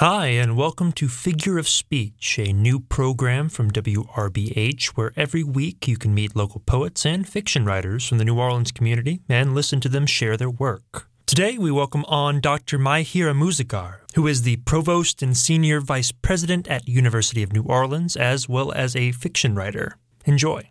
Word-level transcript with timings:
Hi, 0.00 0.26
and 0.26 0.58
welcome 0.58 0.92
to 0.92 1.08
Figure 1.08 1.56
of 1.56 1.66
Speech, 1.66 2.38
a 2.38 2.52
new 2.52 2.80
program 2.80 3.48
from 3.48 3.70
WRBH 3.70 4.88
where 4.88 5.10
every 5.16 5.42
week 5.42 5.88
you 5.88 5.96
can 5.96 6.12
meet 6.14 6.36
local 6.36 6.60
poets 6.66 7.06
and 7.06 7.26
fiction 7.26 7.64
writers 7.64 8.06
from 8.06 8.18
the 8.18 8.26
New 8.26 8.38
Orleans 8.38 8.72
community 8.72 9.22
and 9.26 9.54
listen 9.54 9.80
to 9.80 9.88
them 9.88 10.04
share 10.04 10.36
their 10.36 10.50
work. 10.50 11.08
Today 11.24 11.56
we 11.56 11.70
welcome 11.70 12.04
on 12.08 12.42
Dr. 12.42 12.78
Mahyar 12.78 13.32
Amouzegar, 13.32 14.00
who 14.14 14.26
is 14.26 14.42
the 14.42 14.56
Provost 14.56 15.22
and 15.22 15.34
Senior 15.34 15.80
Vice 15.80 16.12
President 16.12 16.68
at 16.68 16.86
University 16.86 17.42
of 17.42 17.54
New 17.54 17.62
Orleans, 17.62 18.16
as 18.16 18.46
well 18.46 18.72
as 18.72 18.94
a 18.94 19.12
fiction 19.12 19.54
writer. 19.54 19.96
Enjoy. 20.26 20.68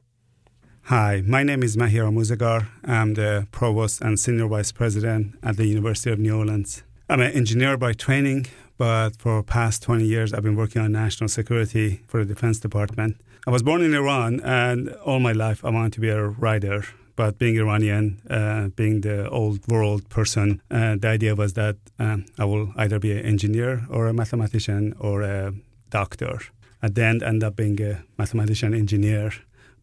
Hi, 0.83 1.23
my 1.25 1.41
name 1.41 1.63
is 1.63 1.75
Mahyar 1.75 2.11
Amouzegar. 2.11 2.67
I'm 2.83 3.15
the 3.15 3.47
Provost 3.49 4.01
and 4.01 4.19
Senior 4.19 4.45
Vice 4.45 4.71
President 4.71 5.33
at 5.41 5.57
the 5.57 5.65
University 5.65 6.11
of 6.11 6.19
New 6.19 6.37
Orleans. 6.37 6.83
I'm 7.09 7.21
an 7.21 7.31
engineer 7.33 7.75
by 7.77 7.93
training, 7.93 8.47
but 8.77 9.15
for 9.17 9.43
past 9.43 9.83
20 9.83 10.05
years 10.05 10.33
I've 10.33 10.43
been 10.43 10.55
working 10.55 10.81
on 10.81 10.91
national 10.91 11.29
security 11.29 12.01
for 12.07 12.23
the 12.23 12.33
Defense 12.33 12.59
Department. 12.59 13.17
I 13.47 13.51
was 13.51 13.61
born 13.61 13.81
in 13.83 13.93
Iran, 13.93 14.39
and 14.41 14.89
all 15.05 15.19
my 15.19 15.31
life 15.31 15.63
I 15.63 15.69
wanted 15.69 15.93
to 15.93 15.99
be 15.99 16.09
a 16.09 16.23
writer. 16.23 16.83
But 17.15 17.37
being 17.37 17.55
Iranian, 17.57 18.19
uh, 18.29 18.69
being 18.69 19.01
the 19.01 19.29
old 19.29 19.65
world 19.67 20.09
person, 20.09 20.61
uh, 20.69 20.95
the 20.99 21.07
idea 21.07 21.35
was 21.35 21.53
that 21.53 21.77
um, 21.99 22.25
I 22.37 22.45
will 22.45 22.73
either 22.75 22.99
be 22.99 23.11
an 23.11 23.23
engineer 23.25 23.85
or 23.89 24.07
a 24.07 24.13
mathematician 24.13 24.95
or 24.99 25.21
a 25.21 25.53
doctor. 25.91 26.39
At 26.81 26.95
the 26.95 27.03
end, 27.03 27.23
end 27.23 27.43
up 27.43 27.55
being 27.55 27.79
a 27.81 28.03
mathematician 28.17 28.73
engineer. 28.73 29.31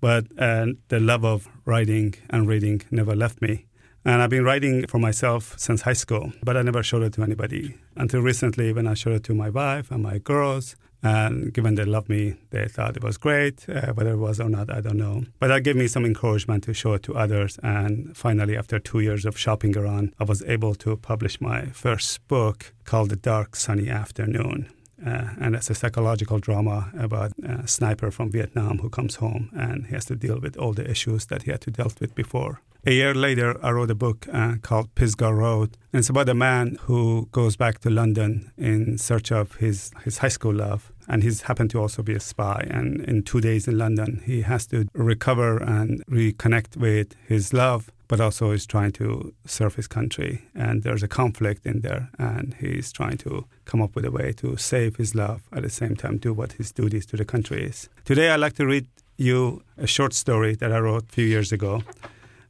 But 0.00 0.24
uh, 0.36 0.66
the 0.88 0.98
love 0.98 1.24
of 1.24 1.48
writing 1.64 2.14
and 2.28 2.48
reading 2.48 2.82
never 2.90 3.14
left 3.14 3.40
me. 3.40 3.66
And 4.04 4.20
I've 4.20 4.30
been 4.30 4.44
writing 4.44 4.86
for 4.88 4.98
myself 4.98 5.54
since 5.58 5.82
high 5.82 5.92
school, 5.92 6.32
but 6.42 6.56
I 6.56 6.62
never 6.62 6.82
showed 6.82 7.02
it 7.02 7.12
to 7.14 7.22
anybody 7.22 7.76
until 7.96 8.20
recently 8.20 8.72
when 8.72 8.86
I 8.86 8.94
showed 8.94 9.14
it 9.14 9.24
to 9.24 9.34
my 9.34 9.48
wife 9.48 9.90
and 9.90 10.02
my 10.02 10.18
girls. 10.18 10.76
And 11.04 11.52
given 11.52 11.74
they 11.74 11.84
love 11.84 12.08
me, 12.08 12.36
they 12.50 12.68
thought 12.68 12.96
it 12.96 13.02
was 13.02 13.16
great. 13.16 13.68
Uh, 13.68 13.92
whether 13.92 14.12
it 14.12 14.18
was 14.18 14.40
or 14.40 14.48
not, 14.48 14.70
I 14.70 14.80
don't 14.80 14.96
know. 14.96 15.24
But 15.40 15.48
that 15.48 15.64
gave 15.64 15.76
me 15.76 15.88
some 15.88 16.04
encouragement 16.04 16.64
to 16.64 16.74
show 16.74 16.94
it 16.94 17.02
to 17.04 17.14
others. 17.14 17.58
And 17.62 18.16
finally, 18.16 18.56
after 18.56 18.78
two 18.78 19.00
years 19.00 19.24
of 19.24 19.36
shopping 19.36 19.76
around, 19.76 20.14
I 20.20 20.24
was 20.24 20.42
able 20.44 20.74
to 20.76 20.96
publish 20.96 21.40
my 21.40 21.66
first 21.66 22.26
book 22.28 22.72
called 22.84 23.10
The 23.10 23.16
Dark 23.16 23.56
Sunny 23.56 23.88
Afternoon. 23.88 24.68
Uh, 25.04 25.30
and 25.40 25.54
it's 25.54 25.70
a 25.70 25.74
psychological 25.74 26.38
drama 26.38 26.90
about 26.98 27.32
a 27.42 27.66
sniper 27.66 28.10
from 28.10 28.30
Vietnam 28.30 28.78
who 28.78 28.88
comes 28.88 29.16
home 29.16 29.50
and 29.54 29.86
he 29.86 29.94
has 29.94 30.04
to 30.04 30.16
deal 30.16 30.38
with 30.40 30.56
all 30.56 30.72
the 30.72 30.88
issues 30.88 31.26
that 31.26 31.42
he 31.42 31.50
had 31.50 31.60
to 31.62 31.70
deal 31.70 31.92
with 32.00 32.14
before. 32.14 32.60
A 32.84 32.90
year 32.92 33.14
later, 33.14 33.64
I 33.64 33.70
wrote 33.70 33.92
a 33.92 33.94
book 33.94 34.26
uh, 34.32 34.56
called 34.60 34.92
Pisgah 34.96 35.32
Road. 35.32 35.76
And 35.92 36.00
it's 36.00 36.10
about 36.10 36.28
a 36.28 36.34
man 36.34 36.78
who 36.82 37.28
goes 37.30 37.56
back 37.56 37.78
to 37.80 37.90
London 37.90 38.50
in 38.58 38.98
search 38.98 39.30
of 39.30 39.54
his, 39.56 39.92
his 40.04 40.18
high 40.18 40.28
school 40.28 40.54
love. 40.54 40.91
And 41.08 41.22
he's 41.22 41.42
happened 41.42 41.70
to 41.70 41.80
also 41.80 42.02
be 42.02 42.14
a 42.14 42.20
spy. 42.20 42.66
And 42.70 43.00
in 43.02 43.22
two 43.22 43.40
days 43.40 43.68
in 43.68 43.78
London, 43.78 44.22
he 44.24 44.42
has 44.42 44.66
to 44.68 44.86
recover 44.94 45.58
and 45.58 46.04
reconnect 46.06 46.76
with 46.76 47.14
his 47.26 47.52
love, 47.52 47.90
but 48.08 48.20
also 48.20 48.50
is 48.50 48.66
trying 48.66 48.92
to 48.92 49.34
serve 49.46 49.74
his 49.74 49.86
country. 49.86 50.42
And 50.54 50.82
there's 50.82 51.02
a 51.02 51.08
conflict 51.08 51.66
in 51.66 51.80
there. 51.80 52.10
And 52.18 52.54
he's 52.60 52.92
trying 52.92 53.18
to 53.18 53.46
come 53.64 53.82
up 53.82 53.94
with 53.94 54.04
a 54.04 54.10
way 54.10 54.32
to 54.34 54.56
save 54.56 54.96
his 54.96 55.14
love 55.14 55.42
at 55.52 55.62
the 55.62 55.70
same 55.70 55.96
time, 55.96 56.18
do 56.18 56.32
what 56.32 56.52
his 56.52 56.72
duties 56.72 57.06
to 57.06 57.16
the 57.16 57.24
country 57.24 57.64
is. 57.64 57.88
Today, 58.04 58.30
I'd 58.30 58.40
like 58.40 58.54
to 58.54 58.66
read 58.66 58.86
you 59.16 59.62
a 59.76 59.86
short 59.86 60.14
story 60.14 60.54
that 60.56 60.72
I 60.72 60.78
wrote 60.78 61.04
a 61.04 61.12
few 61.12 61.26
years 61.26 61.52
ago 61.52 61.82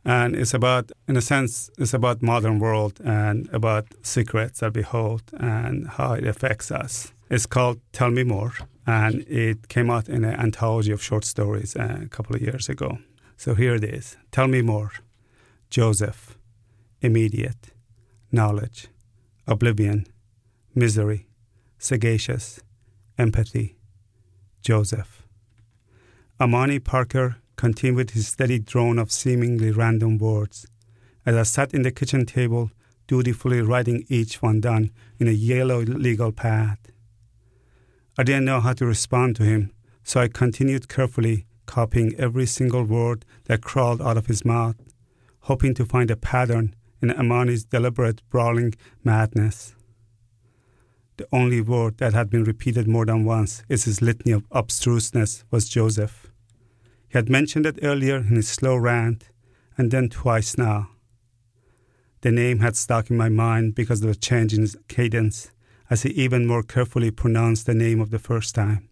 and 0.05 0.35
it's 0.35 0.55
about 0.55 0.91
in 1.09 1.17
a 1.17 1.21
sense 1.21 1.71
it's 1.79 1.95
about 1.95 2.23
modern 2.23 2.59
world 2.59 3.01
and 3.05 3.49
about 3.53 3.87
secrets 4.03 4.61
that 4.61 4.75
we 4.75 4.83
hold 4.83 5.23
and 5.35 5.89
how 5.89 6.13
it 6.13 6.27
affects 6.27 6.71
us 6.71 7.13
it's 7.33 7.47
called 7.47 7.79
tell 7.93 8.11
me 8.11 8.25
more 8.25 8.53
and 8.87 9.15
it 9.29 9.69
came 9.69 9.91
out 9.91 10.09
in 10.09 10.25
an 10.25 10.39
anthology 10.47 10.93
of 10.93 11.03
short 11.03 11.25
stories 11.25 11.75
uh, 11.77 11.99
a 12.03 12.09
couple 12.09 12.37
of 12.37 12.43
years 12.43 12.69
ago 12.69 12.99
so 13.37 13.55
here 13.55 13.75
it 13.75 13.85
is 13.85 14.17
tell 14.31 14.47
me 14.47 14.63
more 14.63 14.91
joseph 15.71 16.39
immediate 17.01 17.63
knowledge 18.31 18.89
oblivion 19.47 20.07
misery 20.75 21.27
sagacious 21.79 22.61
empathy 23.19 23.77
joseph 24.61 25.13
amani 26.41 26.79
parker 26.79 27.37
continued 27.57 28.11
his 28.11 28.27
steady 28.27 28.59
drone 28.59 28.99
of 28.99 29.13
seemingly 29.13 29.71
random 29.71 30.19
words. 30.19 30.67
As 31.25 31.37
I 31.37 31.45
sat 31.45 31.73
in 31.73 31.83
the 31.83 31.93
kitchen 31.93 32.27
table, 32.27 32.73
dutifully 33.07 33.61
writing 33.61 34.05
each 34.09 34.43
one 34.43 34.61
down 34.61 34.91
in 35.21 35.29
a 35.29 35.39
yellow 35.51 35.81
legal 35.83 36.33
pad. 36.33 36.79
I 38.19 38.25
didn't 38.25 38.45
know 38.45 38.61
how 38.61 38.75
to 38.75 38.87
respond 38.87 39.37
to 39.37 39.45
him, 39.45 39.73
so 40.05 40.21
I 40.21 40.29
continued 40.29 40.89
carefully 40.89 41.47
copying 41.65 42.15
every 42.19 42.45
single 42.45 42.85
word 42.85 43.25
that 43.45 43.63
crawled 43.63 44.03
out 44.03 44.19
of 44.19 44.27
his 44.27 44.45
mouth, 44.45 44.77
hoping 45.41 45.73
to 45.75 45.87
find 45.87 46.11
a 46.11 46.17
pattern 46.17 46.75
in 47.01 47.11
Amani's 47.11 47.65
deliberate 47.65 48.23
brawling 48.29 48.75
madness. 49.03 49.75
The 51.17 51.27
only 51.33 51.63
word 51.63 51.99
that 51.99 52.13
had 52.13 52.29
been 52.29 52.45
repeated 52.45 52.87
more 52.87 53.07
than 53.07 53.25
once 53.25 53.63
is 53.69 53.85
his 53.85 54.03
litany 54.03 54.33
of 54.33 54.45
obstruseness 54.51 55.45
was 55.51 55.69
Joseph. 55.69 56.31
He 57.09 57.17
had 57.17 57.31
mentioned 57.31 57.65
it 57.65 57.79
earlier 57.83 58.17
in 58.17 58.37
his 58.37 58.49
slow 58.49 58.77
rant, 58.77 59.31
and 59.79 59.91
then 59.91 60.11
twice 60.11 60.59
now. 60.59 60.91
The 62.21 62.31
name 62.31 62.61
had 62.61 62.77
stuck 62.77 63.11
in 63.11 63.17
my 63.17 63.29
mind 63.29 63.75
because 63.75 64.03
of 64.03 64.09
the 64.09 64.15
change 64.15 64.53
in 64.53 64.61
his 64.61 64.77
cadence, 64.89 65.51
as 65.93 66.05
he 66.05 66.09
even 66.13 66.47
more 66.47 66.63
carefully 66.63 67.11
pronounced 67.11 67.67
the 67.67 67.75
name 67.75 68.01
of 68.01 68.09
the 68.09 68.19
first 68.19 68.55
time. 68.55 68.89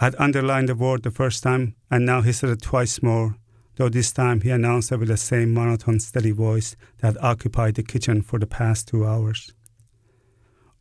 I 0.00 0.06
had 0.06 0.16
underlined 0.18 0.70
the 0.70 0.74
word 0.74 1.02
the 1.02 1.10
first 1.10 1.42
time, 1.42 1.74
and 1.90 2.06
now 2.06 2.22
he 2.22 2.32
said 2.32 2.48
it 2.48 2.62
twice 2.62 3.02
more, 3.02 3.36
though 3.76 3.90
this 3.90 4.10
time 4.10 4.40
he 4.40 4.48
announced 4.48 4.90
it 4.90 4.96
with 4.96 5.08
the 5.08 5.18
same 5.18 5.52
monotone, 5.52 6.00
steady 6.00 6.30
voice 6.30 6.76
that 6.98 7.08
had 7.08 7.22
occupied 7.22 7.74
the 7.74 7.82
kitchen 7.82 8.22
for 8.22 8.38
the 8.38 8.46
past 8.46 8.88
two 8.88 9.04
hours. 9.04 9.52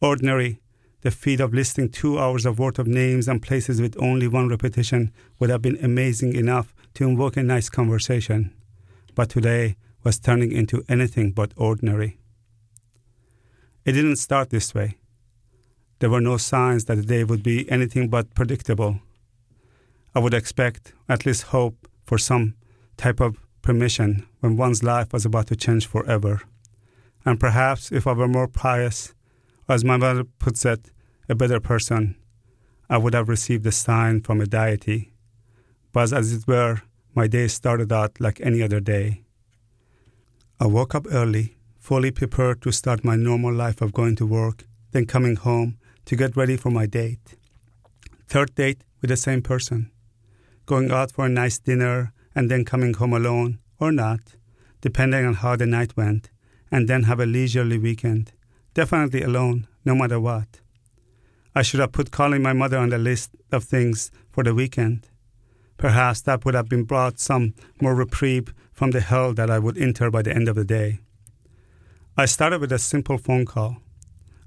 Ordinary, 0.01 0.61
the 1.01 1.11
feat 1.11 1.41
of 1.41 1.53
listing 1.53 1.89
two 1.89 2.17
hours 2.17 2.45
of 2.45 2.57
worth 2.57 2.79
of 2.79 2.87
names 2.87 3.27
and 3.27 3.41
places 3.41 3.81
with 3.81 4.01
only 4.01 4.29
one 4.29 4.47
repetition 4.47 5.11
would 5.39 5.49
have 5.49 5.61
been 5.61 5.83
amazing 5.83 6.37
enough 6.37 6.73
to 6.93 7.03
invoke 7.03 7.35
a 7.35 7.43
nice 7.43 7.67
conversation, 7.67 8.55
but 9.13 9.29
today 9.29 9.75
was 10.05 10.19
turning 10.19 10.53
into 10.53 10.85
anything 10.87 11.33
but 11.33 11.51
ordinary. 11.57 12.17
It 13.89 13.93
didn't 13.93 14.17
start 14.17 14.51
this 14.51 14.75
way. 14.75 14.97
There 15.97 16.11
were 16.11 16.21
no 16.21 16.37
signs 16.37 16.85
that 16.85 16.97
the 16.97 17.01
day 17.01 17.23
would 17.23 17.41
be 17.41 17.67
anything 17.71 18.07
but 18.07 18.35
predictable. 18.35 18.99
I 20.13 20.19
would 20.19 20.35
expect, 20.35 20.93
at 21.07 21.25
least 21.25 21.49
hope, 21.57 21.87
for 22.03 22.19
some 22.19 22.53
type 22.97 23.19
of 23.19 23.37
permission 23.63 24.27
when 24.41 24.57
one's 24.57 24.83
life 24.83 25.11
was 25.11 25.25
about 25.25 25.47
to 25.47 25.55
change 25.55 25.87
forever. 25.87 26.43
And 27.25 27.39
perhaps 27.39 27.91
if 27.91 28.05
I 28.05 28.11
were 28.13 28.27
more 28.27 28.47
pious, 28.47 29.15
as 29.67 29.83
my 29.83 29.97
mother 29.97 30.23
puts 30.23 30.63
it, 30.65 30.91
a 31.27 31.33
better 31.33 31.59
person, 31.59 32.15
I 32.91 32.99
would 32.99 33.15
have 33.15 33.27
received 33.27 33.65
a 33.65 33.71
sign 33.71 34.21
from 34.21 34.39
a 34.39 34.45
deity. 34.45 35.13
But 35.93 36.13
as 36.13 36.31
it 36.31 36.47
were, 36.47 36.83
my 37.15 37.25
day 37.25 37.47
started 37.47 37.91
out 37.91 38.21
like 38.21 38.39
any 38.41 38.61
other 38.61 38.81
day. 38.81 39.23
I 40.59 40.67
woke 40.67 40.93
up 40.93 41.07
early, 41.09 41.55
fully 41.89 42.11
prepared 42.11 42.61
to 42.61 42.71
start 42.71 43.03
my 43.03 43.15
normal 43.15 43.51
life 43.51 43.81
of 43.81 43.91
going 43.91 44.15
to 44.15 44.23
work, 44.23 44.63
then 44.91 45.07
coming 45.07 45.35
home 45.35 45.75
to 46.05 46.15
get 46.15 46.37
ready 46.37 46.55
for 46.55 46.69
my 46.69 46.85
date. 46.85 47.33
Third 48.27 48.53
date 48.53 48.83
with 49.01 49.09
the 49.09 49.17
same 49.17 49.41
person. 49.41 49.89
Going 50.67 50.91
out 50.91 51.11
for 51.11 51.25
a 51.25 51.29
nice 51.29 51.57
dinner 51.57 52.13
and 52.35 52.51
then 52.51 52.63
coming 52.63 52.93
home 52.93 53.13
alone, 53.13 53.57
or 53.79 53.91
not, 53.91 54.19
depending 54.81 55.25
on 55.25 55.33
how 55.33 55.55
the 55.55 55.65
night 55.65 55.97
went, 55.97 56.29
and 56.71 56.87
then 56.87 57.05
have 57.05 57.19
a 57.19 57.25
leisurely 57.25 57.79
weekend. 57.79 58.33
Definitely 58.75 59.23
alone, 59.23 59.67
no 59.83 59.95
matter 59.95 60.19
what. 60.19 60.61
I 61.55 61.63
should 61.63 61.79
have 61.79 61.91
put 61.91 62.11
calling 62.11 62.43
my 62.43 62.53
mother 62.53 62.77
on 62.77 62.89
the 62.89 62.99
list 62.99 63.31
of 63.51 63.63
things 63.63 64.11
for 64.29 64.43
the 64.43 64.53
weekend. 64.53 65.07
Perhaps 65.77 66.21
that 66.21 66.45
would 66.45 66.53
have 66.53 66.69
been 66.69 66.83
brought 66.83 67.19
some 67.19 67.55
more 67.81 67.95
reprieve 67.95 68.53
from 68.71 68.91
the 68.91 69.01
hell 69.01 69.33
that 69.33 69.49
I 69.49 69.57
would 69.57 69.79
enter 69.79 70.11
by 70.11 70.21
the 70.21 70.35
end 70.35 70.47
of 70.47 70.55
the 70.55 70.63
day. 70.63 70.99
I 72.19 72.25
started 72.25 72.59
with 72.59 72.73
a 72.73 72.79
simple 72.79 73.17
phone 73.17 73.45
call. 73.45 73.77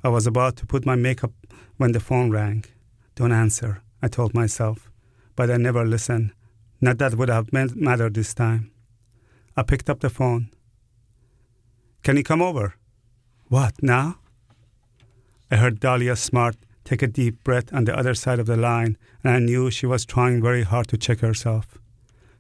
I 0.05 0.11
was 0.11 0.27
about 0.27 0.57
to 0.57 0.67
put 0.67 0.85
my 0.85 0.95
makeup 0.95 1.33
when 1.79 1.93
the 1.93 2.01
phone 2.01 2.31
rang. 2.31 2.67
Don't 3.15 3.33
answer, 3.33 3.83
I 4.03 4.09
told 4.09 4.35
myself, 4.35 4.91
but 5.37 5.51
I 5.51 5.57
never 5.57 5.83
listened. 5.87 6.33
Not 6.83 6.99
that 6.99 7.15
would 7.15 7.31
have 7.31 7.51
mattered 7.51 8.13
this 8.13 8.35
time. 8.35 8.71
I 9.57 9.63
picked 9.63 9.89
up 9.89 10.01
the 10.01 10.11
phone. 10.11 10.51
Can 12.03 12.19
you 12.19 12.23
come 12.23 12.43
over? 12.43 12.75
What, 13.49 13.83
now? 13.83 14.19
I 15.51 15.57
heard 15.57 15.81
Dahlia 15.81 16.17
Smart 16.17 16.57
take 16.85 17.01
a 17.01 17.07
deep 17.07 17.43
breath 17.43 17.73
on 17.73 17.87
the 17.87 17.97
other 17.99 18.13
side 18.13 18.39
of 18.39 18.45
the 18.45 18.59
line, 18.59 18.99
and 19.25 19.33
I 19.33 19.39
knew 19.39 19.71
she 19.71 19.87
was 19.87 20.05
trying 20.05 20.43
very 20.43 20.65
hard 20.65 20.89
to 20.89 20.99
check 20.99 21.21
herself. 21.21 21.79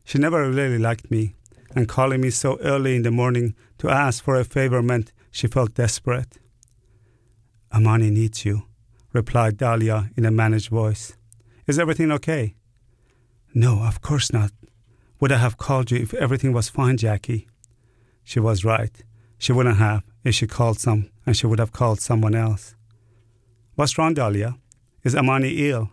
She 0.04 0.18
never 0.18 0.50
really 0.50 0.78
liked 0.78 1.10
me, 1.10 1.36
and 1.74 1.88
calling 1.88 2.20
me 2.20 2.28
so 2.28 2.58
early 2.60 2.96
in 2.96 3.02
the 3.02 3.10
morning 3.10 3.54
to 3.78 3.88
ask 3.88 4.22
for 4.22 4.36
a 4.36 4.44
favor 4.44 4.82
meant 4.82 5.10
she 5.32 5.48
felt 5.48 5.74
desperate. 5.74 6.38
Amani 7.74 8.10
needs 8.10 8.44
you, 8.44 8.64
replied 9.12 9.56
Dahlia 9.56 10.10
in 10.16 10.26
a 10.26 10.30
managed 10.30 10.68
voice. 10.68 11.16
Is 11.66 11.78
everything 11.78 12.12
okay? 12.12 12.54
No, 13.54 13.82
of 13.82 14.02
course 14.02 14.32
not. 14.32 14.52
Would 15.20 15.32
I 15.32 15.38
have 15.38 15.56
called 15.56 15.90
you 15.90 15.98
if 15.98 16.12
everything 16.14 16.52
was 16.52 16.68
fine, 16.68 16.98
Jackie? 16.98 17.48
She 18.22 18.40
was 18.40 18.64
right. 18.64 18.94
She 19.38 19.52
wouldn't 19.52 19.78
have 19.78 20.02
if 20.22 20.34
she 20.34 20.46
called 20.46 20.78
some, 20.78 21.10
and 21.26 21.36
she 21.36 21.46
would 21.46 21.58
have 21.58 21.72
called 21.72 22.00
someone 22.00 22.34
else. 22.34 22.76
What's 23.74 23.96
wrong, 23.96 24.14
Dahlia? 24.14 24.56
Is 25.02 25.16
Amani 25.16 25.70
ill? 25.70 25.90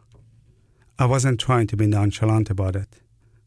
I 1.00 1.06
wasn't 1.06 1.39
trying 1.39 1.68
to 1.68 1.77
be 1.77 1.88
nonchalant 1.88 2.50
about 2.50 2.75
it, 2.75 2.89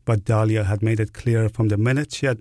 but 0.06 0.24
Dahlia 0.24 0.64
had 0.64 0.82
made 0.82 1.00
it 1.00 1.12
clear 1.12 1.50
from 1.50 1.68
the 1.68 1.76
minute 1.76 2.14
she, 2.14 2.26
had, 2.26 2.40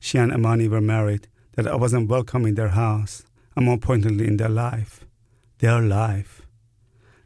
she 0.00 0.16
and 0.16 0.32
Amani 0.32 0.66
were 0.66 0.80
married 0.80 1.28
that 1.56 1.66
I 1.66 1.74
wasn't 1.74 2.08
welcome 2.08 2.46
in 2.46 2.54
their 2.54 2.68
house, 2.68 3.24
and 3.56 3.64
more 3.64 3.74
importantly, 3.74 4.26
in 4.26 4.36
their 4.36 4.48
life. 4.48 5.04
Their 5.58 5.80
life. 5.80 6.42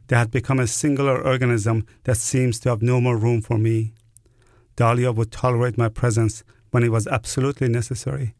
They 0.07 0.15
had 0.15 0.31
become 0.31 0.59
a 0.59 0.67
singular 0.67 1.21
organism 1.21 1.85
that 2.03 2.17
seems 2.17 2.59
to 2.61 2.69
have 2.69 2.81
no 2.81 2.99
more 2.99 3.17
room 3.17 3.41
for 3.41 3.57
me. 3.57 3.93
Dahlia 4.75 5.11
would 5.11 5.31
tolerate 5.31 5.77
my 5.77 5.89
presence 5.89 6.43
when 6.71 6.83
it 6.83 6.91
was 6.91 7.07
absolutely 7.07 7.67
necessary. 7.67 8.33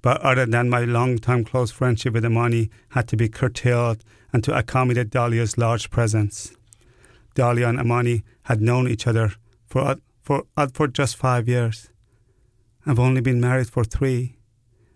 But 0.00 0.20
other 0.20 0.46
than 0.46 0.68
my 0.68 0.84
long-time 0.84 1.44
close 1.44 1.70
friendship 1.70 2.14
with 2.14 2.24
Amani 2.24 2.70
had 2.90 3.06
to 3.08 3.16
be 3.16 3.28
curtailed 3.28 4.02
and 4.32 4.42
to 4.44 4.56
accommodate 4.56 5.10
Dahlia's 5.10 5.58
large 5.58 5.90
presence. 5.90 6.56
Dahlia 7.34 7.68
and 7.68 7.78
Amani 7.78 8.24
had 8.44 8.60
known 8.60 8.88
each 8.88 9.06
other 9.06 9.34
for, 9.66 9.96
for, 10.22 10.44
for 10.72 10.88
just 10.88 11.16
five 11.16 11.48
years. 11.48 11.88
I've 12.84 12.98
only 12.98 13.20
been 13.20 13.40
married 13.40 13.70
for 13.70 13.84
three. 13.84 14.36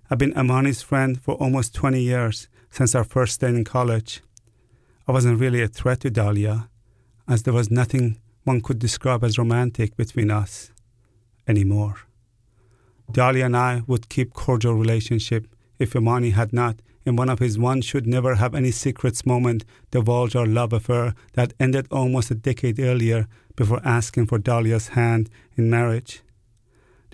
I've 0.09 0.19
been 0.19 0.39
Amani's 0.39 0.83
friend 0.83 1.21
for 1.21 1.35
almost 1.35 1.75
20 1.75 2.01
years 2.01 2.49
since 2.71 2.95
our 2.95 3.03
first 3.03 3.41
day 3.41 3.49
in 3.49 3.65
college. 3.65 4.23
I 5.09 5.11
wasn't 5.11 5.41
really 5.41 5.63
a 5.63 5.67
threat 5.67 5.99
to 6.01 6.11
Dahlia, 6.11 6.69
as 7.27 7.43
there 7.43 7.53
was 7.53 7.73
nothing 7.73 8.21
one 8.45 8.61
could 8.61 8.79
describe 8.79 9.25
as 9.25 9.37
romantic 9.37 9.97
between 9.97 10.31
us 10.31 10.71
anymore. 11.49 11.97
Dahlia 13.11 13.47
and 13.47 13.57
I 13.57 13.83
would 13.89 14.09
keep 14.09 14.33
cordial 14.33 14.75
relationship 14.75 15.49
if 15.81 15.97
Amani 15.97 16.31
had 16.31 16.53
not, 16.53 16.77
in 17.05 17.17
one 17.17 17.29
of 17.29 17.41
his 17.41 17.59
one 17.59 17.81
should 17.81 18.07
never 18.07 18.37
have 18.37 18.55
any 18.55 18.71
secrets 18.71 19.27
moment, 19.27 19.65
divulged 19.91 20.37
our 20.37 20.47
love 20.47 20.73
affair 20.73 21.15
that 21.33 21.53
ended 21.59 21.89
almost 21.91 22.31
a 22.31 22.37
decade 22.37 22.79
earlier 22.79 23.27
before 23.57 23.81
asking 23.85 24.27
for 24.27 24.39
Dahlia's 24.39 24.89
hand 24.89 25.29
in 25.57 25.69
marriage. 25.69 26.23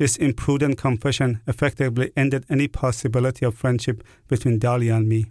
This 0.02 0.16
imprudent 0.16 0.78
confession 0.78 1.42
effectively 1.46 2.10
ended 2.16 2.44
any 2.50 2.66
possibility 2.66 3.46
of 3.46 3.54
friendship 3.54 4.02
between 4.26 4.58
Dahlia 4.58 4.96
and 4.96 5.08
me. 5.08 5.26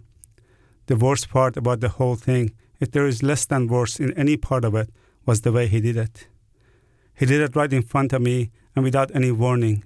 The 0.86 0.96
worst 0.96 1.28
part 1.28 1.58
about 1.58 1.80
the 1.80 1.90
whole 1.90 2.16
thing, 2.16 2.52
if 2.80 2.90
there 2.90 3.06
is 3.06 3.22
less 3.22 3.44
than 3.44 3.68
worse 3.68 4.00
in 4.00 4.14
any 4.14 4.38
part 4.38 4.64
of 4.64 4.74
it, 4.74 4.88
was 5.26 5.42
the 5.42 5.52
way 5.52 5.66
he 5.66 5.82
did 5.82 5.98
it. 5.98 6.26
He 7.14 7.26
did 7.26 7.42
it 7.42 7.54
right 7.54 7.70
in 7.70 7.82
front 7.82 8.14
of 8.14 8.22
me 8.22 8.50
and 8.74 8.82
without 8.82 9.14
any 9.14 9.30
warning. 9.30 9.84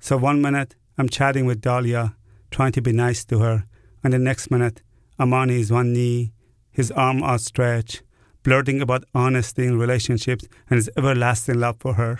So 0.00 0.16
one 0.16 0.42
minute 0.42 0.74
I'm 0.98 1.08
chatting 1.08 1.46
with 1.46 1.60
Dahlia, 1.60 2.16
trying 2.50 2.72
to 2.72 2.82
be 2.82 2.90
nice 2.90 3.24
to 3.26 3.38
her, 3.38 3.64
and 4.02 4.12
the 4.12 4.18
next 4.18 4.50
minute 4.50 4.82
Amani 5.20 5.60
is 5.60 5.70
one 5.70 5.92
knee, 5.92 6.32
his 6.72 6.90
arm 6.90 7.22
outstretched, 7.22 8.02
blurting 8.42 8.80
about 8.80 9.04
honesty 9.14 9.66
in 9.66 9.78
relationships 9.78 10.48
and 10.68 10.78
his 10.78 10.90
everlasting 10.96 11.60
love 11.60 11.76
for 11.78 11.94
her. 11.94 12.18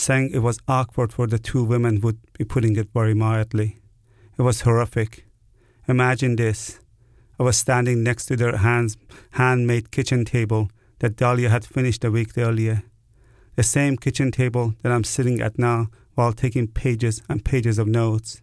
Saying 0.00 0.30
it 0.32 0.38
was 0.38 0.58
awkward 0.66 1.12
for 1.12 1.26
the 1.26 1.38
two 1.38 1.62
women 1.62 2.00
would 2.00 2.16
be 2.32 2.42
putting 2.42 2.74
it 2.76 2.88
very 2.94 3.12
mildly. 3.12 3.82
It 4.38 4.40
was 4.40 4.62
horrific. 4.62 5.26
Imagine 5.86 6.36
this. 6.36 6.80
I 7.38 7.42
was 7.42 7.58
standing 7.58 8.02
next 8.02 8.24
to 8.26 8.36
their 8.36 8.56
hands, 8.56 8.96
handmade 9.32 9.90
kitchen 9.90 10.24
table 10.24 10.70
that 11.00 11.16
Dahlia 11.16 11.50
had 11.50 11.66
finished 11.66 12.02
a 12.02 12.10
week 12.10 12.38
earlier. 12.38 12.82
The 13.56 13.62
same 13.62 13.98
kitchen 13.98 14.30
table 14.30 14.74
that 14.82 14.90
I'm 14.90 15.04
sitting 15.04 15.38
at 15.42 15.58
now 15.58 15.88
while 16.14 16.32
taking 16.32 16.68
pages 16.68 17.22
and 17.28 17.44
pages 17.44 17.78
of 17.78 17.86
notes, 17.86 18.40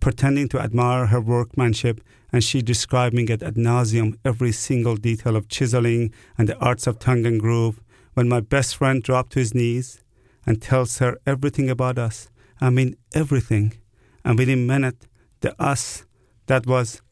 pretending 0.00 0.48
to 0.48 0.58
admire 0.58 1.06
her 1.06 1.20
workmanship, 1.20 2.00
and 2.32 2.42
she 2.42 2.62
describing 2.62 3.28
it 3.28 3.44
ad 3.44 3.54
nauseum 3.54 4.18
every 4.24 4.50
single 4.50 4.96
detail 4.96 5.36
of 5.36 5.46
chiseling 5.48 6.12
and 6.36 6.48
the 6.48 6.58
arts 6.58 6.88
of 6.88 6.98
tongue 6.98 7.24
and 7.24 7.38
groove, 7.38 7.80
when 8.14 8.28
my 8.28 8.40
best 8.40 8.74
friend 8.74 9.04
dropped 9.04 9.30
to 9.34 9.38
his 9.38 9.54
knees 9.54 10.02
and 10.46 10.62
tells 10.62 10.98
her 10.98 11.18
everything 11.26 11.68
about 11.68 11.98
us. 11.98 12.28
I 12.60 12.70
mean 12.70 12.96
everything. 13.14 13.74
And 14.24 14.38
within 14.38 14.60
a 14.60 14.66
minute, 14.66 15.06
the 15.40 15.60
us 15.60 16.04
that 16.46 16.66
was 16.66 17.02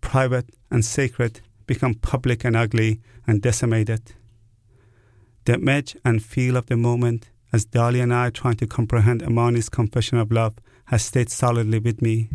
private 0.00 0.50
and 0.70 0.84
sacred, 0.84 1.40
become 1.66 1.94
public 1.94 2.44
and 2.44 2.56
ugly 2.56 3.00
and 3.26 3.40
decimated. 3.40 4.12
The 5.44 5.54
image 5.54 5.96
and 6.04 6.22
feel 6.22 6.56
of 6.56 6.66
the 6.66 6.76
moment, 6.76 7.30
as 7.52 7.64
Dahlia 7.64 8.02
and 8.02 8.14
I 8.14 8.30
trying 8.30 8.56
to 8.56 8.66
comprehend 8.66 9.22
Amani's 9.22 9.68
confession 9.68 10.18
of 10.18 10.30
love, 10.30 10.54
has 10.86 11.04
stayed 11.04 11.30
solidly 11.30 11.78
with 11.78 12.02
me. 12.02 12.28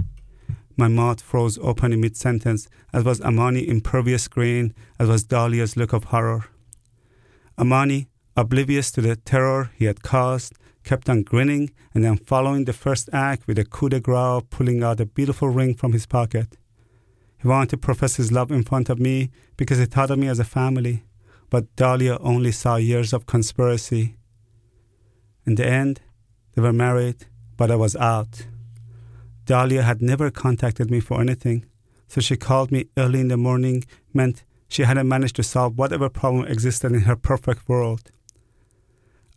My 0.76 0.88
mouth 0.88 1.22
froze 1.22 1.58
open 1.60 1.94
in 1.94 2.02
mid 2.02 2.16
sentence, 2.16 2.70
as 2.94 3.04
was 3.04 3.22
Amani 3.22 3.68
impervious 3.68 4.28
grin, 4.28 4.74
as 5.00 5.08
was 5.08 5.24
Dahlia's 5.24 5.76
look 5.76 5.94
of 5.94 6.06
horror. 6.06 6.46
Amani, 7.58 8.08
oblivious 8.38 8.92
to 8.92 9.02
the 9.02 9.16
terror 9.16 9.72
he 9.76 9.86
had 9.86 10.04
caused, 10.04 10.54
kept 10.84 11.10
on 11.10 11.24
grinning 11.24 11.72
and 11.94 12.04
then 12.04 12.16
following 12.16 12.64
the 12.64 12.72
first 12.72 13.10
act 13.12 13.48
with 13.48 13.58
a 13.58 13.66
coup 13.66 13.90
de 13.90 14.00
grace, 14.00 14.44
pulling 14.52 14.84
out 14.84 15.02
a 15.02 15.06
beautiful 15.06 15.50
ring 15.50 15.74
from 15.74 15.92
his 15.92 16.06
pocket. 16.06 16.56
He 17.42 17.48
wanted 17.48 17.72
to 17.72 17.78
profess 17.78 18.16
his 18.16 18.32
love 18.32 18.52
in 18.52 18.64
front 18.64 18.90
of 18.90 19.00
me 19.00 19.32
because 19.58 19.80
he 19.80 19.86
thought 19.86 20.12
of 20.12 20.20
me 20.20 20.28
as 20.28 20.40
a 20.40 20.46
family, 20.46 21.04
but 21.50 21.76
Dahlia 21.76 22.18
only 22.20 22.52
saw 22.52 22.76
years 22.76 23.12
of 23.12 23.26
conspiracy. 23.26 24.16
In 25.46 25.56
the 25.56 25.66
end, 25.66 26.02
they 26.54 26.62
were 26.62 26.74
married, 26.74 27.26
but 27.58 27.72
I 27.72 27.76
was 27.76 27.96
out. 27.96 28.46
Dahlia 29.46 29.82
had 29.82 30.02
never 30.02 30.30
contacted 30.30 30.92
me 30.92 31.00
for 31.00 31.20
anything, 31.20 31.66
so 32.08 32.22
she 32.22 32.38
called 32.38 32.72
me 32.72 32.86
early 32.98 33.20
in 33.20 33.30
the 33.30 33.38
morning 33.38 33.84
meant 34.14 34.44
she 34.68 34.84
hadn't 34.84 35.08
managed 35.08 35.38
to 35.38 35.44
solve 35.44 35.78
whatever 35.78 36.10
problem 36.10 36.46
existed 36.46 36.92
in 36.92 37.02
her 37.02 37.16
perfect 37.16 37.68
world. 37.70 38.12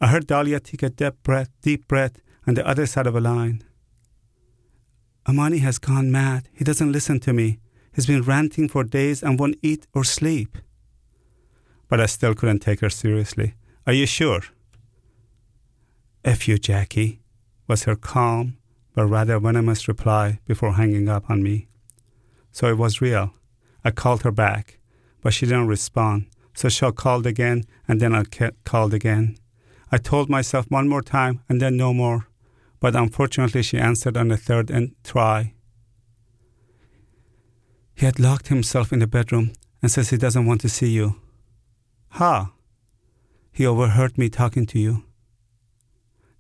I 0.01 0.07
heard 0.07 0.27
Dahlia 0.27 0.61
take 0.61 0.83
a 0.83 0.91
deep 0.91 1.23
breath, 1.23 1.51
deep 1.61 1.87
breath 1.87 2.21
on 2.47 2.55
the 2.55 2.67
other 2.67 2.87
side 2.87 3.07
of 3.07 3.15
the 3.15 3.21
line. 3.21 3.63
Amani 5.29 5.59
has 5.59 5.79
gone 5.79 6.11
mad. 6.11 6.49
He 6.53 6.65
doesn't 6.65 6.93
listen 6.93 7.21
to 7.21 7.33
me. 7.33 7.59
He's 7.95 8.07
been 8.07 8.23
ranting 8.23 8.69
for 8.69 8.85
days 8.85 9.23
and 9.23 9.39
won't 9.39 9.59
eat 9.63 9.87
or 9.93 10.05
sleep. 10.05 10.57
But 11.89 12.01
I 12.01 12.07
still 12.07 12.35
couldn't 12.35 12.61
take 12.61 12.81
her 12.81 12.91
seriously. 12.91 13.55
Are 13.87 13.93
you 13.93 14.07
sure? 14.07 14.41
F 16.25 16.49
you, 16.49 16.59
Jackie, 16.59 17.21
was 17.67 17.85
her 17.85 17.97
calm 17.97 18.57
but 18.95 19.07
rather 19.07 19.39
venomous 19.39 19.89
reply 19.89 20.41
before 20.47 20.75
hanging 20.75 21.09
up 21.09 21.31
on 21.31 21.43
me. 21.43 21.69
So 22.53 22.67
it 22.69 22.79
was 22.79 23.01
real. 23.01 23.33
I 23.85 23.91
called 23.91 24.23
her 24.23 24.33
back, 24.33 24.81
but 25.23 25.33
she 25.33 25.47
didn't 25.47 25.69
respond. 25.69 26.27
So 26.55 26.69
she 26.69 26.91
called 26.93 27.27
again, 27.27 27.65
and 27.87 28.01
then 28.01 28.15
I 28.15 28.25
called 28.65 28.93
again. 28.93 29.37
I 29.93 29.99
told 29.99 30.31
myself 30.31 30.67
one 30.69 30.89
more 30.89 31.03
time 31.03 31.43
and 31.49 31.61
then 31.61 31.77
no 31.77 31.93
more, 31.93 32.29
but 32.79 32.95
unfortunately 32.95 33.63
she 33.63 33.79
answered 33.79 34.17
on 34.17 34.29
the 34.29 34.37
third 34.37 34.71
and 34.71 34.95
try. 35.03 35.55
He 37.95 38.07
had 38.07 38.21
locked 38.21 38.49
himself 38.49 38.93
in 38.93 39.01
the 39.01 39.07
bedroom 39.07 39.53
and 39.83 39.91
says 39.91 40.11
he 40.11 40.17
doesn't 40.17 40.47
want 40.47 40.61
to 40.63 40.69
see 40.69 40.89
you. 40.91 41.17
Ha! 42.11 42.53
He 43.53 43.67
overheard 43.67 44.17
me 44.17 44.29
talking 44.29 44.67
to 44.67 44.79
you. 44.79 45.05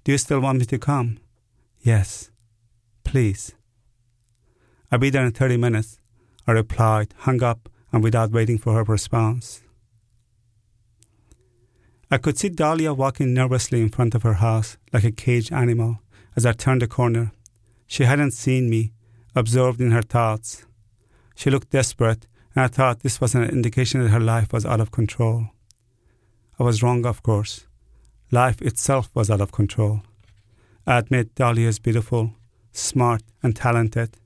Do 0.04 0.12
you 0.12 0.18
still 0.18 0.40
want 0.40 0.58
me 0.58 0.64
to 0.66 0.78
come? 0.78 1.18
Yes. 1.80 2.30
Please. 3.04 3.54
I'll 4.90 4.98
be 4.98 5.10
there 5.10 5.24
in 5.24 5.32
30 5.32 5.56
minutes, 5.56 5.98
I 6.46 6.52
replied, 6.52 7.14
hung 7.18 7.42
up, 7.42 7.68
and 7.92 8.02
without 8.02 8.30
waiting 8.30 8.58
for 8.58 8.74
her 8.74 8.84
response. 8.84 9.62
I 12.12 12.18
could 12.18 12.36
see 12.36 12.48
Dahlia 12.48 12.92
walking 12.92 13.32
nervously 13.32 13.80
in 13.80 13.88
front 13.88 14.16
of 14.16 14.24
her 14.24 14.34
house 14.34 14.76
like 14.92 15.04
a 15.04 15.12
caged 15.12 15.52
animal 15.52 16.00
as 16.34 16.44
I 16.44 16.52
turned 16.52 16.82
the 16.82 16.88
corner. 16.88 17.30
She 17.86 18.04
hadn't 18.04 18.32
seen 18.32 18.68
me, 18.68 18.92
absorbed 19.36 19.80
in 19.80 19.92
her 19.92 20.02
thoughts. 20.02 20.66
She 21.36 21.50
looked 21.50 21.70
desperate, 21.70 22.26
and 22.54 22.64
I 22.64 22.68
thought 22.68 23.00
this 23.00 23.20
was 23.20 23.36
an 23.36 23.44
indication 23.44 24.02
that 24.02 24.08
her 24.08 24.20
life 24.20 24.52
was 24.52 24.66
out 24.66 24.80
of 24.80 24.90
control. 24.90 25.50
I 26.58 26.64
was 26.64 26.82
wrong, 26.82 27.06
of 27.06 27.22
course. 27.22 27.66
Life 28.32 28.60
itself 28.60 29.08
was 29.14 29.30
out 29.30 29.40
of 29.40 29.52
control. 29.52 30.02
I 30.86 30.98
admit 30.98 31.36
Dahlia 31.36 31.68
is 31.68 31.78
beautiful, 31.78 32.32
smart, 32.72 33.22
and 33.42 33.54
talented. 33.54 34.16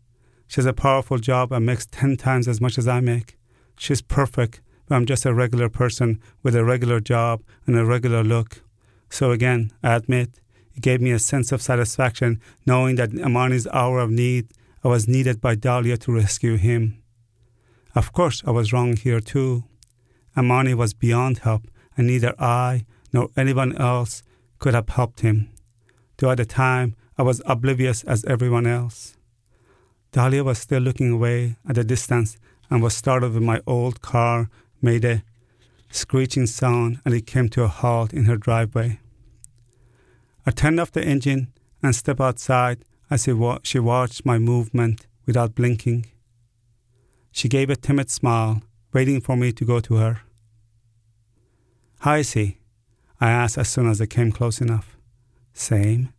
She 0.47 0.57
has 0.57 0.67
a 0.67 0.73
powerful 0.73 1.19
job 1.19 1.53
and 1.53 1.67
makes 1.67 1.87
ten 1.87 2.17
times 2.17 2.49
as 2.49 2.61
much 2.61 2.79
as 2.79 2.89
I 2.89 3.01
make. 3.01 3.37
She's 3.79 4.03
perfect, 4.03 4.61
I'm 4.91 5.07
just 5.07 5.25
a 5.25 5.33
regular 5.33 5.69
person 5.69 6.21
with 6.43 6.55
a 6.55 6.65
regular 6.65 7.01
job 7.01 7.43
and 7.67 7.77
a 7.77 7.85
regular 7.85 8.23
look. 8.23 8.63
So 9.09 9.31
again, 9.31 9.73
I 9.83 9.95
admit, 9.95 10.41
it 10.75 10.83
gave 10.83 11.01
me 11.01 11.13
a 11.13 11.19
sense 11.19 11.53
of 11.53 11.63
satisfaction 11.63 12.41
knowing 12.67 12.97
that 12.97 13.13
in 13.13 13.25
Amani's 13.25 13.67
hour 13.69 14.01
of 14.01 14.11
need, 14.11 14.49
I 14.83 14.89
was 14.89 15.09
needed 15.09 15.41
by 15.41 15.55
Dahlia 15.55 15.97
to 15.99 16.13
rescue 16.13 16.57
him. 16.57 17.03
Of 17.95 18.13
course, 18.13 18.43
I 18.47 18.51
was 18.51 18.73
wrong 18.73 18.97
here 18.97 19.21
too. 19.21 19.65
Amani 20.37 20.75
was 20.75 20.95
beyond 20.95 21.39
help, 21.39 21.69
and 21.97 22.09
neither 22.09 22.35
I 22.39 22.85
nor 23.13 23.29
anyone 23.37 23.77
else 23.77 24.23
could 24.59 24.75
have 24.75 24.89
helped 24.89 25.21
him. 25.21 25.51
Though 26.19 26.31
at 26.31 26.39
the 26.39 26.45
time 26.45 26.97
I 27.17 27.23
was 27.23 27.41
oblivious 27.47 28.03
as 28.05 28.25
everyone 28.25 28.67
else. 28.67 29.17
Dahlia 30.11 30.43
was 30.43 30.59
still 30.59 30.83
looking 30.83 31.13
away 31.13 31.57
at 31.69 31.79
a 31.79 31.85
distance 31.85 32.37
and 32.69 32.83
was 32.83 32.97
startled 32.97 33.35
when 33.35 33.45
my 33.45 33.61
old 33.67 34.01
car 34.01 34.51
made 34.85 35.05
a 35.05 35.25
screeching 35.91 36.47
sound 36.47 37.01
and 37.05 37.15
it 37.15 37.27
came 37.27 37.49
to 37.49 37.65
a 37.65 37.69
halt 37.69 38.13
in 38.13 38.27
her 38.27 38.37
driveway. 38.37 39.01
I 40.47 40.51
turned 40.51 40.79
off 40.79 40.93
the 40.93 41.05
engine 41.05 41.53
and 41.83 41.97
stepped 41.97 42.21
outside 42.21 42.85
as 43.11 43.25
she 43.25 43.79
watched 43.79 44.27
my 44.27 44.39
movement 44.39 45.07
without 45.27 45.55
blinking. 45.55 46.07
She 47.33 47.49
gave 47.49 47.71
a 47.71 47.77
timid 47.77 48.11
smile, 48.11 48.63
waiting 48.93 49.21
for 49.21 49.37
me 49.37 49.53
to 49.53 49.65
go 49.65 49.81
to 49.81 49.95
her. 49.97 50.21
How 52.01 52.17
is 52.17 52.33
he? 52.33 52.59
I 53.21 53.31
asked 53.31 53.57
as 53.57 53.69
soon 53.69 53.89
as 53.89 54.01
I 54.01 54.07
came 54.07 54.31
close 54.31 54.61
enough. 54.61 54.97
Same, 55.55 56.13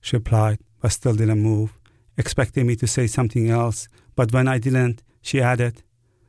she 0.00 0.16
replied, 0.16 0.58
but 0.80 0.90
still 0.90 1.14
didn't 1.14 1.42
move, 1.42 1.78
expecting 2.18 2.66
me 2.66 2.74
to 2.76 2.86
say 2.86 3.06
something 3.06 3.48
else. 3.48 3.88
But 4.16 4.32
when 4.32 4.48
I 4.48 4.58
didn't, 4.58 5.02
she 5.22 5.40
added, 5.40 5.82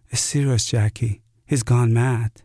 It's 0.09 0.21
serious, 0.21 0.65
Jackie. 0.65 1.21
He's 1.51 1.63
gone 1.63 1.93
mad. 1.93 2.43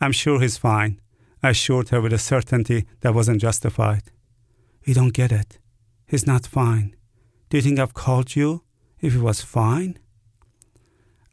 I'm 0.00 0.12
sure 0.12 0.38
he's 0.38 0.56
fine, 0.56 1.00
I 1.42 1.48
assured 1.48 1.88
her 1.88 2.00
with 2.00 2.12
a 2.12 2.18
certainty 2.18 2.86
that 3.00 3.16
wasn't 3.16 3.40
justified. 3.40 4.12
You 4.84 4.94
don't 4.94 5.12
get 5.12 5.32
it. 5.32 5.58
He's 6.06 6.24
not 6.24 6.46
fine. 6.46 6.94
Do 7.48 7.56
you 7.56 7.62
think 7.64 7.80
I've 7.80 7.92
called 7.92 8.36
you 8.36 8.62
if 9.00 9.14
he 9.14 9.18
was 9.18 9.42
fine? 9.42 9.98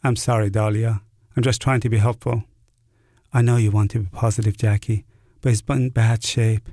I'm 0.03 0.15
sorry, 0.15 0.49
Dahlia. 0.49 1.03
I'm 1.35 1.43
just 1.43 1.61
trying 1.61 1.81
to 1.81 1.89
be 1.89 1.99
helpful. 1.99 2.45
I 3.31 3.43
know 3.43 3.57
you 3.57 3.69
want 3.69 3.91
to 3.91 3.99
be 3.99 4.09
positive, 4.11 4.57
Jackie, 4.57 5.05
but 5.41 5.49
he's 5.49 5.61
in 5.69 5.91
bad 5.91 6.23
shape. 6.23 6.69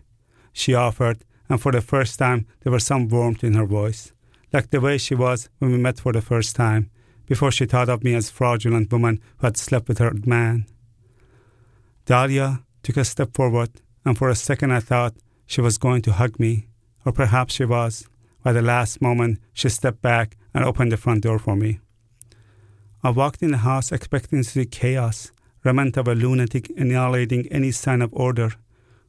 She 0.54 0.72
offered, 0.72 1.26
and 1.50 1.60
for 1.60 1.72
the 1.72 1.82
first 1.82 2.18
time 2.18 2.46
there 2.62 2.72
was 2.72 2.86
some 2.86 3.10
warmth 3.10 3.44
in 3.44 3.52
her 3.52 3.66
voice, 3.66 4.14
like 4.50 4.70
the 4.70 4.80
way 4.80 4.96
she 4.96 5.14
was 5.14 5.50
when 5.58 5.72
we 5.72 5.76
met 5.76 6.00
for 6.00 6.14
the 6.14 6.22
first 6.22 6.56
time, 6.56 6.90
before 7.26 7.50
she 7.50 7.66
thought 7.66 7.88
of 7.88 8.04
me 8.04 8.14
as 8.14 8.28
a 8.28 8.32
fraudulent 8.32 8.92
woman 8.92 9.20
who 9.38 9.46
had 9.46 9.56
slept 9.56 9.88
with 9.88 9.98
her 9.98 10.12
man. 10.24 10.66
Dahlia 12.06 12.62
took 12.82 12.96
a 12.96 13.04
step 13.04 13.34
forward, 13.34 13.70
and 14.04 14.16
for 14.16 14.28
a 14.28 14.34
second 14.34 14.72
I 14.72 14.80
thought 14.80 15.14
she 15.46 15.60
was 15.60 15.78
going 15.78 16.02
to 16.02 16.12
hug 16.12 16.38
me, 16.38 16.68
or 17.04 17.12
perhaps 17.12 17.54
she 17.54 17.64
was. 17.64 18.06
By 18.42 18.52
the 18.52 18.62
last 18.62 19.00
moment, 19.00 19.40
she 19.54 19.70
stepped 19.70 20.02
back 20.02 20.36
and 20.52 20.64
opened 20.64 20.92
the 20.92 20.98
front 20.98 21.22
door 21.22 21.38
for 21.38 21.56
me. 21.56 21.80
I 23.02 23.10
walked 23.10 23.42
in 23.42 23.50
the 23.50 23.58
house 23.58 23.90
expecting 23.90 24.42
to 24.42 24.48
see 24.48 24.66
chaos, 24.66 25.32
remnant 25.64 25.96
of 25.96 26.08
a 26.08 26.14
lunatic 26.14 26.70
annihilating 26.76 27.46
any 27.50 27.70
sign 27.70 28.02
of 28.02 28.12
order. 28.12 28.52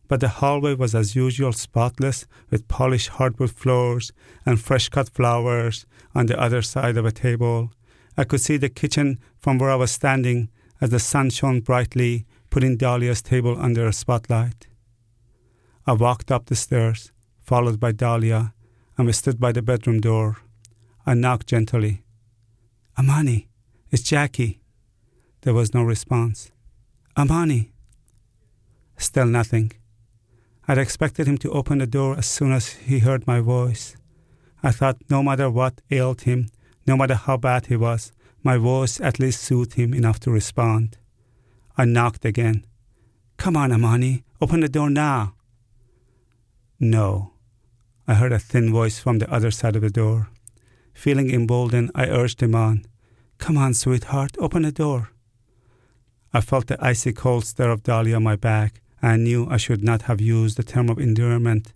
But 0.08 0.20
the 0.20 0.28
hallway 0.28 0.76
was 0.76 0.94
as 0.94 1.16
usual 1.16 1.52
spotless, 1.52 2.28
with 2.50 2.68
polished 2.68 3.10
hardwood 3.10 3.52
floors 3.52 4.14
and 4.46 4.60
fresh 4.60 4.88
cut 4.90 5.10
flowers 5.10 5.86
on 6.14 6.28
the 6.28 6.40
other 6.40 6.62
side 6.62 6.96
of 6.96 7.06
a 7.06 7.12
table. 7.12 7.72
I 8.18 8.24
could 8.24 8.42
see 8.42 8.58
the 8.58 8.70
kitchen 8.70 9.20
from 9.38 9.58
where 9.58 9.70
I 9.70 9.76
was 9.76 9.92
standing 9.92 10.50
as 10.82 10.90
the 10.90 11.00
sun 11.00 11.30
shone 11.30 11.62
brightly, 11.62 12.26
putting 12.50 12.78
Dahlia's 12.78 13.22
table 13.22 13.58
under 13.60 13.86
a 13.88 13.94
spotlight. 13.94 14.68
I 15.86 15.94
walked 15.94 16.32
up 16.32 16.46
the 16.46 16.56
stairs, 16.56 17.12
followed 17.42 17.80
by 17.80 17.92
Dahlia, 17.92 18.54
and 18.98 19.08
we 19.08 19.14
stood 19.14 19.40
by 19.40 19.52
the 19.52 19.62
bedroom 19.62 20.00
door. 20.02 20.38
I 21.06 21.14
knocked 21.14 21.48
gently. 21.48 22.04
Amani, 22.98 23.50
it's 23.92 24.04
Jackie. 24.04 24.62
There 25.42 25.54
was 25.54 25.74
no 25.74 25.84
response. 25.84 26.52
Amani. 27.18 27.72
Still 28.98 29.28
nothing. 29.28 29.74
I'd 30.68 30.78
expected 30.78 31.28
him 31.28 31.38
to 31.40 31.52
open 31.52 31.78
the 31.78 31.88
door 31.88 32.18
as 32.18 32.26
soon 32.26 32.52
as 32.52 32.70
he 32.70 33.00
heard 33.00 33.28
my 33.28 33.40
voice. 33.42 33.96
I 34.64 34.72
thought 34.72 34.98
no 35.10 35.22
matter 35.22 35.50
what 35.50 35.82
ailed 35.92 36.22
him, 36.22 36.48
no 36.86 36.96
matter 36.96 37.16
how 37.16 37.38
bad 37.38 37.68
he 37.68 37.76
was, 37.76 38.12
my 38.44 38.58
voice 38.58 39.02
at 39.02 39.20
least 39.20 39.42
soothed 39.42 39.74
him 39.74 39.94
enough 39.94 40.20
to 40.22 40.32
respond. 40.32 40.98
I 41.78 41.86
knocked 41.86 42.26
again. 42.26 42.66
Come 43.38 43.58
on, 43.58 43.72
Amani, 43.72 44.24
open 44.40 44.60
the 44.62 44.70
door 44.70 44.90
now. 44.90 45.36
No. 46.80 47.34
I 48.08 48.14
heard 48.14 48.32
a 48.32 48.40
thin 48.40 48.72
voice 48.72 49.00
from 49.00 49.18
the 49.18 49.32
other 49.34 49.52
side 49.52 49.76
of 49.76 49.82
the 49.82 49.90
door. 49.90 50.30
Feeling 50.94 51.32
emboldened, 51.32 51.92
I 51.96 52.06
urged 52.06 52.42
him 52.42 52.54
on. 52.54 52.86
Come 53.40 53.58
on, 53.58 53.74
sweetheart, 53.74 54.38
open 54.40 54.62
the 54.62 54.72
door. 54.72 55.10
I 56.34 56.42
felt 56.42 56.68
the 56.68 56.78
icy 56.84 57.14
cold 57.14 57.46
stare 57.46 57.70
of 57.70 57.84
Dahlia 57.84 58.18
on 58.18 58.24
my 58.24 58.36
back, 58.36 58.82
and 59.02 59.12
I 59.12 59.18
knew 59.18 59.48
I 59.50 59.58
should 59.58 59.84
not 59.84 60.04
have 60.04 60.22
used 60.22 60.58
the 60.58 60.64
term 60.64 60.90
of 60.90 61.00
endearment, 61.00 61.74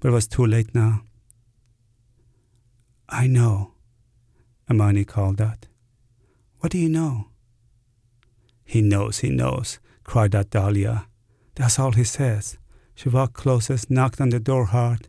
but 0.00 0.08
it 0.08 0.12
was 0.12 0.26
too 0.28 0.46
late 0.46 0.74
now. 0.74 1.02
I 3.08 3.26
know, 3.26 3.72
Amani 4.70 5.04
called 5.04 5.40
out. 5.40 5.66
What 6.58 6.72
do 6.72 6.78
you 6.78 6.88
know? 6.88 7.28
He 8.64 8.82
knows, 8.82 9.20
he 9.20 9.30
knows, 9.30 9.78
cried 10.04 10.34
out 10.34 10.50
Dahlia. 10.50 11.06
That's 11.54 11.78
all 11.78 11.92
he 11.92 12.04
says. 12.04 12.58
She 12.94 13.08
walked 13.08 13.34
closest, 13.34 13.90
knocked 13.90 14.20
on 14.20 14.30
the 14.30 14.40
door 14.40 14.66
hard. 14.66 15.08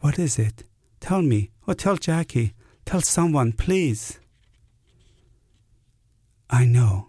What 0.00 0.18
is 0.18 0.38
it? 0.38 0.64
Tell 1.00 1.22
me, 1.22 1.50
or 1.66 1.74
tell 1.74 1.96
Jackie. 1.96 2.54
Tell 2.84 3.00
someone, 3.00 3.52
please. 3.52 4.20
I 6.50 6.64
know, 6.66 7.08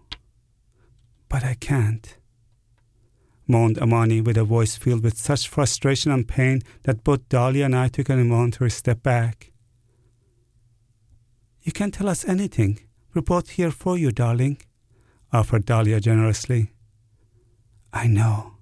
but 1.28 1.44
I 1.44 1.54
can't, 1.54 2.16
moaned 3.46 3.78
Amani 3.78 4.22
with 4.22 4.38
a 4.38 4.44
voice 4.44 4.74
filled 4.76 5.04
with 5.04 5.18
such 5.18 5.48
frustration 5.48 6.10
and 6.10 6.26
pain 6.26 6.62
that 6.84 7.04
both 7.04 7.28
Dahlia 7.28 7.66
and 7.66 7.76
I 7.76 7.88
took 7.88 8.08
an 8.08 8.18
involuntary 8.18 8.70
step 8.70 9.02
back. 9.02 9.52
You 11.64 11.72
can 11.72 11.90
tell 11.90 12.10
us 12.10 12.26
anything. 12.26 12.80
We're 13.14 13.22
both 13.22 13.50
here 13.50 13.70
for 13.70 13.96
you, 13.96 14.12
darling, 14.12 14.58
offered 15.32 15.64
Dahlia 15.64 15.98
generously. 15.98 16.72
I 17.90 18.06
know. 18.06 18.52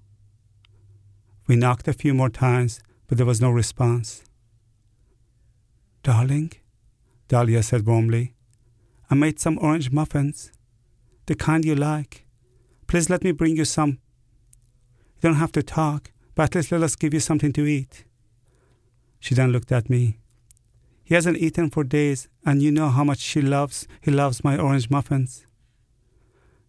We 1.49 1.57
knocked 1.57 1.89
a 1.89 1.93
few 1.93 2.15
more 2.15 2.31
times, 2.31 2.81
but 3.09 3.19
there 3.19 3.27
was 3.27 3.41
no 3.41 3.51
response. 3.51 4.23
Darling, 6.05 6.53
Dahlia 7.27 7.65
said 7.65 7.87
warmly, 7.87 8.35
I 9.11 9.17
made 9.17 9.41
some 9.41 9.59
orange 9.59 9.91
muffins 9.91 10.53
the 11.27 11.35
kind 11.35 11.65
you 11.65 11.75
like. 11.75 12.25
Please 12.87 13.11
let 13.11 13.25
me 13.25 13.33
bring 13.33 13.57
you 13.57 13.65
some. 13.65 13.99
You 15.17 15.23
don't 15.23 15.35
have 15.35 15.53
to 15.53 15.63
talk, 15.63 16.13
but 16.35 16.45
at 16.45 16.55
least 16.55 16.73
let 16.73 16.83
us 16.83 16.97
give 16.97 17.13
you 17.13 17.21
something 17.21 17.53
to 17.55 17.67
eat. 17.67 18.05
She 19.19 19.35
then 19.35 19.51
looked 19.51 19.73
at 19.73 19.91
me. 19.91 20.19
He 21.13 21.15
hasn't 21.15 21.37
eaten 21.37 21.69
for 21.69 21.85
days, 21.85 22.27
and 22.43 22.63
you 22.63 22.73
know 22.73 22.89
how 22.89 23.05
much 23.05 23.19
she 23.19 23.43
loves, 23.43 23.87
he 24.01 24.11
loves 24.11 24.43
my 24.43 24.57
orange 24.57 24.89
muffins. 24.89 25.45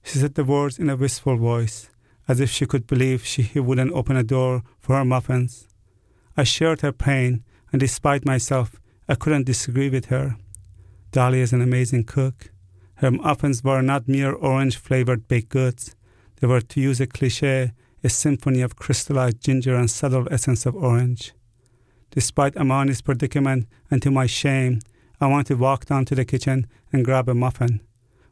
She 0.03 0.17
said 0.17 0.35
the 0.35 0.43
words 0.43 0.77
in 0.77 0.89
a 0.89 0.97
wistful 0.97 1.37
voice, 1.37 1.89
as 2.27 2.41
if 2.41 2.49
she 2.49 2.65
could 2.65 2.85
believe 2.85 3.25
she, 3.25 3.43
he 3.43 3.61
wouldn't 3.61 3.93
open 3.93 4.17
a 4.17 4.21
door 4.21 4.63
for 4.81 4.97
her 4.97 5.05
muffins. 5.05 5.69
I 6.35 6.43
shared 6.43 6.81
her 6.81 6.91
pain, 6.91 7.45
and 7.71 7.79
despite 7.79 8.25
myself, 8.25 8.81
I 9.07 9.15
couldn't 9.15 9.45
disagree 9.45 9.89
with 9.89 10.07
her. 10.07 10.35
Dahlia 11.13 11.43
is 11.43 11.53
an 11.53 11.61
amazing 11.61 12.03
cook. 12.03 12.51
Her 12.95 13.11
muffins 13.11 13.63
were 13.63 13.81
not 13.81 14.09
mere 14.09 14.33
orange 14.33 14.75
flavored 14.75 15.29
baked 15.29 15.51
goods. 15.51 15.95
They 16.41 16.47
were, 16.47 16.59
to 16.59 16.81
use 16.81 16.99
a 16.99 17.07
cliche, 17.07 17.71
a 18.03 18.09
symphony 18.09 18.59
of 18.59 18.75
crystallized 18.75 19.39
ginger 19.39 19.75
and 19.75 19.89
subtle 19.89 20.27
essence 20.29 20.65
of 20.65 20.75
orange. 20.75 21.31
Despite 22.13 22.55
Amani's 22.57 23.01
predicament, 23.01 23.67
and 23.89 23.99
to 24.03 24.11
my 24.11 24.27
shame, 24.27 24.81
I 25.19 25.25
wanted 25.25 25.47
to 25.47 25.55
walk 25.55 25.85
down 25.85 26.05
to 26.05 26.15
the 26.15 26.25
kitchen 26.25 26.67
and 26.91 27.03
grab 27.03 27.27
a 27.27 27.33
muffin, 27.33 27.81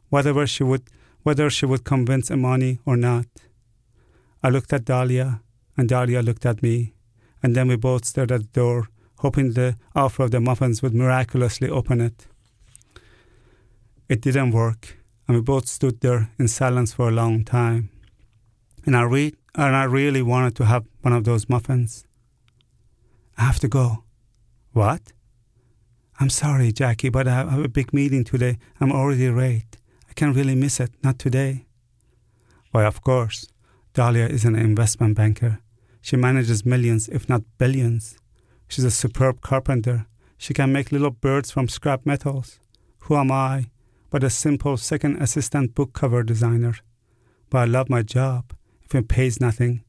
whether 0.08 0.46
she 0.46 0.62
would, 0.62 0.84
whether 1.24 1.50
she 1.50 1.66
would 1.66 1.82
convince 1.82 2.30
Amani 2.30 2.78
or 2.86 2.96
not. 2.96 3.26
I 4.40 4.50
looked 4.50 4.72
at 4.72 4.84
Dahlia, 4.84 5.40
and 5.76 5.88
Dahlia 5.88 6.22
looked 6.22 6.46
at 6.46 6.62
me, 6.62 6.94
and 7.42 7.56
then 7.56 7.66
we 7.66 7.76
both 7.76 8.04
stared 8.04 8.30
at 8.30 8.42
the 8.42 8.60
door, 8.60 8.88
hoping 9.18 9.52
the 9.52 9.76
offer 9.96 10.22
of 10.22 10.30
the 10.30 10.40
muffins 10.40 10.80
would 10.80 10.94
miraculously 10.94 11.68
open 11.68 12.00
it. 12.00 12.26
It 14.08 14.20
didn't 14.20 14.52
work, 14.52 14.98
and 15.26 15.36
we 15.36 15.42
both 15.42 15.66
stood 15.66 16.00
there 16.02 16.30
in 16.38 16.46
silence 16.46 16.92
for 16.92 17.08
a 17.08 17.12
long 17.12 17.44
time. 17.44 17.90
And 18.84 18.96
I, 18.96 19.02
re- 19.02 19.34
and 19.56 19.74
I 19.74 19.84
really 19.84 20.22
wanted 20.22 20.54
to 20.56 20.66
have 20.66 20.84
one 21.00 21.14
of 21.14 21.24
those 21.24 21.48
muffins. 21.48 22.04
I 23.36 23.42
have 23.42 23.60
to 23.60 23.68
go. 23.68 24.04
What? 24.72 25.12
I'm 26.20 26.30
sorry, 26.30 26.72
Jackie, 26.72 27.08
but 27.08 27.26
I 27.26 27.34
have 27.34 27.64
a 27.64 27.68
big 27.68 27.92
meeting 27.92 28.24
today. 28.24 28.58
I'm 28.80 28.92
already 28.92 29.30
late. 29.30 29.76
I 30.08 30.12
can't 30.12 30.36
really 30.36 30.54
miss 30.54 30.80
it, 30.80 30.90
not 31.02 31.18
today. 31.18 31.66
Why, 32.70 32.84
of 32.84 33.02
course. 33.02 33.46
Dahlia 33.94 34.26
is 34.26 34.44
an 34.44 34.56
investment 34.56 35.16
banker. 35.16 35.60
She 36.00 36.16
manages 36.16 36.64
millions, 36.64 37.08
if 37.08 37.28
not 37.28 37.42
billions. 37.58 38.16
She's 38.68 38.84
a 38.84 38.90
superb 38.90 39.40
carpenter. 39.40 40.06
She 40.38 40.54
can 40.54 40.72
make 40.72 40.92
little 40.92 41.10
birds 41.10 41.50
from 41.50 41.68
scrap 41.68 42.06
metals. 42.06 42.58
Who 43.00 43.16
am 43.16 43.30
I? 43.30 43.66
but 44.12 44.22
a 44.22 44.28
simple 44.28 44.76
second 44.76 45.16
assistant 45.22 45.74
book 45.74 45.94
cover 45.94 46.22
designer. 46.22 46.74
but 47.48 47.58
I 47.58 47.64
love 47.64 47.88
my 47.88 48.02
job 48.02 48.52
if 48.84 48.94
it 48.94 49.08
pays 49.08 49.40
nothing, 49.40 49.82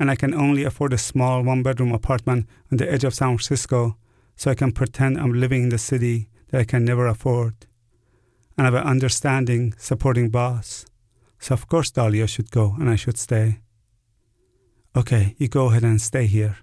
and 0.00 0.10
I 0.10 0.16
can 0.16 0.32
only 0.32 0.64
afford 0.64 0.94
a 0.94 0.98
small 0.98 1.42
one 1.42 1.62
bedroom 1.62 1.92
apartment 1.92 2.48
on 2.72 2.78
the 2.78 2.90
edge 2.90 3.04
of 3.04 3.14
San 3.14 3.36
Francisco, 3.36 3.96
so 4.34 4.50
I 4.50 4.54
can 4.54 4.72
pretend 4.72 5.18
I'm 5.18 5.34
living 5.34 5.64
in 5.64 5.68
the 5.68 5.78
city 5.78 6.28
that 6.48 6.60
I 6.60 6.64
can 6.64 6.86
never 6.86 7.06
afford. 7.06 7.66
And 8.56 8.66
I 8.66 8.70
have 8.70 8.74
an 8.74 8.90
understanding, 8.90 9.74
supporting 9.76 10.30
boss. 10.30 10.86
So 11.38 11.52
of 11.52 11.68
course 11.68 11.90
Dahlia 11.90 12.26
should 12.26 12.50
go 12.50 12.74
and 12.80 12.88
I 12.88 12.96
should 12.96 13.18
stay. 13.18 13.60
Okay, 14.96 15.34
you 15.36 15.48
go 15.48 15.66
ahead 15.66 15.84
and 15.84 16.00
stay 16.00 16.26
here. 16.26 16.56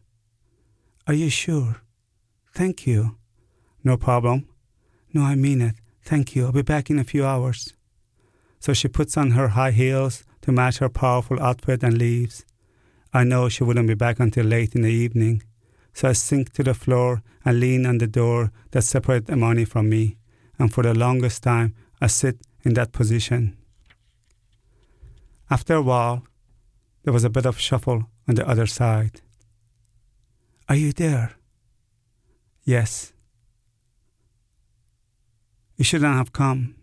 Are 1.05 1.13
you 1.13 1.29
sure? 1.29 1.77
Thank 2.53 2.87
you. 2.87 3.17
No 3.83 3.97
problem. 3.97 4.47
No, 5.13 5.21
I 5.21 5.35
mean 5.35 5.61
it. 5.61 5.75
Thank 6.01 6.35
you. 6.35 6.45
I'll 6.45 6.51
be 6.51 6.63
back 6.63 6.89
in 6.89 6.97
a 6.97 7.03
few 7.03 7.23
hours. 7.23 7.73
So 8.59 8.73
she 8.73 8.87
puts 8.87 9.15
on 9.15 9.31
her 9.31 9.49
high 9.49 9.71
heels 9.71 10.23
to 10.41 10.51
match 10.51 10.79
her 10.79 10.89
powerful 10.89 11.39
outfit 11.39 11.83
and 11.83 11.97
leaves. 11.97 12.43
I 13.17 13.23
know 13.23 13.49
she 13.49 13.63
wouldn't 13.63 13.87
be 13.87 13.95
back 13.95 14.19
until 14.19 14.45
late 14.45 14.75
in 14.75 14.83
the 14.83 14.91
evening, 14.91 15.41
so 15.91 16.07
I 16.07 16.13
sink 16.13 16.53
to 16.53 16.61
the 16.61 16.75
floor 16.75 17.23
and 17.43 17.59
lean 17.59 17.87
on 17.87 17.97
the 17.97 18.05
door 18.05 18.51
that 18.69 18.83
separates 18.83 19.27
Amani 19.31 19.65
from 19.65 19.89
me, 19.89 20.17
and 20.59 20.71
for 20.71 20.83
the 20.83 20.93
longest 20.93 21.41
time 21.41 21.73
I 21.99 22.05
sit 22.05 22.37
in 22.61 22.75
that 22.75 22.91
position. 22.91 23.57
After 25.49 25.73
a 25.73 25.81
while, 25.81 26.27
there 27.03 27.13
was 27.13 27.23
a 27.23 27.31
bit 27.31 27.47
of 27.47 27.59
shuffle 27.59 28.07
on 28.27 28.35
the 28.35 28.47
other 28.47 28.67
side. 28.67 29.21
Are 30.69 30.75
you 30.75 30.93
there? 30.93 31.37
Yes. 32.65 33.13
You 35.75 35.83
shouldn't 35.83 36.13
have 36.13 36.33
come. 36.33 36.75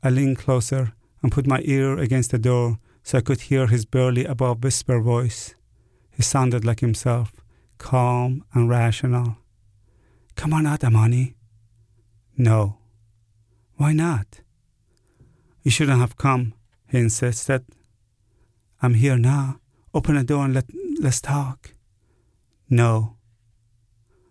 I 0.00 0.10
leaned 0.10 0.38
closer 0.38 0.92
and 1.24 1.32
put 1.32 1.44
my 1.44 1.60
ear 1.64 1.98
against 1.98 2.30
the 2.30 2.38
door 2.38 2.78
so 3.04 3.18
I 3.18 3.20
could 3.20 3.42
hear 3.42 3.66
his 3.66 3.84
barely 3.84 4.24
above 4.24 4.64
whisper 4.64 4.98
voice. 4.98 5.54
He 6.16 6.22
sounded 6.22 6.64
like 6.64 6.80
himself, 6.80 7.32
calm 7.76 8.44
and 8.54 8.68
rational. 8.68 9.36
Come 10.36 10.54
on 10.54 10.66
out, 10.66 10.82
Amani. 10.82 11.34
No. 12.36 12.78
Why 13.76 13.92
not? 13.92 14.40
You 15.62 15.70
shouldn't 15.70 16.00
have 16.00 16.16
come, 16.16 16.54
he 16.88 16.98
insisted. 16.98 17.64
I'm 18.80 18.94
here 18.94 19.18
now. 19.18 19.60
Open 19.92 20.16
the 20.16 20.24
door 20.24 20.46
and 20.46 20.54
let, 20.54 20.64
let's 20.98 21.20
talk. 21.20 21.74
No. 22.70 23.16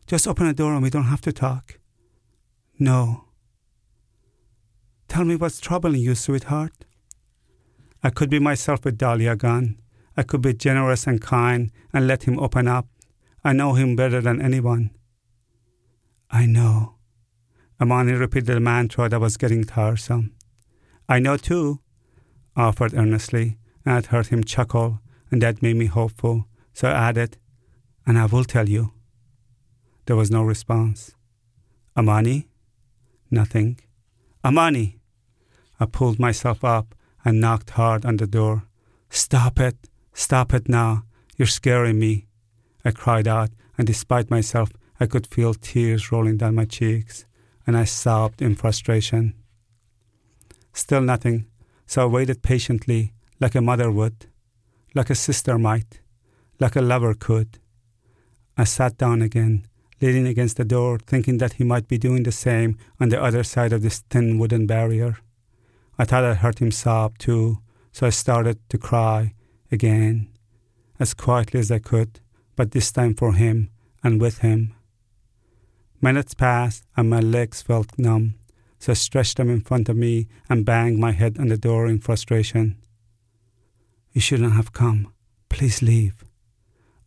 Just 0.07 0.27
open 0.27 0.47
the 0.47 0.53
door 0.53 0.73
and 0.73 0.81
we 0.81 0.89
don't 0.89 1.05
have 1.05 1.21
to 1.21 1.31
talk. 1.31 1.79
No. 2.79 3.25
Tell 5.07 5.25
me 5.25 5.35
what's 5.35 5.59
troubling 5.59 6.01
you, 6.01 6.15
sweetheart. 6.15 6.85
I 8.03 8.09
could 8.09 8.29
be 8.29 8.39
myself 8.39 8.83
with 8.83 8.97
Dahlia 8.97 9.35
gone. 9.35 9.79
I 10.17 10.23
could 10.23 10.41
be 10.41 10.53
generous 10.53 11.07
and 11.07 11.21
kind 11.21 11.71
and 11.93 12.05
let 12.05 12.23
him 12.23 12.37
open 12.37 12.67
up. 12.67 12.87
I 13.43 13.53
know 13.53 13.73
him 13.73 13.95
better 13.95 14.21
than 14.21 14.41
anyone. 14.41 14.91
I 16.29 16.45
know. 16.45 16.95
Amani 17.79 18.13
repeated 18.13 18.55
the 18.55 18.59
mantra 18.59 19.07
that 19.07 19.21
was 19.21 19.37
getting 19.37 19.63
tiresome. 19.63 20.33
I 21.07 21.19
know 21.19 21.37
too, 21.37 21.79
offered 22.55 22.93
earnestly, 22.93 23.57
and 23.85 23.97
it 23.97 24.07
heard 24.07 24.27
him 24.27 24.43
chuckle, 24.43 24.99
and 25.31 25.41
that 25.41 25.61
made 25.61 25.75
me 25.75 25.85
hopeful. 25.85 26.45
So 26.73 26.89
I 26.89 27.09
added, 27.09 27.37
and 28.05 28.17
I 28.17 28.25
will 28.25 28.43
tell 28.43 28.67
you. 28.67 28.93
There 30.05 30.15
was 30.15 30.31
no 30.31 30.43
response. 30.43 31.15
Amani? 31.95 32.47
Nothing. 33.31 33.79
Amani! 34.43 34.99
I 35.79 35.85
pulled 35.85 36.19
myself 36.19 36.63
up 36.63 36.95
and 37.25 37.39
knocked 37.39 37.71
hard 37.71 38.05
on 38.05 38.17
the 38.17 38.27
door. 38.27 38.63
Stop 39.09 39.59
it! 39.59 39.77
Stop 40.13 40.53
it 40.53 40.67
now! 40.67 41.03
You're 41.37 41.47
scaring 41.47 41.99
me! 41.99 42.27
I 42.85 42.91
cried 42.91 43.27
out, 43.27 43.49
and 43.77 43.87
despite 43.87 44.29
myself, 44.29 44.69
I 44.99 45.05
could 45.05 45.27
feel 45.27 45.53
tears 45.53 46.11
rolling 46.11 46.37
down 46.37 46.55
my 46.55 46.65
cheeks, 46.65 47.25
and 47.65 47.75
I 47.77 47.85
sobbed 47.85 48.41
in 48.41 48.55
frustration. 48.55 49.33
Still 50.73 51.01
nothing, 51.01 51.45
so 51.85 52.03
I 52.03 52.05
waited 52.05 52.41
patiently, 52.41 53.13
like 53.39 53.55
a 53.55 53.61
mother 53.61 53.91
would, 53.91 54.27
like 54.95 55.09
a 55.09 55.15
sister 55.15 55.57
might, 55.57 56.01
like 56.59 56.75
a 56.75 56.81
lover 56.81 57.13
could. 57.13 57.59
I 58.57 58.63
sat 58.65 58.97
down 58.97 59.21
again, 59.21 59.65
leaning 60.01 60.27
against 60.27 60.57
the 60.57 60.65
door, 60.65 60.99
thinking 60.99 61.37
that 61.39 61.53
he 61.53 61.63
might 61.63 61.87
be 61.87 61.97
doing 61.97 62.23
the 62.23 62.31
same 62.31 62.77
on 62.99 63.09
the 63.09 63.21
other 63.21 63.43
side 63.43 63.73
of 63.73 63.81
this 63.81 63.99
thin 64.09 64.37
wooden 64.37 64.67
barrier. 64.67 65.17
I 65.97 66.05
thought 66.05 66.23
I 66.23 66.33
heard 66.33 66.59
him 66.59 66.71
sob 66.71 67.17
too, 67.17 67.59
so 67.91 68.07
I 68.07 68.09
started 68.09 68.57
to 68.69 68.77
cry 68.77 69.33
again, 69.71 70.29
as 70.99 71.13
quietly 71.13 71.59
as 71.59 71.71
I 71.71 71.79
could, 71.79 72.19
but 72.55 72.71
this 72.71 72.91
time 72.91 73.13
for 73.13 73.33
him 73.33 73.69
and 74.03 74.19
with 74.19 74.39
him. 74.39 74.73
Minutes 76.01 76.33
passed 76.33 76.83
and 76.97 77.09
my 77.09 77.19
legs 77.19 77.61
felt 77.61 77.97
numb, 77.97 78.35
so 78.79 78.91
I 78.91 78.95
stretched 78.95 79.37
them 79.37 79.49
in 79.49 79.61
front 79.61 79.87
of 79.87 79.95
me 79.95 80.27
and 80.49 80.65
banged 80.65 80.99
my 80.99 81.11
head 81.11 81.37
on 81.39 81.47
the 81.47 81.57
door 81.57 81.87
in 81.87 81.99
frustration. 81.99 82.77
You 84.11 84.21
shouldn't 84.21 84.53
have 84.53 84.73
come. 84.73 85.13
Please 85.49 85.81
leave. 85.81 86.23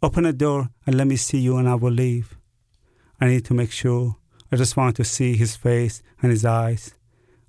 Open 0.03 0.25
the 0.25 0.33
door 0.33 0.70
and 0.87 0.96
let 0.96 1.07
me 1.07 1.16
see 1.16 1.38
you, 1.38 1.57
and 1.57 1.68
I 1.68 1.75
will 1.75 1.92
leave. 1.92 2.37
I 3.20 3.27
need 3.27 3.44
to 3.46 3.55
make 3.55 3.72
sure. 3.72 4.16
I 4.51 4.57
just 4.57 4.77
want 4.77 4.96
to 4.96 5.05
see 5.05 5.37
his 5.37 5.57
face 5.57 6.03
and 6.22 6.31
his 6.31 6.44
eyes. 6.44 6.94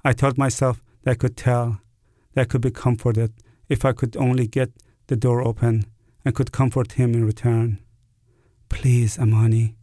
I 0.03 0.13
told 0.13 0.37
myself 0.37 0.81
that 1.07 1.11
I 1.11 1.15
could 1.15 1.37
tell, 1.37 1.79
that 2.33 2.49
could 2.49 2.59
be 2.59 2.69
comforted 2.69 3.31
if 3.69 3.85
I 3.85 3.93
could 3.93 4.17
only 4.17 4.45
get 4.45 4.73
the 5.07 5.15
door 5.15 5.41
open 5.41 5.85
and 6.25 6.35
could 6.35 6.51
comfort 6.51 6.93
him 6.93 7.13
in 7.13 7.23
return. 7.23 7.79
Please, 8.67 9.17
Amani. 9.17 9.77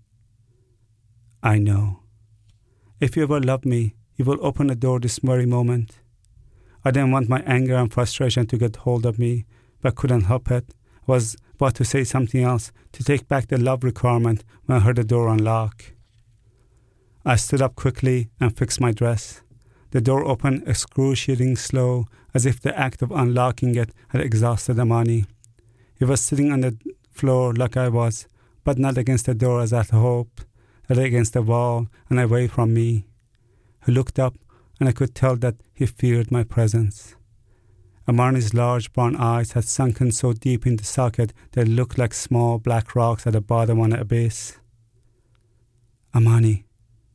I 1.43 1.57
know. 1.59 2.01
If 3.01 3.17
you 3.17 3.23
ever 3.23 3.41
love 3.41 3.65
me, 3.65 3.95
you 4.17 4.27
will 4.27 4.37
open 4.45 4.67
the 4.67 4.75
door 4.75 5.01
this 5.01 5.19
very 5.19 5.47
moment. 5.47 5.99
I 6.85 6.91
didn't 6.91 7.13
want 7.13 7.31
my 7.31 7.41
anger 7.47 7.77
and 7.77 7.91
frustration 7.91 8.47
to 8.49 8.59
get 8.59 8.77
hold 8.77 9.07
of 9.07 9.19
me, 9.19 9.47
but 9.81 9.97
couldn't 9.97 10.25
help 10.25 10.51
it. 10.51 10.75
I 11.09 11.13
was 11.13 11.37
about 11.55 11.75
to 11.77 11.87
say 11.87 12.05
something 12.05 12.45
else, 12.45 12.71
to 12.93 13.03
take 13.03 13.29
back 13.29 13.49
the 13.49 13.57
love 13.57 13.83
requirement 13.83 14.45
when 14.67 14.77
I 14.77 14.81
heard 14.83 14.97
the 14.97 15.05
door 15.05 15.29
unlock. 15.29 15.95
I 17.25 17.37
stood 17.37 17.63
up 17.63 17.77
quickly 17.77 18.29
and 18.39 18.55
fixed 18.55 18.79
my 18.79 18.93
dress. 18.93 19.41
The 19.95 20.01
door 20.01 20.25
opened 20.25 20.65
excruciating 20.67 21.55
slow, 21.55 22.09
as 22.35 22.45
if 22.47 22.61
the 22.61 22.77
act 22.77 23.01
of 23.01 23.13
unlocking 23.13 23.77
it 23.77 23.93
had 24.09 24.23
exhausted 24.23 24.77
Amani. 24.77 25.25
He 25.97 26.05
was 26.05 26.21
sitting 26.21 26.51
on 26.51 26.63
the 26.63 26.77
floor 27.13 27.55
like 27.55 27.77
I 27.77 27.89
was, 27.89 28.27
but 28.65 28.77
not 28.77 28.99
against 28.99 29.27
the 29.27 29.35
door 29.35 29.61
as 29.61 29.73
I 29.73 29.85
had 29.85 29.91
hoped, 29.91 30.47
but 30.89 30.99
against 30.99 31.33
the 31.33 31.43
wall 31.43 31.87
and 32.11 32.19
away 32.19 32.49
from 32.49 32.75
me. 32.75 33.07
He 33.87 33.93
looked 33.93 34.19
up, 34.19 34.35
and 34.81 34.89
I 34.89 34.93
could 34.93 35.15
tell 35.15 35.37
that 35.37 35.61
he 35.73 35.87
feared 35.87 36.33
my 36.33 36.43
presence. 36.43 37.15
Amani's 38.09 38.53
large 38.53 38.93
brown 38.93 39.15
eyes 39.15 39.53
had 39.53 39.65
sunken 39.65 40.11
so 40.11 40.33
deep 40.33 40.67
in 40.67 40.75
the 40.75 40.83
socket 40.83 41.33
they 41.53 41.65
looked 41.65 41.99
like 41.99 42.15
small 42.15 42.59
black 42.59 42.97
rocks 42.97 43.29
at 43.29 43.35
the 43.35 43.41
bottom 43.41 43.79
of 43.79 43.85
an 43.85 43.93
abyss. 43.93 44.59
Amani, 46.13 46.65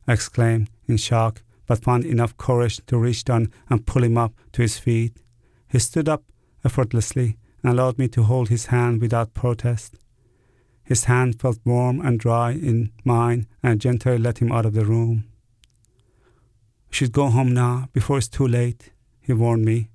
I 0.08 0.14
exclaimed 0.14 0.70
in 0.88 0.96
shock, 0.96 1.42
but 1.70 1.84
found 1.84 2.04
enough 2.04 2.36
courage 2.36 2.84
to 2.84 2.98
reach 2.98 3.22
down 3.22 3.48
and 3.68 3.86
pull 3.86 4.02
him 4.02 4.18
up 4.18 4.34
to 4.50 4.60
his 4.60 4.76
feet. 4.76 5.22
He 5.68 5.78
stood 5.78 6.08
up 6.08 6.24
effortlessly 6.64 7.36
and 7.62 7.70
allowed 7.70 7.96
me 7.96 8.08
to 8.08 8.24
hold 8.24 8.48
his 8.48 8.66
hand 8.66 9.00
without 9.00 9.34
protest. 9.34 9.94
His 10.82 11.04
hand 11.04 11.40
felt 11.40 11.60
warm 11.64 12.00
and 12.00 12.18
dry 12.18 12.50
in 12.50 12.90
mine, 13.04 13.46
and 13.62 13.74
I 13.74 13.76
gently 13.76 14.18
let 14.18 14.38
him 14.38 14.50
out 14.50 14.66
of 14.66 14.74
the 14.74 14.84
room. 14.84 15.28
We 16.90 16.96
should 16.96 17.12
go 17.12 17.28
home 17.28 17.54
now 17.54 17.88
before 17.92 18.18
it's 18.18 18.26
too 18.26 18.48
late, 18.48 18.90
he 19.20 19.32
warned 19.32 19.64
me. 19.64 19.90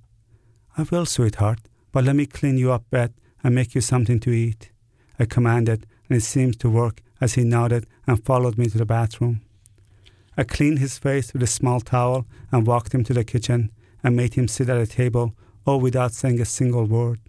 I 0.78 0.84
will, 0.84 1.06
sweetheart, 1.06 1.60
but 1.92 2.06
let 2.06 2.16
me 2.16 2.26
clean 2.26 2.58
you 2.58 2.72
up 2.72 2.90
bed 2.90 3.14
and 3.44 3.54
make 3.54 3.76
you 3.76 3.82
something 3.82 4.22
to 4.22 4.32
eat. 4.32 4.72
I 5.20 5.26
commanded, 5.26 5.86
and 6.08 6.18
it 6.18 6.22
seemed 6.22 6.58
to 6.62 6.70
work 6.70 7.02
as 7.20 7.34
he 7.34 7.44
nodded 7.44 7.86
and 8.08 8.24
followed 8.24 8.58
me 8.58 8.68
to 8.68 8.78
the 8.78 8.86
bathroom. 8.86 9.42
I 10.38 10.44
cleaned 10.44 10.80
his 10.80 10.98
face 10.98 11.32
with 11.34 11.44
a 11.44 11.48
small 11.48 11.80
towel 11.80 12.26
and 12.52 12.68
walked 12.68 12.94
him 12.94 13.04
to 13.06 13.14
the 13.14 13.24
kitchen 13.24 13.72
and 14.04 14.16
made 14.16 14.34
him 14.34 14.48
sit 14.48 14.70
at 14.70 14.78
a 14.78 14.86
table, 14.86 15.34
all 15.66 15.80
without 15.80 16.14
saying 16.14 16.42
a 16.42 16.46
single 16.46 16.86
word. 16.86 17.20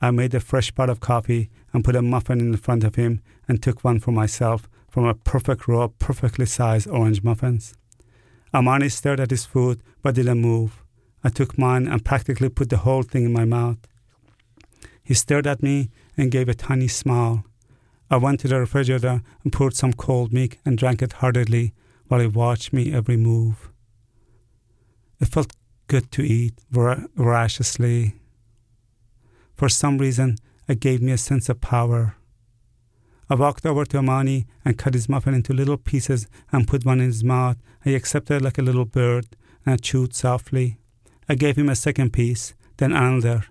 I 0.00 0.10
made 0.10 0.34
a 0.34 0.40
fresh 0.40 0.74
pot 0.74 0.90
of 0.90 1.00
coffee 1.00 1.50
and 1.72 1.84
put 1.84 1.96
a 1.96 2.02
muffin 2.02 2.40
in 2.40 2.56
front 2.56 2.84
of 2.84 2.94
him 2.94 3.20
and 3.46 3.62
took 3.62 3.84
one 3.84 4.00
for 4.00 4.12
myself 4.12 4.68
from 4.88 5.04
a 5.04 5.14
perfect 5.14 5.66
row 5.68 5.82
of 5.82 5.98
perfectly 5.98 6.46
sized 6.46 6.88
orange 6.88 7.22
muffins. 7.22 7.74
Amani 8.52 8.88
stared 8.88 9.20
at 9.20 9.30
his 9.30 9.44
food 9.44 9.82
but 10.02 10.14
didn't 10.14 10.40
move. 10.40 10.82
I 11.22 11.28
took 11.28 11.58
mine 11.58 11.86
and 11.88 12.04
practically 12.04 12.48
put 12.48 12.70
the 12.70 12.78
whole 12.78 13.02
thing 13.02 13.24
in 13.24 13.32
my 13.32 13.44
mouth. 13.44 13.78
He 15.02 15.14
stared 15.14 15.46
at 15.46 15.62
me 15.62 15.90
and 16.16 16.30
gave 16.30 16.48
a 16.48 16.54
tiny 16.54 16.88
smile. 16.88 17.44
I 18.10 18.16
went 18.16 18.40
to 18.40 18.48
the 18.48 18.60
refrigerator 18.60 19.22
and 19.42 19.52
poured 19.52 19.74
some 19.74 19.92
cold 19.92 20.32
milk 20.32 20.58
and 20.64 20.78
drank 20.78 21.02
it 21.02 21.14
heartily 21.14 21.72
while 22.08 22.20
he 22.20 22.26
watched 22.26 22.72
me 22.72 22.92
every 22.92 23.16
move. 23.16 23.70
It 25.20 25.26
felt 25.26 25.52
good 25.86 26.10
to 26.12 26.22
eat 26.22 26.54
voraciously, 26.70 28.14
for 29.54 29.68
some 29.68 29.98
reason, 29.98 30.36
it 30.66 30.80
gave 30.80 31.00
me 31.00 31.12
a 31.12 31.18
sense 31.18 31.48
of 31.48 31.60
power. 31.60 32.16
I 33.30 33.36
walked 33.36 33.64
over 33.64 33.84
to 33.86 33.98
Amani 33.98 34.46
and 34.64 34.76
cut 34.76 34.94
his 34.94 35.08
muffin 35.08 35.32
into 35.32 35.54
little 35.54 35.76
pieces 35.76 36.26
and 36.52 36.68
put 36.68 36.84
one 36.84 37.00
in 37.00 37.06
his 37.06 37.24
mouth. 37.24 37.56
He 37.84 37.94
accepted 37.94 38.42
like 38.42 38.58
a 38.58 38.62
little 38.62 38.84
bird 38.84 39.26
and 39.64 39.80
chewed 39.80 40.14
softly. 40.14 40.78
I 41.28 41.36
gave 41.36 41.56
him 41.56 41.68
a 41.68 41.76
second 41.76 42.12
piece, 42.12 42.54
then 42.76 42.92
another. 42.92 43.46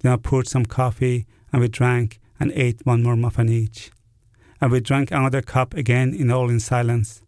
Then 0.00 0.12
I 0.12 0.16
poured 0.16 0.48
some 0.48 0.66
coffee 0.66 1.26
and 1.52 1.62
we 1.62 1.68
drank 1.68 2.20
and 2.38 2.52
ate 2.52 2.84
one 2.84 3.02
more 3.02 3.16
muffin 3.16 3.48
each. 3.48 3.90
And 4.60 4.72
we 4.72 4.80
drank 4.80 5.10
another 5.10 5.42
cup 5.42 5.74
again 5.74 6.12
in 6.12 6.30
all 6.30 6.50
in 6.50 6.60
silence. 6.60 7.22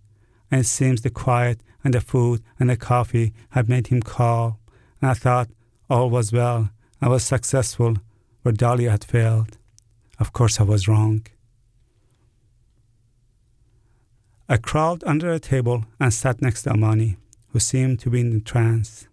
And 0.57 0.65
it 0.65 0.69
seems 0.69 1.03
the 1.03 1.11
quiet 1.11 1.61
and 1.85 1.93
the 1.93 2.01
food 2.01 2.43
and 2.59 2.71
the 2.71 2.79
coffee 2.79 3.35
had 3.51 3.69
made 3.69 3.89
him 3.89 4.01
calm. 4.01 4.57
And 5.03 5.11
I 5.11 5.13
thought 5.13 5.51
all 5.91 6.09
was 6.09 6.33
well. 6.33 6.71
I 6.99 7.11
was 7.11 7.25
successful 7.25 7.97
where 8.41 8.55
Dahlia 8.55 8.91
had 8.91 9.05
failed. 9.05 9.59
Of 10.19 10.33
course, 10.33 10.59
I 10.59 10.63
was 10.63 10.89
wrong. 10.89 11.27
I 14.49 14.57
crawled 14.57 15.05
under 15.05 15.31
a 15.31 15.39
table 15.39 15.85
and 16.01 16.15
sat 16.15 16.41
next 16.41 16.63
to 16.63 16.71
Amani, 16.71 17.19
who 17.49 17.61
seemed 17.61 18.01
to 18.01 18.09
be 18.09 18.23
in 18.23 18.35
a 18.35 18.41
trance. 18.41 19.09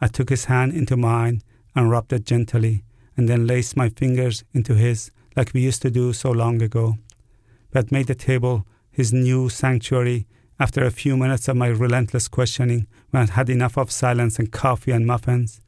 I 0.00 0.06
took 0.06 0.30
his 0.30 0.44
hand 0.44 0.74
into 0.74 0.96
mine 0.96 1.42
and 1.74 1.90
rubbed 1.90 2.12
it 2.12 2.24
gently, 2.24 2.84
and 3.16 3.28
then 3.28 3.48
laced 3.48 3.76
my 3.76 3.88
fingers 3.88 4.44
into 4.54 4.74
his 4.74 5.10
like 5.34 5.50
we 5.52 5.60
used 5.60 5.82
to 5.82 5.90
do 5.90 6.12
so 6.12 6.30
long 6.30 6.62
ago. 6.62 6.98
But 7.72 7.90
made 7.90 8.06
the 8.06 8.14
table 8.14 8.64
his 8.92 9.12
new 9.12 9.48
sanctuary 9.48 10.28
after 10.60 10.84
a 10.84 10.90
few 10.90 11.16
minutes 11.16 11.48
of 11.48 11.56
my 11.56 11.68
relentless 11.68 12.28
questioning 12.28 12.86
when 13.10 13.22
I'd 13.22 13.30
had 13.30 13.50
enough 13.50 13.76
of 13.76 13.90
silence 13.90 14.38
and 14.38 14.52
coffee 14.52 14.92
and 14.92 15.06
muffins. 15.06 15.60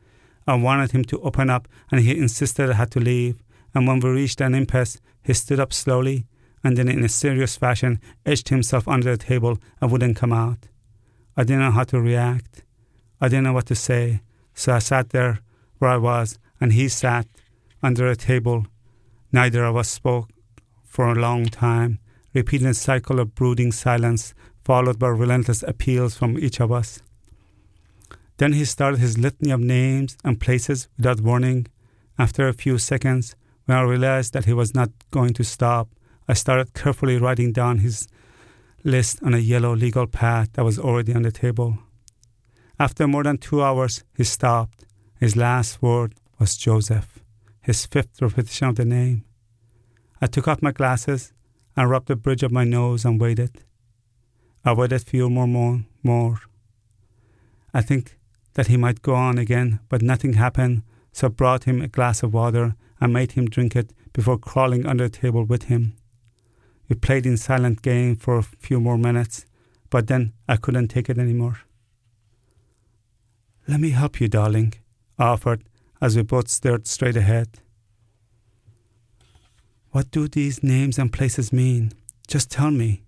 I 0.46 0.54
wanted 0.54 0.92
him 0.92 1.04
to 1.04 1.20
open 1.22 1.48
up, 1.50 1.68
and 1.90 2.00
he 2.00 2.18
insisted 2.18 2.70
I 2.70 2.74
had 2.74 2.90
to 2.92 3.00
leave. 3.00 3.42
And 3.74 3.86
when 3.86 4.00
we 4.00 4.10
reached 4.10 4.40
an 4.40 4.54
impasse, 4.54 5.00
he 5.22 5.32
stood 5.32 5.60
up 5.60 5.72
slowly 5.72 6.26
and 6.62 6.76
then, 6.76 6.88
in 6.88 7.04
a 7.04 7.08
serious 7.08 7.56
fashion, 7.56 8.00
edged 8.26 8.50
himself 8.50 8.86
under 8.86 9.10
the 9.10 9.24
table 9.24 9.58
and 9.80 9.90
wouldn't 9.90 10.16
come 10.16 10.32
out. 10.32 10.68
I 11.36 11.44
didn't 11.44 11.62
know 11.62 11.70
how 11.70 11.84
to 11.84 12.00
react. 12.00 12.64
I 13.20 13.28
didn't 13.28 13.44
know 13.44 13.52
what 13.52 13.66
to 13.66 13.74
say. 13.74 14.20
So 14.54 14.74
I 14.74 14.78
sat 14.78 15.10
there 15.10 15.40
where 15.78 15.90
I 15.90 15.96
was, 15.96 16.38
and 16.60 16.72
he 16.72 16.88
sat 16.88 17.26
under 17.82 18.06
a 18.06 18.16
table. 18.16 18.66
Neither 19.32 19.64
of 19.64 19.76
us 19.76 19.88
spoke 19.88 20.28
for 20.84 21.10
a 21.10 21.14
long 21.14 21.46
time, 21.46 21.98
repeating 22.34 22.66
a 22.66 22.74
cycle 22.74 23.20
of 23.20 23.34
brooding 23.34 23.72
silence, 23.72 24.34
followed 24.64 24.98
by 24.98 25.08
relentless 25.08 25.62
appeals 25.62 26.16
from 26.16 26.38
each 26.38 26.60
of 26.60 26.70
us. 26.72 27.00
Then 28.36 28.52
he 28.54 28.64
started 28.64 29.00
his 29.00 29.18
litany 29.18 29.50
of 29.50 29.60
names 29.60 30.16
and 30.24 30.40
places 30.40 30.88
without 30.96 31.20
warning. 31.20 31.66
After 32.18 32.48
a 32.48 32.54
few 32.54 32.78
seconds, 32.78 33.36
when 33.66 33.76
I 33.76 33.82
realized 33.82 34.32
that 34.32 34.46
he 34.46 34.52
was 34.52 34.74
not 34.74 34.90
going 35.10 35.34
to 35.34 35.44
stop, 35.44 35.88
I 36.26 36.34
started 36.34 36.74
carefully 36.74 37.18
writing 37.18 37.52
down 37.52 37.78
his 37.78 38.08
list 38.82 39.22
on 39.22 39.34
a 39.34 39.38
yellow 39.38 39.74
legal 39.74 40.06
pad 40.06 40.50
that 40.54 40.64
was 40.64 40.78
already 40.78 41.14
on 41.14 41.22
the 41.22 41.32
table. 41.32 41.78
After 42.78 43.06
more 43.06 43.24
than 43.24 43.36
two 43.36 43.62
hours, 43.62 44.04
he 44.16 44.24
stopped. 44.24 44.86
His 45.18 45.36
last 45.36 45.82
word 45.82 46.14
was 46.38 46.56
Joseph, 46.56 47.18
his 47.60 47.84
fifth 47.84 48.22
repetition 48.22 48.68
of 48.68 48.76
the 48.76 48.86
name. 48.86 49.24
I 50.22 50.26
took 50.26 50.48
off 50.48 50.62
my 50.62 50.72
glasses 50.72 51.34
and 51.76 51.90
rubbed 51.90 52.08
the 52.08 52.16
bridge 52.16 52.42
of 52.42 52.52
my 52.52 52.64
nose 52.64 53.04
and 53.04 53.20
waited. 53.20 53.64
I 54.64 54.72
waited 54.72 54.96
a 54.96 55.04
few 55.04 55.30
more, 55.30 55.46
more, 55.46 55.84
more. 56.02 56.40
I 57.72 57.80
think 57.80 58.18
that 58.54 58.66
he 58.66 58.76
might 58.76 59.02
go 59.02 59.14
on 59.14 59.38
again, 59.38 59.80
but 59.88 60.02
nothing 60.02 60.34
happened, 60.34 60.82
so 61.12 61.28
brought 61.28 61.64
him 61.64 61.80
a 61.80 61.88
glass 61.88 62.22
of 62.22 62.34
water 62.34 62.74
and 63.00 63.12
made 63.12 63.32
him 63.32 63.46
drink 63.46 63.74
it 63.74 63.92
before 64.12 64.38
crawling 64.38 64.84
under 64.86 65.04
the 65.04 65.18
table 65.18 65.44
with 65.44 65.64
him. 65.64 65.96
We 66.88 66.96
played 66.96 67.24
in 67.24 67.36
silent 67.36 67.82
game 67.82 68.16
for 68.16 68.38
a 68.38 68.42
few 68.42 68.80
more 68.80 68.98
minutes, 68.98 69.46
but 69.88 70.08
then 70.08 70.32
I 70.48 70.56
couldn't 70.56 70.88
take 70.88 71.08
it 71.08 71.18
anymore. 71.18 71.60
Let 73.68 73.80
me 73.80 73.90
help 73.90 74.20
you, 74.20 74.28
darling, 74.28 74.74
I 75.18 75.28
offered 75.28 75.64
as 76.00 76.16
we 76.16 76.22
both 76.22 76.48
stared 76.48 76.86
straight 76.86 77.16
ahead. 77.16 77.48
What 79.92 80.10
do 80.10 80.28
these 80.28 80.62
names 80.62 80.98
and 80.98 81.12
places 81.12 81.52
mean? 81.52 81.92
Just 82.26 82.50
tell 82.50 82.70
me. 82.70 83.02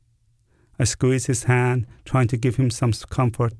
I 0.82 0.84
squeezed 0.84 1.28
his 1.28 1.44
hand, 1.44 1.86
trying 2.04 2.28
to 2.28 2.36
give 2.36 2.56
him 2.56 2.70
some 2.70 2.92
comfort. 3.08 3.54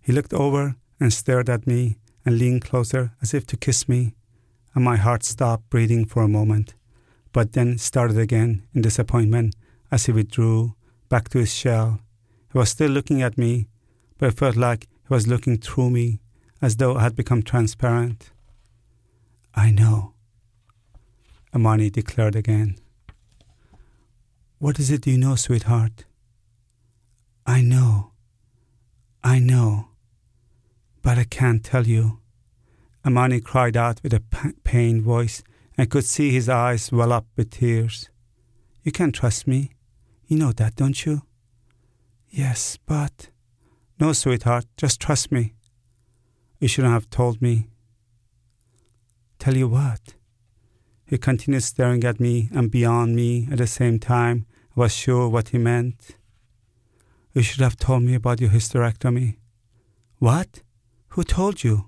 He 0.00 0.12
looked 0.12 0.32
over 0.32 0.76
and 0.98 1.12
stared 1.12 1.50
at 1.50 1.66
me 1.66 1.98
and 2.24 2.38
leaned 2.38 2.64
closer 2.64 3.12
as 3.22 3.34
if 3.34 3.46
to 3.48 3.56
kiss 3.56 3.88
me, 3.88 4.14
and 4.74 4.82
my 4.82 4.96
heart 4.96 5.22
stopped 5.22 5.68
breathing 5.70 6.04
for 6.06 6.22
a 6.22 6.34
moment 6.40 6.74
but 7.32 7.52
then 7.52 7.78
started 7.78 8.18
again 8.18 8.62
in 8.74 8.82
disappointment 8.82 9.54
as 9.90 10.06
he 10.06 10.12
withdrew 10.12 10.74
back 11.08 11.28
to 11.28 11.38
his 11.38 11.54
shell. 11.54 12.00
He 12.52 12.58
was 12.58 12.70
still 12.70 12.90
looking 12.90 13.22
at 13.22 13.38
me, 13.38 13.68
but 14.18 14.30
it 14.30 14.38
felt 14.38 14.56
like 14.56 14.88
he 15.06 15.14
was 15.14 15.26
looking 15.26 15.58
through 15.58 15.90
me, 15.90 16.20
as 16.60 16.76
though 16.76 16.96
I 16.96 17.02
had 17.02 17.16
become 17.16 17.42
transparent. 17.42 18.30
I 19.54 19.70
know, 19.70 20.14
Amani 21.54 21.90
declared 21.90 22.34
again. 22.34 22.76
What 24.58 24.78
is 24.78 24.90
it 24.90 25.06
you 25.06 25.18
know, 25.18 25.36
sweetheart? 25.36 26.04
I 27.46 27.60
know. 27.60 28.12
I 29.22 29.38
know. 29.38 29.88
But 31.00 31.18
I 31.18 31.24
can't 31.24 31.64
tell 31.64 31.86
you. 31.86 32.18
Amani 33.06 33.40
cried 33.40 33.76
out 33.76 34.00
with 34.02 34.12
a 34.12 34.22
pained 34.64 35.02
voice 35.02 35.42
I 35.80 35.86
could 35.86 36.04
see 36.04 36.32
his 36.32 36.48
eyes 36.48 36.90
well 36.90 37.12
up 37.12 37.26
with 37.36 37.52
tears. 37.52 38.10
You 38.82 38.90
can 38.90 39.12
trust 39.12 39.46
me. 39.46 39.70
You 40.26 40.36
know 40.36 40.50
that, 40.50 40.74
don't 40.74 41.06
you? 41.06 41.22
Yes, 42.28 42.78
but. 42.84 43.30
No, 44.00 44.12
sweetheart, 44.12 44.66
just 44.76 45.00
trust 45.00 45.30
me. 45.30 45.54
You 46.58 46.66
shouldn't 46.66 46.94
have 46.94 47.08
told 47.10 47.40
me. 47.40 47.68
Tell 49.38 49.56
you 49.56 49.68
what? 49.68 50.14
He 51.08 51.16
continued 51.16 51.62
staring 51.62 52.04
at 52.04 52.20
me 52.20 52.50
and 52.52 52.70
beyond 52.70 53.16
me 53.16 53.48
at 53.50 53.58
the 53.58 53.66
same 53.66 53.98
time. 53.98 54.44
I 54.76 54.80
was 54.80 54.94
sure 54.94 55.26
what 55.26 55.48
he 55.48 55.58
meant. 55.58 56.16
You 57.32 57.40
should 57.42 57.62
have 57.62 57.78
told 57.78 58.02
me 58.02 58.14
about 58.14 58.42
your 58.42 58.50
hysterectomy. 58.50 59.36
What? 60.18 60.62
Who 61.10 61.24
told 61.24 61.64
you? 61.64 61.86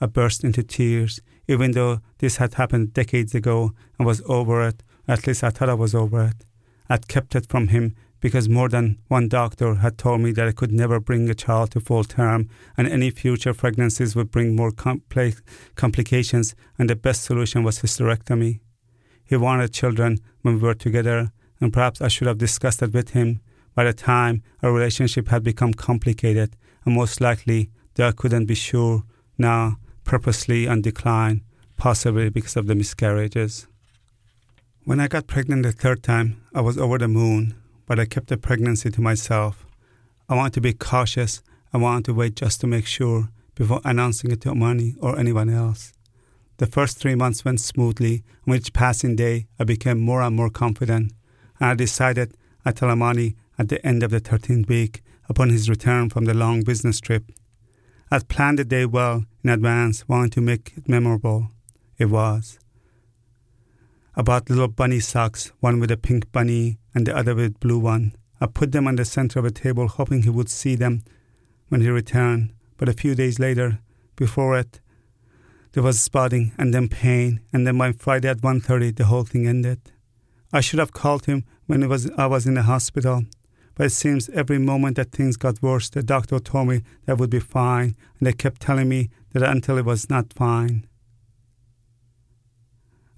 I 0.00 0.06
burst 0.06 0.42
into 0.42 0.64
tears, 0.64 1.20
even 1.46 1.72
though 1.72 2.00
this 2.18 2.38
had 2.38 2.54
happened 2.54 2.92
decades 2.92 3.36
ago 3.36 3.72
and 3.98 4.06
was 4.06 4.20
over 4.26 4.66
it. 4.66 4.82
At 5.06 5.28
least 5.28 5.44
I 5.44 5.50
thought 5.50 5.68
I 5.68 5.74
was 5.74 5.94
over 5.94 6.24
it. 6.24 6.44
I'd 6.88 7.06
kept 7.06 7.36
it 7.36 7.48
from 7.48 7.68
him 7.68 7.94
because 8.20 8.48
more 8.48 8.68
than 8.68 8.98
one 9.08 9.28
doctor 9.28 9.76
had 9.76 9.98
told 9.98 10.20
me 10.20 10.32
that 10.32 10.46
I 10.46 10.52
could 10.52 10.72
never 10.72 11.00
bring 11.00 11.28
a 11.28 11.34
child 11.34 11.70
to 11.72 11.80
full 11.80 12.04
term 12.04 12.48
and 12.76 12.86
any 12.86 13.10
future 13.10 13.54
pregnancies 13.54 14.14
would 14.14 14.30
bring 14.30 14.54
more 14.54 14.72
complications 14.72 16.54
and 16.78 16.90
the 16.90 16.96
best 16.96 17.24
solution 17.24 17.62
was 17.62 17.80
hysterectomy. 17.80 18.60
He 19.24 19.36
wanted 19.36 19.72
children 19.72 20.18
when 20.42 20.56
we 20.56 20.60
were 20.60 20.74
together 20.74 21.32
and 21.60 21.72
perhaps 21.72 22.00
I 22.00 22.08
should 22.08 22.26
have 22.26 22.38
discussed 22.38 22.82
it 22.82 22.92
with 22.92 23.10
him. 23.10 23.40
By 23.74 23.84
the 23.84 23.92
time 23.92 24.42
our 24.62 24.72
relationship 24.72 25.28
had 25.28 25.42
become 25.42 25.72
complicated 25.72 26.56
and 26.84 26.94
most 26.94 27.20
likely 27.20 27.70
that 27.94 28.08
I 28.08 28.12
couldn't 28.12 28.46
be 28.46 28.54
sure 28.54 29.04
now 29.38 29.78
purposely 30.04 30.66
on 30.66 30.82
decline, 30.82 31.42
possibly 31.76 32.28
because 32.30 32.56
of 32.56 32.66
the 32.66 32.74
miscarriages. 32.74 33.66
When 34.84 34.98
I 34.98 35.08
got 35.08 35.26
pregnant 35.26 35.62
the 35.62 35.72
third 35.72 36.02
time, 36.02 36.42
I 36.54 36.62
was 36.62 36.76
over 36.76 36.98
the 36.98 37.06
moon, 37.06 37.54
but 37.90 37.98
I 37.98 38.04
kept 38.04 38.28
the 38.28 38.36
pregnancy 38.36 38.88
to 38.88 39.00
myself. 39.00 39.66
I 40.28 40.36
wanted 40.36 40.52
to 40.52 40.60
be 40.60 40.74
cautious. 40.74 41.42
I 41.72 41.78
wanted 41.78 42.04
to 42.04 42.14
wait 42.14 42.36
just 42.36 42.60
to 42.60 42.68
make 42.68 42.86
sure 42.86 43.30
before 43.56 43.80
announcing 43.84 44.30
it 44.30 44.42
to 44.42 44.50
Amani 44.50 44.94
or 45.00 45.18
anyone 45.18 45.50
else. 45.50 45.92
The 46.58 46.68
first 46.68 46.98
three 46.98 47.16
months 47.16 47.44
went 47.44 47.60
smoothly, 47.60 48.22
and 48.44 48.52
with 48.52 48.60
each 48.60 48.72
passing 48.72 49.16
day, 49.16 49.48
I 49.58 49.64
became 49.64 49.98
more 49.98 50.22
and 50.22 50.36
more 50.36 50.50
confident. 50.50 51.14
And 51.58 51.70
I 51.70 51.74
decided 51.74 52.36
I'd 52.64 52.76
tell 52.76 52.90
Amani 52.90 53.34
at 53.58 53.70
the 53.70 53.84
end 53.84 54.04
of 54.04 54.12
the 54.12 54.20
13th 54.20 54.68
week, 54.68 55.02
upon 55.28 55.48
his 55.50 55.68
return 55.68 56.10
from 56.10 56.26
the 56.26 56.34
long 56.34 56.62
business 56.62 57.00
trip, 57.00 57.24
I'd 58.08 58.28
planned 58.28 58.60
the 58.60 58.64
day 58.64 58.86
well 58.86 59.24
in 59.42 59.50
advance, 59.50 60.08
wanting 60.08 60.30
to 60.30 60.40
make 60.40 60.74
it 60.76 60.88
memorable. 60.88 61.48
It 61.98 62.06
was. 62.06 62.60
I 64.14 64.22
bought 64.22 64.48
little 64.48 64.68
bunny 64.68 65.00
socks, 65.00 65.50
one 65.58 65.80
with 65.80 65.90
a 65.90 65.96
pink 65.96 66.30
bunny 66.30 66.78
and 66.94 67.06
the 67.06 67.16
other 67.16 67.34
with 67.34 67.60
blue 67.60 67.78
one. 67.78 68.14
I 68.40 68.46
put 68.46 68.72
them 68.72 68.86
on 68.86 68.96
the 68.96 69.04
center 69.04 69.38
of 69.38 69.44
a 69.44 69.50
table, 69.50 69.88
hoping 69.88 70.22
he 70.22 70.30
would 70.30 70.48
see 70.48 70.74
them 70.74 71.02
when 71.68 71.80
he 71.80 71.88
returned. 71.90 72.52
But 72.76 72.88
a 72.88 72.94
few 72.94 73.14
days 73.14 73.38
later, 73.38 73.80
before 74.16 74.58
it, 74.58 74.80
there 75.72 75.82
was 75.82 76.00
spotting 76.00 76.52
and 76.58 76.74
then 76.74 76.88
pain, 76.88 77.40
and 77.52 77.66
then 77.66 77.78
by 77.78 77.92
Friday 77.92 78.28
at 78.28 78.38
1.30, 78.38 78.96
the 78.96 79.04
whole 79.04 79.24
thing 79.24 79.46
ended. 79.46 79.80
I 80.52 80.60
should 80.60 80.78
have 80.78 80.92
called 80.92 81.26
him 81.26 81.44
when 81.66 81.86
was, 81.88 82.10
I 82.18 82.26
was 82.26 82.46
in 82.46 82.54
the 82.54 82.62
hospital. 82.62 83.24
But 83.74 83.86
it 83.86 83.90
seems 83.90 84.28
every 84.30 84.58
moment 84.58 84.96
that 84.96 85.12
things 85.12 85.36
got 85.36 85.62
worse, 85.62 85.88
the 85.88 86.02
doctor 86.02 86.38
told 86.40 86.68
me 86.68 86.82
that 87.06 87.18
would 87.18 87.30
be 87.30 87.40
fine, 87.40 87.94
and 88.18 88.26
they 88.26 88.32
kept 88.32 88.60
telling 88.60 88.88
me 88.88 89.10
that 89.32 89.42
until 89.42 89.78
it 89.78 89.84
was 89.84 90.10
not 90.10 90.32
fine. 90.32 90.86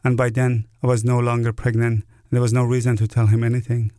and 0.04 0.16
by 0.16 0.30
then 0.30 0.66
I 0.82 0.86
was 0.86 1.04
no 1.04 1.18
longer 1.18 1.52
pregnant, 1.52 2.04
there 2.32 2.42
was 2.42 2.52
no 2.52 2.64
reason 2.64 2.96
to 2.96 3.06
tell 3.06 3.26
him 3.26 3.44
anything. 3.44 3.92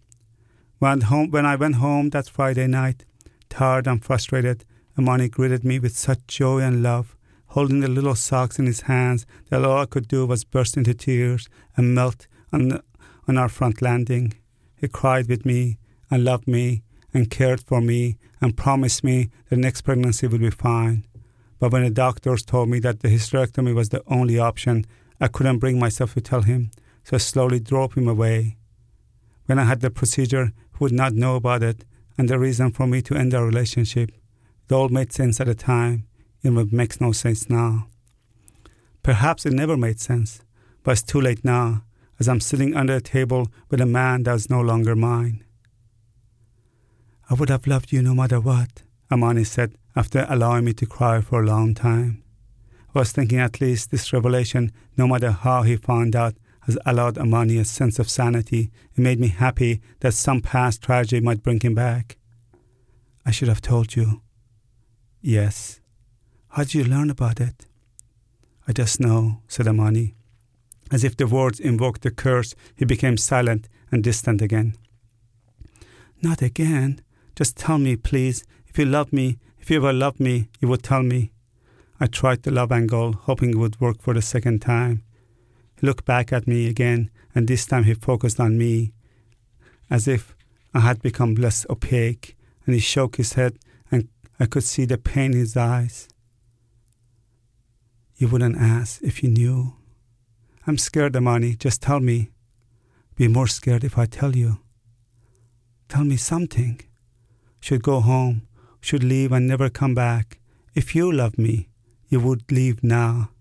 When, 0.80 1.02
home, 1.02 1.30
when 1.32 1.46
I 1.46 1.56
went 1.56 1.76
home 1.76 2.10
that 2.10 2.28
Friday 2.28 2.68
night, 2.68 3.06
tired 3.48 3.88
and 3.88 4.04
frustrated, 4.04 4.66
Amani 4.98 5.30
greeted 5.30 5.64
me 5.64 5.80
with 5.80 5.96
such 5.96 6.28
joy 6.28 6.60
and 6.60 6.84
love, 6.84 7.16
holding 7.48 7.80
the 7.80 7.88
little 7.88 8.16
socks 8.16 8.58
in 8.58 8.66
his 8.66 8.82
hands 8.82 9.26
that 9.50 9.64
all 9.64 9.78
I 9.78 9.86
could 9.86 10.08
do 10.08 10.26
was 10.26 10.44
burst 10.44 10.76
into 10.76 10.94
tears 10.94 11.48
and 11.78 11.94
melt 11.94 12.28
on, 12.52 12.82
on 13.28 13.38
our 13.38 13.50
front 13.50 13.82
landing. 13.82 14.34
He 14.76 14.88
cried 14.88 15.28
with 15.30 15.46
me 15.46 15.78
and 16.10 16.24
loved 16.24 16.48
me 16.48 16.84
and 17.14 17.30
cared 17.30 17.62
for 17.62 17.82
me 17.82 18.18
and 18.42 18.58
promised 18.58 19.04
me 19.04 19.30
the 19.50 19.56
next 19.56 19.82
pregnancy 19.82 20.28
would 20.28 20.42
be 20.42 20.50
fine. 20.50 21.06
But 21.60 21.72
when 21.72 21.84
the 21.84 21.92
doctors 21.92 22.44
told 22.44 22.70
me 22.70 22.80
that 22.80 23.02
the 23.02 23.10
hysterectomy 23.10 23.74
was 23.74 23.90
the 23.90 24.04
only 24.08 24.40
option, 24.40 24.86
I 25.22 25.28
couldn't 25.28 25.60
bring 25.60 25.80
myself 25.80 26.16
to 26.16 26.22
tell 26.22 26.42
him, 26.42 26.72
so 27.04 27.16
I 27.16 27.20
slowly 27.20 27.60
drove 27.60 27.94
him 27.94 28.08
away. 28.08 28.58
When 29.46 29.60
I 29.60 29.64
had 29.64 29.82
the 29.82 29.90
procedure, 29.90 30.46
he 30.46 30.78
would 30.80 30.92
not 30.92 31.14
know 31.14 31.36
about 31.36 31.64
it 31.64 31.86
and 32.18 32.30
the 32.30 32.40
reason 32.40 32.72
for 32.72 32.88
me 32.88 33.02
to 33.04 33.16
end 33.16 33.34
our 33.34 33.46
relationship. 33.46 34.12
It 34.70 34.74
all 34.74 34.90
made 34.90 35.12
sense 35.12 35.40
at 35.42 35.48
the 35.48 35.56
time, 35.56 36.08
and 36.44 36.58
it 36.58 36.72
makes 36.72 37.02
no 37.02 37.12
sense 37.12 37.50
now. 37.50 37.88
Perhaps 39.02 39.46
it 39.46 39.54
never 39.54 39.76
made 39.76 40.00
sense, 40.00 40.42
but 40.84 40.92
it's 40.92 41.04
too 41.04 41.20
late 41.20 41.44
now, 41.44 41.84
as 42.20 42.30
I'm 42.30 42.40
sitting 42.40 42.76
under 42.76 42.96
a 42.96 43.02
table 43.02 43.48
with 43.70 43.82
a 43.82 43.86
man 43.86 44.24
that's 44.24 44.50
no 44.50 44.62
longer 44.62 44.96
mine. 44.96 45.44
I 47.30 47.34
would 47.34 47.50
have 47.50 47.68
loved 47.68 47.92
you 47.92 48.02
no 48.02 48.14
matter 48.14 48.40
what, 48.40 48.84
Amani 49.12 49.44
said 49.44 49.76
after 49.96 50.26
allowing 50.30 50.66
me 50.66 50.74
to 50.74 50.86
cry 50.86 51.22
for 51.22 51.42
a 51.42 51.46
long 51.46 51.74
time. 51.74 52.24
I 52.96 53.00
was 53.00 53.12
thinking 53.12 53.40
at 53.40 53.62
least 53.62 53.92
this 53.92 54.14
revelation, 54.14 54.72
no 54.98 55.08
matter 55.08 55.32
how 55.32 55.64
he 55.64 55.76
found 55.76 56.16
out, 56.16 56.36
has 56.66 56.78
allowed 56.86 57.18
Amani 57.18 57.58
a 57.58 57.66
sense 57.66 58.00
of 58.00 58.10
sanity. 58.10 58.72
It 58.96 59.02
made 59.02 59.20
me 59.20 59.28
happy 59.28 59.82
that 60.00 60.14
some 60.14 60.42
past 60.42 60.82
tragedy 60.82 61.22
might 61.22 61.44
bring 61.44 61.60
him 61.60 61.76
back. 61.76 62.18
I 63.26 63.32
should 63.32 63.48
have 63.48 63.62
told 63.62 63.96
you. 63.96 64.22
Yes. 65.22 65.82
How 66.50 66.64
did 66.64 66.74
you 66.74 66.84
learn 66.84 67.10
about 67.10 67.40
it? 67.40 67.66
I 68.68 68.74
just 68.74 69.00
know, 69.00 69.42
said 69.48 69.68
Amani. 69.68 70.16
As 70.92 71.04
if 71.04 71.18
the 71.18 71.28
words 71.28 71.60
invoked 71.60 72.02
the 72.02 72.12
curse, 72.12 72.56
he 72.76 72.86
became 72.86 73.18
silent 73.18 73.68
and 73.92 74.04
distant 74.04 74.42
again. 74.42 74.76
Not 76.22 76.42
again. 76.42 77.02
Just 77.36 77.58
tell 77.58 77.78
me, 77.78 77.96
please. 77.96 78.46
If 78.68 78.78
you 78.78 78.86
love 78.86 79.12
me, 79.12 79.40
if 79.60 79.70
you 79.70 79.78
ever 79.78 79.92
loved 79.92 80.20
me, 80.20 80.50
you 80.60 80.68
would 80.68 80.84
tell 80.84 81.04
me. 81.04 81.32
I 82.00 82.08
tried 82.08 82.44
the 82.44 82.52
love 82.52 82.72
angle, 82.72 83.14
hoping 83.14 83.52
it 83.52 83.58
would 83.58 83.82
work 83.82 84.02
for 84.02 84.14
the 84.14 84.22
second 84.22 84.62
time. 84.62 85.04
Looked 85.84 86.06
back 86.06 86.32
at 86.32 86.48
me 86.48 86.70
again, 86.70 87.12
and 87.36 87.46
this 87.46 87.66
time 87.66 87.84
he 87.84 87.94
focused 87.94 88.40
on 88.40 88.58
me, 88.58 88.94
as 89.90 90.08
if 90.08 90.34
I 90.74 90.80
had 90.80 91.02
become 91.02 91.36
less 91.36 91.66
opaque, 91.70 92.38
and 92.66 92.74
he 92.74 92.80
shook 92.80 93.18
his 93.18 93.34
head, 93.34 93.60
and 93.92 94.08
I 94.40 94.46
could 94.46 94.64
see 94.64 94.86
the 94.86 94.98
pain 94.98 95.34
in 95.34 95.40
his 95.40 95.58
eyes. 95.58 96.08
You 98.16 98.30
wouldn't 98.30 98.56
ask 98.58 99.02
if 99.04 99.22
you 99.22 99.30
knew. 99.30 99.74
I'm 100.66 100.78
scared, 100.78 101.18
Amani. 101.18 101.56
Just 101.56 101.82
tell 101.82 102.00
me. 102.00 102.32
Be 103.18 103.28
more 103.28 103.48
scared 103.48 103.84
if 103.84 103.98
I 103.98 104.06
tell 104.06 104.38
you. 104.38 104.60
Tell 105.90 106.06
me 106.06 106.16
something. 106.16 106.80
Should 107.60 107.84
go 107.84 108.00
home, 108.00 108.48
should 108.80 109.04
leave 109.04 109.34
and 109.34 109.50
never 109.50 109.70
come 109.70 109.94
back. 109.94 110.40
If 110.74 110.96
you 110.96 111.12
love 111.12 111.38
me, 111.38 111.68
you 112.08 112.22
would 112.22 112.50
leave 112.50 112.86
now. 112.86 113.32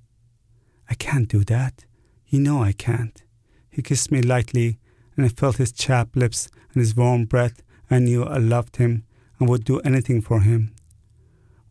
I 0.90 0.94
can't 0.94 1.28
do 1.28 1.44
that. 1.44 1.85
You 2.33 2.40
know 2.40 2.62
I 2.62 2.73
can't. 2.73 3.23
He 3.68 3.83
kissed 3.83 4.11
me 4.11 4.23
lightly, 4.23 4.79
and 5.14 5.27
I 5.27 5.29
felt 5.29 5.59
his 5.59 5.71
chapped 5.71 6.16
lips 6.16 6.49
and 6.73 6.81
his 6.81 6.97
warm 6.97 7.27
breath. 7.27 7.62
I 7.90 7.99
knew 7.99 8.25
I 8.25 8.38
loved 8.38 8.77
him 8.77 9.05
and 9.38 9.51
would 9.51 9.66
do 9.66 9.81
anything 9.81 10.23
for 10.23 10.40
him. 10.40 10.75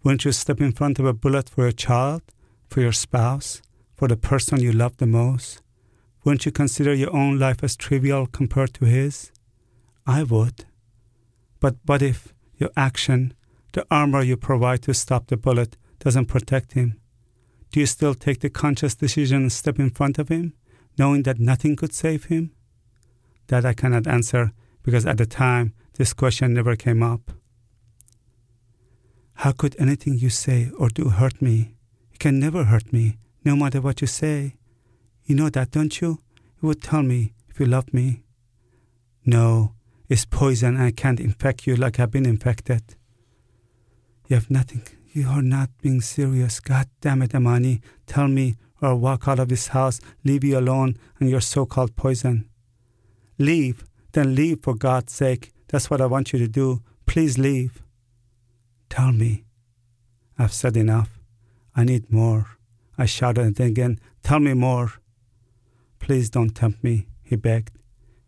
Wouldn't 0.03 0.23
you 0.23 0.31
step 0.31 0.61
in 0.61 0.71
front 0.71 0.99
of 0.99 1.05
a 1.05 1.13
bullet 1.13 1.49
for 1.49 1.63
your 1.63 1.71
child, 1.71 2.21
for 2.69 2.79
your 2.79 2.91
spouse, 2.91 3.63
for 3.95 4.07
the 4.07 4.15
person 4.15 4.61
you 4.61 4.71
love 4.71 4.97
the 4.97 5.07
most? 5.07 5.63
Wouldn't 6.23 6.45
you 6.45 6.51
consider 6.51 6.93
your 6.93 7.15
own 7.15 7.39
life 7.39 7.63
as 7.63 7.75
trivial 7.75 8.27
compared 8.27 8.75
to 8.75 8.85
his? 8.85 9.31
I 10.05 10.21
would. 10.21 10.65
But 11.59 11.77
what 11.87 12.03
if 12.03 12.35
your 12.57 12.69
action, 12.77 13.33
the 13.73 13.87
armor 13.89 14.21
you 14.21 14.37
provide 14.37 14.83
to 14.83 14.93
stop 14.93 15.25
the 15.25 15.37
bullet, 15.37 15.75
doesn't 15.97 16.27
protect 16.27 16.73
him? 16.73 16.99
Do 17.71 17.79
you 17.79 17.85
still 17.85 18.13
take 18.13 18.41
the 18.41 18.49
conscious 18.49 18.95
decision 18.95 19.43
and 19.43 19.51
step 19.51 19.79
in 19.79 19.89
front 19.91 20.19
of 20.19 20.27
him, 20.27 20.53
knowing 20.97 21.23
that 21.23 21.39
nothing 21.39 21.75
could 21.77 21.93
save 21.93 22.25
him? 22.25 22.51
That 23.47 23.65
I 23.65 23.73
cannot 23.73 24.07
answer 24.07 24.51
because 24.83 25.05
at 25.05 25.17
the 25.17 25.25
time 25.25 25.73
this 25.93 26.13
question 26.13 26.53
never 26.53 26.75
came 26.75 27.01
up. 27.01 27.31
How 29.35 29.53
could 29.53 29.75
anything 29.79 30.17
you 30.17 30.29
say 30.29 30.69
or 30.77 30.89
do 30.89 31.09
hurt 31.09 31.41
me? 31.41 31.75
You 32.11 32.17
can 32.19 32.39
never 32.39 32.65
hurt 32.65 32.91
me, 32.91 33.17
no 33.45 33.55
matter 33.55 33.79
what 33.79 34.01
you 34.01 34.07
say. 34.07 34.57
You 35.23 35.35
know 35.35 35.49
that, 35.49 35.71
don't 35.71 35.99
you? 36.01 36.19
You 36.61 36.67
would 36.67 36.81
tell 36.81 37.03
me 37.03 37.33
if 37.49 37.59
you 37.59 37.65
loved 37.65 37.93
me. 37.93 38.23
No, 39.25 39.75
it's 40.09 40.25
poison 40.25 40.75
and 40.75 40.83
I 40.83 40.91
can't 40.91 41.19
infect 41.19 41.65
you 41.65 41.75
like 41.75 41.99
I've 41.99 42.11
been 42.11 42.25
infected. 42.25 42.95
You 44.27 44.35
have 44.35 44.51
nothing. 44.51 44.83
You 45.13 45.27
are 45.27 45.41
not 45.41 45.69
being 45.81 45.99
serious. 45.99 46.61
God 46.61 46.87
damn 47.01 47.21
it, 47.21 47.35
Amani. 47.35 47.81
Tell 48.07 48.29
me 48.29 48.55
or 48.81 48.95
walk 48.95 49.27
out 49.27 49.39
of 49.39 49.49
this 49.49 49.67
house, 49.67 49.99
leave 50.23 50.43
you 50.43 50.57
alone 50.57 50.97
and 51.19 51.29
your 51.29 51.41
so 51.41 51.65
called 51.65 51.95
poison. 51.97 52.49
Leave. 53.37 53.83
Then 54.13 54.35
leave 54.35 54.59
for 54.61 54.73
God's 54.73 55.13
sake. 55.13 55.51
That's 55.67 55.89
what 55.89 56.01
I 56.01 56.05
want 56.05 56.33
you 56.33 56.39
to 56.39 56.47
do. 56.47 56.81
Please 57.05 57.37
leave. 57.37 57.81
Tell 58.89 59.11
me. 59.11 59.43
I've 60.39 60.53
said 60.53 60.77
enough. 60.77 61.19
I 61.75 61.83
need 61.83 62.11
more. 62.11 62.57
I 62.97 63.05
shouted 63.05 63.59
again, 63.59 63.99
Tell 64.23 64.39
me 64.39 64.53
more. 64.53 64.93
Please 65.99 66.29
don't 66.29 66.55
tempt 66.55 66.83
me, 66.83 67.07
he 67.23 67.35
begged. 67.35 67.71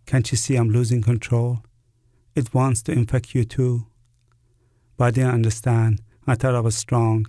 Can't 0.06 0.30
you 0.32 0.38
see 0.38 0.56
I'm 0.56 0.70
losing 0.70 1.02
control? 1.02 1.64
It 2.36 2.54
wants 2.54 2.82
to 2.84 2.92
infect 2.92 3.36
you 3.36 3.46
too. 3.46 3.88
But 4.98 5.06
I 5.06 5.12
didn't 5.12 5.34
understand. 5.34 6.02
I 6.26 6.36
thought 6.36 6.56
I 6.56 6.62
was 6.62 6.78
strong. 6.78 7.28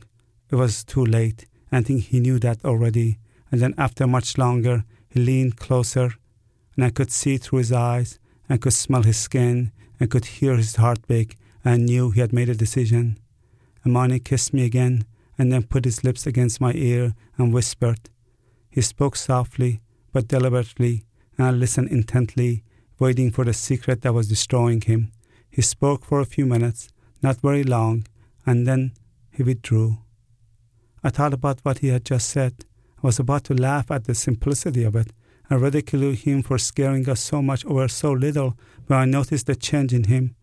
It 0.50 0.56
was 0.56 0.84
too 0.84 1.04
late. 1.04 1.46
I 1.72 1.82
think 1.82 2.04
he 2.04 2.20
knew 2.20 2.38
that 2.38 2.64
already. 2.64 3.18
And 3.50 3.60
then, 3.60 3.74
after 3.76 4.06
much 4.06 4.38
longer, 4.38 4.84
he 5.08 5.20
leaned 5.20 5.56
closer, 5.56 6.14
and 6.76 6.84
I 6.84 6.90
could 6.90 7.10
see 7.10 7.36
through 7.36 7.58
his 7.58 7.72
eyes, 7.72 8.18
and 8.48 8.60
could 8.60 8.72
smell 8.72 9.02
his 9.02 9.16
skin, 9.16 9.72
and 9.98 10.10
could 10.10 10.24
hear 10.24 10.56
his 10.56 10.76
heartbeat, 10.76 11.34
and 11.64 11.86
knew 11.86 12.10
he 12.10 12.20
had 12.20 12.32
made 12.32 12.48
a 12.48 12.54
decision. 12.54 13.18
Amani 13.86 14.18
kissed 14.18 14.54
me 14.54 14.64
again, 14.64 15.04
and 15.38 15.52
then 15.52 15.64
put 15.64 15.84
his 15.84 16.04
lips 16.04 16.26
against 16.26 16.60
my 16.60 16.72
ear 16.74 17.14
and 17.36 17.52
whispered. 17.52 18.10
He 18.70 18.80
spoke 18.80 19.16
softly, 19.16 19.80
but 20.12 20.28
deliberately, 20.28 21.04
and 21.36 21.46
I 21.46 21.50
listened 21.50 21.88
intently, 21.88 22.62
waiting 22.98 23.30
for 23.30 23.44
the 23.44 23.52
secret 23.52 24.02
that 24.02 24.14
was 24.14 24.28
destroying 24.28 24.80
him. 24.80 25.10
He 25.50 25.62
spoke 25.62 26.04
for 26.04 26.20
a 26.20 26.26
few 26.26 26.46
minutes, 26.46 26.88
not 27.22 27.40
very 27.40 27.64
long, 27.64 28.06
and 28.46 28.66
then 28.66 28.92
he 29.30 29.42
withdrew. 29.42 29.98
I 31.02 31.10
thought 31.10 31.34
about 31.34 31.60
what 31.62 31.78
he 31.78 31.88
had 31.88 32.04
just 32.04 32.28
said. 32.28 32.64
I 33.02 33.06
was 33.06 33.18
about 33.18 33.44
to 33.44 33.54
laugh 33.54 33.90
at 33.90 34.04
the 34.04 34.14
simplicity 34.14 34.84
of 34.84 34.96
it 34.96 35.12
and 35.50 35.60
ridicule 35.60 36.12
him 36.12 36.42
for 36.42 36.56
scaring 36.58 37.08
us 37.08 37.20
so 37.20 37.42
much 37.42 37.64
over 37.66 37.88
so 37.88 38.12
little 38.12 38.56
when 38.86 38.98
I 38.98 39.04
noticed 39.04 39.46
the 39.46 39.54
change 39.54 39.92
in 39.92 40.04
him. 40.04 40.34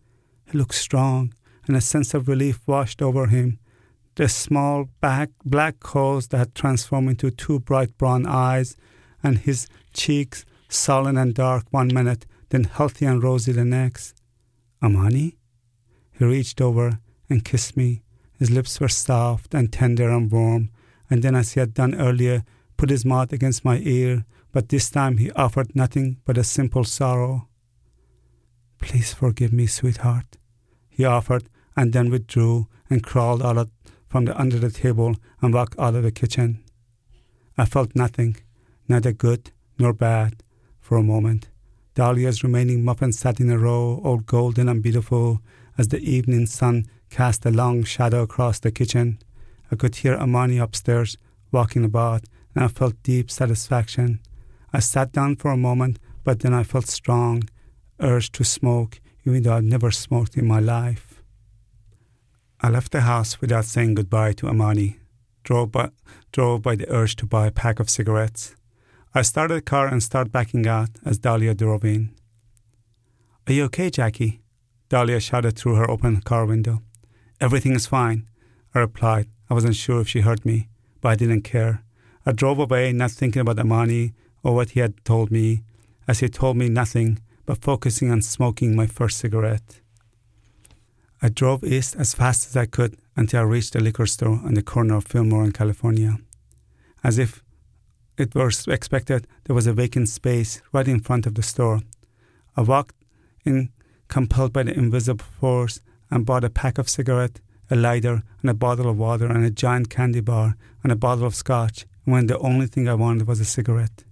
He 0.50 0.58
looked 0.58 0.74
strong, 0.74 1.34
and 1.66 1.76
a 1.76 1.80
sense 1.80 2.14
of 2.14 2.28
relief 2.28 2.60
washed 2.66 3.02
over 3.02 3.26
him. 3.26 3.58
The 4.14 4.28
small 4.28 4.88
back, 5.00 5.30
black 5.44 5.80
curls 5.80 6.28
that 6.28 6.38
had 6.38 6.54
transformed 6.54 7.10
into 7.10 7.30
two 7.30 7.60
bright 7.60 7.96
brown 7.98 8.26
eyes, 8.26 8.76
and 9.22 9.38
his 9.38 9.68
cheeks 9.92 10.44
sullen 10.68 11.16
and 11.16 11.34
dark 11.34 11.64
one 11.70 11.88
minute, 11.88 12.26
then 12.50 12.64
healthy 12.64 13.06
and 13.06 13.22
rosy 13.22 13.52
the 13.52 13.64
next. 13.64 14.14
Amani? 14.82 15.36
He 16.12 16.24
reached 16.24 16.60
over 16.60 16.98
and 17.32 17.44
kissed 17.44 17.76
me. 17.76 18.02
His 18.38 18.50
lips 18.50 18.78
were 18.78 18.88
soft 18.88 19.54
and 19.54 19.72
tender 19.72 20.10
and 20.10 20.30
warm, 20.30 20.70
and 21.10 21.22
then, 21.22 21.34
as 21.34 21.52
he 21.52 21.60
had 21.60 21.74
done 21.74 21.94
earlier, 21.94 22.44
put 22.76 22.90
his 22.90 23.04
mouth 23.04 23.32
against 23.32 23.64
my 23.64 23.78
ear, 23.78 24.24
but 24.52 24.68
this 24.68 24.90
time 24.90 25.16
he 25.16 25.32
offered 25.32 25.74
nothing 25.74 26.18
but 26.24 26.38
a 26.38 26.44
simple 26.44 26.84
sorrow. 26.84 27.48
Please 28.78 29.14
forgive 29.14 29.52
me, 29.52 29.66
sweetheart, 29.66 30.36
he 30.90 31.04
offered, 31.04 31.48
and 31.76 31.92
then 31.92 32.10
withdrew 32.10 32.66
and 32.90 33.02
crawled 33.02 33.42
out 33.42 33.68
from 34.08 34.26
the 34.26 34.38
under 34.38 34.58
the 34.58 34.70
table 34.70 35.16
and 35.40 35.54
walked 35.54 35.78
out 35.78 35.94
of 35.94 36.02
the 36.02 36.12
kitchen. 36.12 36.62
I 37.56 37.64
felt 37.64 37.94
nothing, 37.94 38.36
neither 38.88 39.12
good 39.12 39.52
nor 39.78 39.92
bad, 39.92 40.42
for 40.80 40.96
a 40.98 41.02
moment. 41.02 41.48
Dahlia's 41.94 42.42
remaining 42.42 42.84
muffins 42.84 43.18
sat 43.18 43.40
in 43.40 43.50
a 43.50 43.58
row, 43.58 44.00
all 44.04 44.18
golden 44.18 44.68
and 44.68 44.82
beautiful, 44.82 45.40
as 45.78 45.88
the 45.88 46.00
evening 46.00 46.46
sun 46.46 46.86
cast 47.12 47.44
a 47.44 47.50
long 47.50 47.84
shadow 47.84 48.22
across 48.22 48.58
the 48.58 48.72
kitchen. 48.72 49.18
I 49.70 49.76
could 49.76 49.96
hear 49.96 50.14
Amani 50.14 50.56
upstairs 50.56 51.18
walking 51.52 51.84
about, 51.84 52.22
and 52.54 52.64
I 52.64 52.68
felt 52.68 53.02
deep 53.02 53.30
satisfaction. 53.30 54.20
I 54.72 54.80
sat 54.80 55.12
down 55.12 55.36
for 55.36 55.50
a 55.50 55.56
moment, 55.68 55.98
but 56.24 56.40
then 56.40 56.54
I 56.54 56.62
felt 56.62 56.86
strong 56.86 57.44
urge 58.00 58.32
to 58.32 58.44
smoke, 58.44 58.98
even 59.26 59.42
though 59.42 59.56
I'd 59.56 59.64
never 59.64 59.90
smoked 59.90 60.38
in 60.38 60.46
my 60.46 60.58
life. 60.58 61.22
I 62.60 62.70
left 62.70 62.92
the 62.92 63.02
house 63.02 63.40
without 63.42 63.66
saying 63.66 63.94
goodbye 63.96 64.32
to 64.34 64.48
Amani, 64.48 64.96
drove 65.44 65.70
by, 65.70 65.90
drove 66.32 66.62
by 66.62 66.76
the 66.76 66.90
urge 66.90 67.16
to 67.16 67.26
buy 67.26 67.46
a 67.46 67.50
pack 67.50 67.78
of 67.78 67.90
cigarettes. 67.90 68.56
I 69.14 69.20
started 69.20 69.56
the 69.56 69.62
car 69.62 69.86
and 69.86 70.02
started 70.02 70.32
backing 70.32 70.66
out 70.66 70.88
as 71.04 71.18
Dahlia 71.18 71.54
drove 71.54 71.84
in. 71.84 72.14
Are 73.46 73.52
you 73.52 73.64
okay, 73.64 73.90
Jackie? 73.90 74.40
Dahlia 74.88 75.20
shouted 75.20 75.58
through 75.58 75.74
her 75.74 75.90
open 75.90 76.22
car 76.22 76.46
window. 76.46 76.80
Everything 77.42 77.74
is 77.74 77.88
fine, 77.88 78.28
I 78.72 78.78
replied. 78.78 79.26
I 79.50 79.54
wasn't 79.54 79.74
sure 79.74 80.00
if 80.00 80.06
she 80.06 80.20
heard 80.20 80.46
me, 80.46 80.68
but 81.00 81.08
I 81.08 81.16
didn't 81.16 81.42
care. 81.42 81.82
I 82.24 82.30
drove 82.30 82.60
away, 82.60 82.92
not 82.92 83.10
thinking 83.10 83.40
about 83.40 83.58
Amani 83.58 84.14
or 84.44 84.54
what 84.54 84.70
he 84.70 84.80
had 84.80 85.04
told 85.04 85.32
me, 85.32 85.64
as 86.06 86.20
he 86.20 86.28
told 86.28 86.56
me 86.56 86.68
nothing 86.68 87.18
but 87.44 87.60
focusing 87.60 88.12
on 88.12 88.22
smoking 88.22 88.76
my 88.76 88.86
first 88.86 89.18
cigarette. 89.18 89.80
I 91.20 91.30
drove 91.30 91.64
east 91.64 91.96
as 91.96 92.14
fast 92.14 92.46
as 92.46 92.56
I 92.56 92.66
could 92.66 92.96
until 93.16 93.40
I 93.40 93.42
reached 93.42 93.74
a 93.74 93.80
liquor 93.80 94.06
store 94.06 94.40
on 94.44 94.54
the 94.54 94.62
corner 94.62 94.94
of 94.94 95.08
Fillmore 95.08 95.42
and 95.42 95.52
California. 95.52 96.18
As 97.02 97.18
if 97.18 97.42
it 98.16 98.36
was 98.36 98.68
expected, 98.68 99.26
there 99.44 99.56
was 99.56 99.66
a 99.66 99.72
vacant 99.72 100.08
space 100.08 100.62
right 100.72 100.86
in 100.86 101.00
front 101.00 101.26
of 101.26 101.34
the 101.34 101.42
store. 101.42 101.80
I 102.56 102.60
walked 102.60 102.94
in, 103.44 103.70
compelled 104.06 104.52
by 104.52 104.62
the 104.62 104.78
invisible 104.78 105.24
force, 105.40 105.80
and 106.12 106.26
bought 106.26 106.44
a 106.44 106.50
pack 106.50 106.76
of 106.78 106.88
cigarettes, 106.88 107.40
a 107.70 107.76
lighter, 107.76 108.22
and 108.42 108.50
a 108.50 108.54
bottle 108.54 108.88
of 108.88 108.98
water, 108.98 109.26
and 109.26 109.44
a 109.44 109.50
giant 109.50 109.88
candy 109.88 110.20
bar, 110.20 110.56
and 110.82 110.92
a 110.92 110.96
bottle 110.96 111.24
of 111.24 111.34
scotch, 111.34 111.86
when 112.04 112.26
the 112.26 112.38
only 112.38 112.66
thing 112.66 112.86
I 112.86 112.94
wanted 112.94 113.26
was 113.26 113.40
a 113.40 113.44
cigarette. 113.44 114.04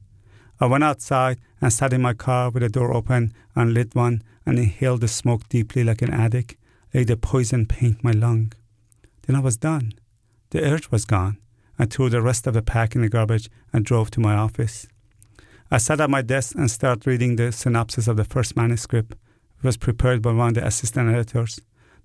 I 0.58 0.66
went 0.66 0.84
outside 0.84 1.38
and 1.60 1.72
sat 1.72 1.92
in 1.92 2.00
my 2.00 2.14
car 2.14 2.50
with 2.50 2.62
the 2.62 2.68
door 2.68 2.92
open 2.94 3.34
and 3.54 3.74
lit 3.74 3.94
one 3.94 4.22
and 4.46 4.58
inhaled 4.58 5.02
the 5.02 5.08
smoke 5.08 5.48
deeply 5.48 5.84
like 5.84 6.00
an 6.00 6.12
addict, 6.12 6.56
let 6.94 7.06
the 7.06 7.16
poison 7.16 7.66
paint 7.66 8.02
my 8.02 8.12
lung. 8.12 8.52
Then 9.22 9.36
I 9.36 9.40
was 9.40 9.56
done. 9.56 9.92
The 10.50 10.62
urge 10.64 10.90
was 10.90 11.04
gone. 11.04 11.38
I 11.78 11.84
threw 11.84 12.08
the 12.08 12.22
rest 12.22 12.46
of 12.46 12.54
the 12.54 12.62
pack 12.62 12.94
in 12.94 13.02
the 13.02 13.08
garbage 13.08 13.50
and 13.72 13.84
drove 13.84 14.10
to 14.12 14.20
my 14.20 14.34
office. 14.34 14.86
I 15.70 15.78
sat 15.78 16.00
at 16.00 16.10
my 16.10 16.22
desk 16.22 16.56
and 16.56 16.70
started 16.70 17.06
reading 17.06 17.36
the 17.36 17.52
synopsis 17.52 18.08
of 18.08 18.16
the 18.16 18.24
first 18.24 18.56
manuscript. 18.56 19.12
It 19.12 19.64
was 19.64 19.76
prepared 19.76 20.22
by 20.22 20.32
one 20.32 20.48
of 20.48 20.54
the 20.54 20.66
assistant 20.66 21.10
editors. 21.10 21.60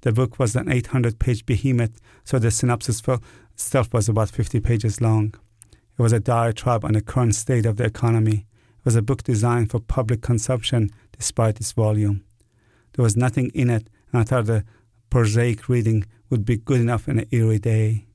The 0.05 0.11
book 0.11 0.37
was 0.37 0.55
an 0.55 0.71
800 0.71 1.17
page 1.17 1.47
behemoth, 1.47 1.99
so 2.23 2.37
the 2.37 2.51
synopsis 2.51 3.01
itself 3.55 3.91
was 3.91 4.07
about 4.07 4.29
50 4.29 4.59
pages 4.59 5.01
long. 5.01 5.33
It 5.71 5.99
was 6.03 6.13
a 6.13 6.19
diatribe 6.19 6.85
on 6.85 6.93
the 6.93 7.01
current 7.01 7.33
state 7.33 7.65
of 7.65 7.77
the 7.77 7.85
economy. 7.85 8.45
It 8.77 8.85
was 8.85 8.95
a 8.95 9.01
book 9.01 9.23
designed 9.23 9.71
for 9.71 9.79
public 9.79 10.21
consumption 10.21 10.91
despite 11.17 11.59
its 11.59 11.71
volume. 11.71 12.23
There 12.93 13.01
was 13.01 13.17
nothing 13.17 13.49
in 13.55 13.71
it, 13.71 13.89
and 14.11 14.21
I 14.21 14.23
thought 14.25 14.45
the 14.45 14.63
prosaic 15.09 15.67
reading 15.67 16.05
would 16.29 16.45
be 16.45 16.57
good 16.57 16.81
enough 16.81 17.07
in 17.07 17.17
an 17.17 17.25
eerie 17.31 17.57
day. 17.57 18.05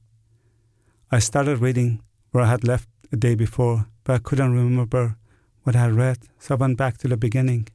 I 1.11 1.19
started 1.19 1.59
reading 1.59 2.03
where 2.31 2.45
I 2.45 2.51
had 2.51 2.63
left 2.63 2.89
the 3.11 3.17
day 3.17 3.35
before, 3.35 3.89
but 4.05 4.13
I 4.13 4.19
couldn't 4.19 4.55
remember 4.55 5.17
what 5.65 5.75
I 5.75 5.81
had 5.81 5.95
read, 5.95 6.19
so 6.39 6.55
I 6.55 6.59
went 6.59 6.79
back 6.79 6.99
to 6.99 7.09
the 7.09 7.17
beginning. 7.17 7.67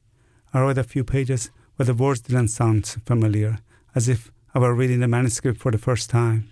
I 0.54 0.62
read 0.62 0.78
a 0.78 0.84
few 0.84 1.04
pages 1.04 1.50
where 1.74 1.84
the 1.84 1.92
words 1.92 2.22
didn't 2.22 2.48
sound 2.48 2.86
familiar, 3.04 3.58
as 3.96 4.10
if 4.10 4.30
I 4.54 4.58
were 4.58 4.74
reading 4.74 5.00
the 5.00 5.08
manuscript 5.08 5.58
for 5.58 5.72
the 5.72 5.78
first 5.78 6.10
time. 6.10 6.50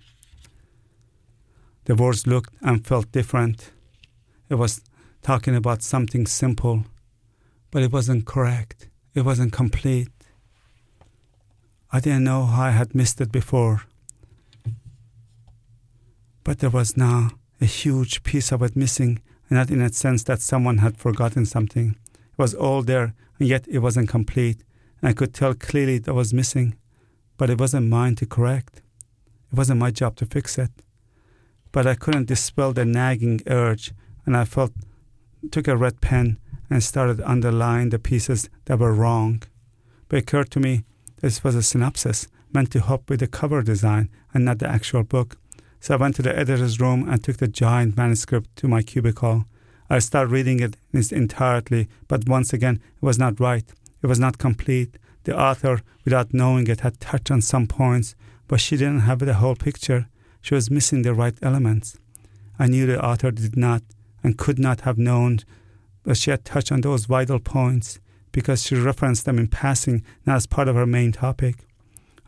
The 1.85 1.95
words 1.95 2.25
looked 2.25 2.55
and 2.61 2.85
felt 2.85 3.11
different. 3.11 3.71
It 4.49 4.55
was 4.55 4.81
talking 5.21 5.55
about 5.55 5.83
something 5.83 6.25
simple, 6.25 6.85
but 7.69 7.83
it 7.83 7.91
wasn't 7.91 8.25
correct. 8.25 8.89
It 9.13 9.21
wasn't 9.21 9.53
complete. 9.53 10.09
I 11.91 11.99
didn't 11.99 12.23
know 12.23 12.45
how 12.45 12.63
I 12.63 12.71
had 12.71 12.95
missed 12.95 13.21
it 13.21 13.31
before. 13.31 13.83
But 16.43 16.59
there 16.59 16.71
was 16.71 16.97
now 16.97 17.29
a 17.61 17.65
huge 17.65 18.23
piece 18.23 18.51
of 18.51 18.63
it 18.63 18.75
missing, 18.75 19.21
not 19.51 19.69
in 19.69 19.81
a 19.81 19.93
sense 19.93 20.23
that 20.23 20.41
someone 20.41 20.79
had 20.79 20.97
forgotten 20.97 21.45
something. 21.45 21.95
It 22.15 22.37
was 22.37 22.55
all 22.55 22.81
there, 22.81 23.13
and 23.39 23.47
yet 23.47 23.67
it 23.67 23.79
wasn't 23.79 24.09
complete, 24.09 24.63
and 24.99 25.09
I 25.09 25.13
could 25.13 25.33
tell 25.33 25.53
clearly 25.53 25.99
that 25.99 26.13
was 26.13 26.33
missing, 26.33 26.75
but 27.37 27.49
it 27.49 27.59
wasn't 27.59 27.87
mine 27.87 28.15
to 28.15 28.25
correct. 28.25 28.81
It 29.51 29.57
wasn't 29.57 29.79
my 29.79 29.91
job 29.91 30.15
to 30.17 30.25
fix 30.25 30.57
it 30.57 30.71
but 31.75 31.85
I 31.85 31.93
couldn't 31.93 32.29
dispel 32.29 32.71
the 32.71 32.85
nagging 32.85 33.41
urge, 33.47 33.91
and 34.25 34.37
I 34.37 34.45
felt 34.45 34.71
took 35.51 35.67
a 35.67 35.75
red 35.75 35.99
pen 35.99 36.37
and 36.69 36.81
started 36.81 37.19
underlining 37.19 37.89
the 37.89 37.99
pieces 37.99 38.49
that 38.63 38.79
were 38.79 38.93
wrong. 38.93 39.43
But 40.07 40.15
it 40.15 40.19
occurred 40.19 40.51
to 40.51 40.61
me 40.61 40.85
this 41.19 41.43
was 41.43 41.53
a 41.53 41.61
synopsis 41.61 42.29
meant 42.53 42.71
to 42.71 42.79
help 42.79 43.09
with 43.09 43.19
the 43.19 43.27
cover 43.27 43.61
design 43.61 44.09
and 44.33 44.45
not 44.45 44.59
the 44.59 44.69
actual 44.69 45.03
book. 45.03 45.37
So 45.81 45.95
I 45.95 45.97
went 45.97 46.15
to 46.15 46.21
the 46.21 46.33
editor's 46.33 46.79
room 46.79 47.09
and 47.09 47.21
took 47.21 47.37
the 47.37 47.49
giant 47.49 47.97
manuscript 47.97 48.55
to 48.55 48.69
my 48.69 48.81
cubicle. 48.81 49.43
I 49.89 49.99
started 49.99 50.31
reading 50.31 50.61
it 50.61 50.77
in 50.93 50.99
its 51.01 51.11
entirety, 51.11 51.89
but 52.07 52.29
once 52.29 52.53
again 52.53 52.79
it 52.95 53.05
was 53.05 53.19
not 53.19 53.37
right. 53.41 53.65
It 54.01 54.07
was 54.07 54.17
not 54.17 54.37
complete. 54.37 54.97
The 55.25 55.37
author, 55.37 55.81
without 56.03 56.33
knowing 56.33 56.67
it, 56.67 56.81
had 56.81 56.99
touched 56.99 57.31
on 57.31 57.41
some 57.41 57.67
points, 57.67 58.15
but 58.47 58.61
she 58.61 58.77
didn't 58.77 59.01
have 59.01 59.19
the 59.19 59.33
whole 59.33 59.55
picture. 59.55 60.07
She 60.39 60.53
was 60.53 60.71
missing 60.71 61.01
the 61.01 61.15
right 61.15 61.37
elements. 61.41 61.97
I 62.57 62.67
knew 62.67 62.85
the 62.85 63.03
author 63.03 63.31
did 63.31 63.57
not 63.57 63.81
and 64.23 64.37
could 64.37 64.59
not 64.59 64.81
have 64.81 64.97
known 64.97 65.39
that 66.03 66.17
she 66.17 66.29
had 66.29 66.45
touched 66.45 66.71
on 66.71 66.81
those 66.81 67.05
vital 67.05 67.39
points 67.39 67.99
because 68.31 68.63
she 68.63 68.75
referenced 68.75 69.25
them 69.25 69.39
in 69.39 69.47
passing, 69.47 70.03
not 70.25 70.35
as 70.37 70.45
part 70.45 70.67
of 70.67 70.75
her 70.75 70.85
main 70.85 71.11
topic. 71.11 71.65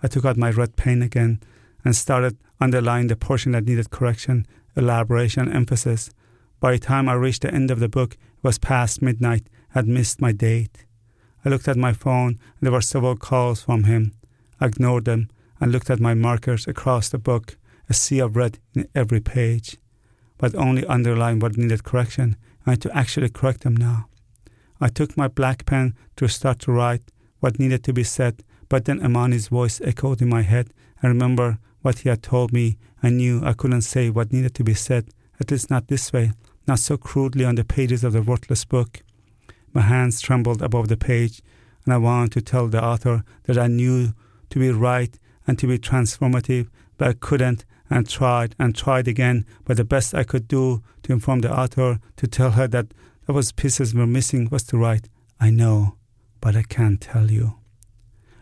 I 0.01 0.07
took 0.07 0.25
out 0.25 0.37
my 0.37 0.49
red 0.49 0.75
pen 0.75 1.03
again 1.03 1.39
and 1.85 1.95
started 1.95 2.35
underlining 2.59 3.07
the 3.07 3.15
portion 3.15 3.51
that 3.51 3.65
needed 3.65 3.91
correction, 3.91 4.47
elaboration, 4.75 5.51
emphasis. 5.51 6.09
By 6.59 6.71
the 6.71 6.79
time 6.79 7.07
I 7.07 7.13
reached 7.13 7.43
the 7.43 7.53
end 7.53 7.69
of 7.69 7.79
the 7.79 7.89
book, 7.89 8.13
it 8.13 8.43
was 8.43 8.57
past 8.57 9.03
midnight. 9.03 9.47
I 9.75 9.79
had 9.79 9.87
missed 9.87 10.19
my 10.19 10.31
date. 10.31 10.86
I 11.47 11.49
looked 11.49 11.69
at 11.69 11.77
my 11.77 11.93
phone, 11.93 12.39
there 12.59 12.73
were 12.73 12.81
several 12.81 13.15
calls 13.15 13.61
from 13.61 13.85
him. 13.85 14.11
I 14.59 14.65
ignored 14.65 15.05
them 15.05 15.29
and 15.61 15.71
looked 15.71 15.89
at 15.89 16.01
my 16.01 16.13
markers 16.13 16.67
across 16.67 17.07
the 17.07 17.17
book 17.17 17.55
a 17.87 17.93
sea 17.93 18.19
of 18.19 18.35
red 18.35 18.59
in 18.75 18.89
every 18.93 19.21
page, 19.21 19.77
but 20.37 20.53
only 20.55 20.85
underline 20.87 21.39
what 21.39 21.55
needed 21.55 21.85
correction. 21.85 22.35
I 22.65 22.71
had 22.71 22.81
to 22.81 22.93
actually 22.93 23.29
correct 23.29 23.61
them 23.61 23.77
now. 23.77 24.09
I 24.81 24.89
took 24.89 25.15
my 25.15 25.29
black 25.29 25.65
pen 25.65 25.93
to 26.17 26.27
start 26.27 26.59
to 26.59 26.73
write 26.73 27.13
what 27.39 27.59
needed 27.59 27.81
to 27.85 27.93
be 27.93 28.03
said, 28.03 28.43
but 28.67 28.83
then 28.83 28.99
Amani's 29.01 29.47
voice 29.47 29.79
echoed 29.79 30.21
in 30.21 30.27
my 30.27 30.41
head. 30.41 30.73
I 31.01 31.07
remember 31.07 31.59
what 31.81 31.99
he 31.99 32.09
had 32.09 32.21
told 32.23 32.51
me. 32.51 32.77
I 33.01 33.09
knew 33.09 33.41
I 33.41 33.53
couldn't 33.53 33.83
say 33.83 34.09
what 34.09 34.33
needed 34.33 34.53
to 34.55 34.65
be 34.65 34.73
said, 34.73 35.05
at 35.39 35.49
least 35.49 35.69
not 35.69 35.87
this 35.87 36.11
way, 36.11 36.33
not 36.67 36.79
so 36.79 36.97
crudely 36.97 37.45
on 37.45 37.55
the 37.55 37.63
pages 37.63 38.03
of 38.03 38.11
the 38.11 38.21
worthless 38.21 38.65
book. 38.65 39.01
My 39.73 39.81
hands 39.81 40.21
trembled 40.21 40.61
above 40.61 40.87
the 40.87 40.97
page, 40.97 41.41
and 41.85 41.93
I 41.93 41.97
wanted 41.97 42.31
to 42.33 42.41
tell 42.41 42.67
the 42.67 42.83
author 42.83 43.23
that 43.43 43.57
I 43.57 43.67
knew 43.67 44.13
to 44.49 44.59
be 44.59 44.71
right 44.71 45.17
and 45.45 45.57
to 45.59 45.67
be 45.67 45.77
transformative, 45.77 46.69
but 46.97 47.07
I 47.07 47.13
couldn't 47.13 47.65
and 47.89 48.07
tried 48.07 48.55
and 48.59 48.75
tried 48.75 49.07
again, 49.07 49.45
but 49.65 49.77
the 49.77 49.85
best 49.85 50.13
I 50.13 50.23
could 50.23 50.47
do 50.47 50.83
to 51.03 51.13
inform 51.13 51.39
the 51.39 51.57
author 51.57 51.99
to 52.17 52.27
tell 52.27 52.51
her 52.51 52.67
that 52.67 52.87
those 53.27 53.51
pieces 53.51 53.93
were 53.93 54.07
missing 54.07 54.49
was 54.51 54.63
to 54.63 54.77
write, 54.77 55.09
I 55.39 55.49
know, 55.49 55.95
but 56.41 56.55
I 56.55 56.63
can't 56.63 56.99
tell 56.99 57.31
you. 57.31 57.55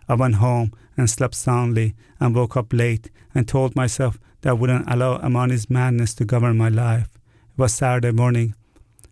I 0.07 0.15
went 0.15 0.35
home 0.35 0.71
and 0.97 1.09
slept 1.09 1.35
soundly 1.35 1.95
and 2.19 2.35
woke 2.35 2.55
up 2.55 2.71
late 2.71 3.11
and 3.33 3.47
told 3.47 3.75
myself 3.75 4.19
that 4.41 4.51
I 4.51 4.53
wouldn't 4.53 4.89
allow 4.89 5.17
Amani's 5.17 5.69
madness 5.69 6.13
to 6.15 6.25
govern 6.25 6.57
my 6.57 6.69
life. 6.69 7.09
It 7.15 7.57
was 7.57 7.73
Saturday 7.73 8.11
morning. 8.11 8.55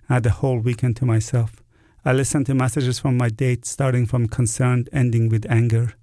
I 0.10 0.16
had 0.16 0.24
the 0.24 0.30
whole 0.30 0.60
weekend 0.60 0.96
to 0.98 1.06
myself. 1.06 1.63
I 2.06 2.14
listened 2.14 2.46
to 2.48 2.54
messages 2.54 3.00
from 3.00 3.18
my 3.18 3.30
date, 3.30 3.66
starting 3.66 4.06
from 4.06 4.28
concerned, 4.28 4.90
ending 4.92 5.30
with 5.30 5.50
anger 5.50 5.94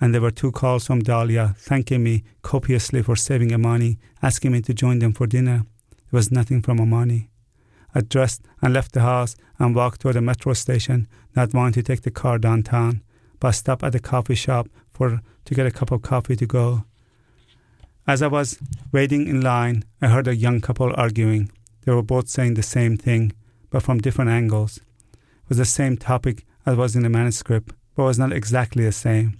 and 0.00 0.14
there 0.14 0.22
were 0.22 0.30
two 0.30 0.50
calls 0.50 0.86
from 0.86 1.00
Dahlia 1.00 1.54
thanking 1.58 2.02
me 2.02 2.24
copiously 2.42 3.02
for 3.02 3.16
saving 3.16 3.52
Amani, 3.52 3.98
asking 4.22 4.52
me 4.52 4.62
to 4.62 4.72
join 4.72 4.98
them 4.98 5.12
for 5.12 5.26
dinner. 5.26 5.66
There 5.90 6.18
was 6.18 6.32
nothing 6.32 6.62
from 6.62 6.80
Amani. 6.80 7.28
I 7.94 8.00
dressed 8.00 8.42
and 8.62 8.72
left 8.72 8.92
the 8.92 9.02
house 9.02 9.36
and 9.58 9.74
walked 9.74 10.00
to 10.02 10.12
the 10.12 10.22
metro 10.22 10.54
station, 10.54 11.06
not 11.36 11.52
wanting 11.52 11.74
to 11.74 11.82
take 11.82 12.02
the 12.02 12.10
car 12.10 12.38
downtown, 12.38 13.02
but 13.38 13.48
I 13.48 13.50
stopped 13.50 13.84
at 13.84 13.92
the 13.92 14.00
coffee 14.00 14.34
shop 14.34 14.68
for 14.90 15.20
to 15.44 15.54
get 15.54 15.66
a 15.66 15.70
cup 15.70 15.90
of 15.90 16.02
coffee 16.02 16.36
to 16.36 16.46
go. 16.46 16.84
As 18.06 18.22
I 18.22 18.28
was 18.28 18.58
waiting 18.92 19.28
in 19.28 19.42
line, 19.42 19.84
I 20.00 20.08
heard 20.08 20.28
a 20.28 20.34
young 20.34 20.60
couple 20.60 20.94
arguing. 20.96 21.50
They 21.82 21.92
were 21.92 22.02
both 22.02 22.28
saying 22.28 22.54
the 22.54 22.62
same 22.62 22.96
thing, 22.96 23.32
but 23.68 23.82
from 23.82 23.98
different 23.98 24.30
angles. 24.30 24.80
Was 25.50 25.58
the 25.58 25.64
same 25.64 25.96
topic 25.96 26.46
as 26.64 26.76
was 26.76 26.94
in 26.94 27.02
the 27.02 27.08
manuscript, 27.08 27.74
but 27.96 28.04
was 28.04 28.20
not 28.20 28.32
exactly 28.32 28.84
the 28.84 28.92
same. 28.92 29.36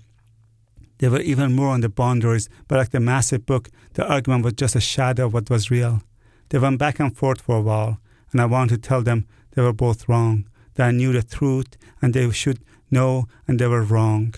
They 0.99 1.09
were 1.09 1.21
even 1.21 1.53
more 1.53 1.69
on 1.69 1.83
the 1.83 1.89
boundaries, 1.89 2.49
but 2.67 2.79
like 2.79 2.91
the 2.91 2.99
massive 2.99 3.47
book, 3.47 3.69
the 3.95 4.05
argument 4.07 4.45
was 4.45 4.55
just 4.55 4.75
a 4.75 4.81
shadow 4.81 5.27
of 5.27 5.35
what 5.35 5.49
was 5.49 5.71
real. 5.71 6.03
They 6.49 6.59
went 6.59 6.81
back 6.81 6.99
and 6.99 7.17
forth 7.17 7.41
for 7.41 7.59
a 7.59 7.63
while, 7.63 8.01
and 8.33 8.41
I 8.41 8.47
wanted 8.47 8.83
to 8.83 8.89
tell 8.89 9.03
them 9.03 9.25
they 9.53 9.63
were 9.63 9.73
both 9.73 10.09
wrong, 10.09 10.49
that 10.75 10.89
I 10.89 10.91
knew 10.91 11.13
the 11.13 11.23
truth 11.23 11.77
and 12.03 12.13
they 12.13 12.29
should 12.33 12.59
know 12.91 13.27
and 13.47 13.61
they 13.61 13.69
were 13.69 13.85
wrong, 13.85 14.35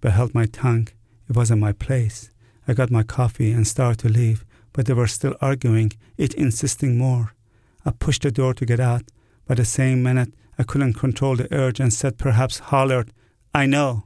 but 0.00 0.12
held 0.12 0.32
my 0.32 0.46
tongue. 0.46 0.88
It 1.28 1.34
wasn't 1.34 1.60
my 1.60 1.72
place. 1.72 2.30
I 2.68 2.72
got 2.72 2.92
my 2.92 3.02
coffee 3.02 3.50
and 3.50 3.66
started 3.66 3.98
to 4.02 4.08
leave, 4.08 4.44
but 4.72 4.86
they 4.86 4.94
were 4.94 5.08
still 5.08 5.34
arguing, 5.40 5.92
each 6.16 6.34
insisting 6.34 6.96
more. 6.96 7.34
I 7.84 7.90
pushed 7.90 8.22
the 8.22 8.30
door 8.30 8.54
to 8.54 8.64
get 8.64 8.78
out, 8.78 9.02
but 9.48 9.56
the 9.56 9.64
same 9.64 10.04
minute 10.04 10.32
I 10.58 10.62
couldn't 10.62 10.94
control 10.94 11.36
the 11.36 11.52
urge 11.52 11.80
and 11.80 11.92
said, 11.92 12.18
perhaps 12.18 12.58
hollered, 12.58 13.12
I 13.54 13.66
know. 13.66 14.04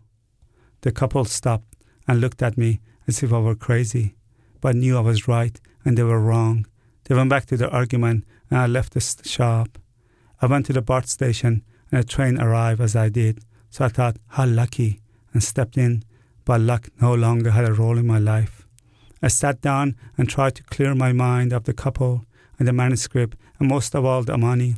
The 0.82 0.92
couple 0.92 1.24
stopped 1.24 1.76
and 2.08 2.20
looked 2.20 2.42
at 2.42 2.58
me 2.58 2.80
as 3.06 3.22
if 3.22 3.32
I 3.32 3.38
were 3.38 3.54
crazy, 3.54 4.14
but 4.60 4.76
knew 4.76 4.96
I 4.96 5.00
was 5.00 5.28
right 5.28 5.60
and 5.84 5.96
they 5.96 6.02
were 6.02 6.20
wrong. 6.20 6.66
They 7.04 7.14
went 7.14 7.30
back 7.30 7.46
to 7.46 7.56
their 7.56 7.72
argument 7.72 8.24
and 8.50 8.58
I 8.58 8.66
left 8.66 8.94
the 8.94 9.00
shop. 9.00 9.78
I 10.40 10.46
went 10.46 10.66
to 10.66 10.72
the 10.72 10.82
BART 10.82 11.08
station 11.08 11.62
and 11.90 12.00
a 12.00 12.04
train 12.04 12.40
arrived 12.40 12.80
as 12.80 12.96
I 12.96 13.08
did, 13.08 13.40
so 13.68 13.84
I 13.84 13.88
thought, 13.88 14.16
how 14.28 14.46
lucky, 14.46 15.00
and 15.32 15.42
stepped 15.42 15.76
in, 15.76 16.04
but 16.44 16.60
luck 16.60 16.88
no 17.00 17.14
longer 17.14 17.50
had 17.50 17.64
a 17.64 17.72
role 17.72 17.98
in 17.98 18.06
my 18.06 18.18
life. 18.18 18.66
I 19.22 19.28
sat 19.28 19.60
down 19.60 19.96
and 20.16 20.28
tried 20.28 20.54
to 20.56 20.62
clear 20.64 20.94
my 20.94 21.12
mind 21.12 21.52
of 21.52 21.64
the 21.64 21.74
couple 21.74 22.24
and 22.58 22.66
the 22.66 22.72
manuscript, 22.72 23.36
and 23.58 23.68
most 23.68 23.94
of 23.94 24.04
all 24.04 24.22
the 24.22 24.38
money, 24.38 24.76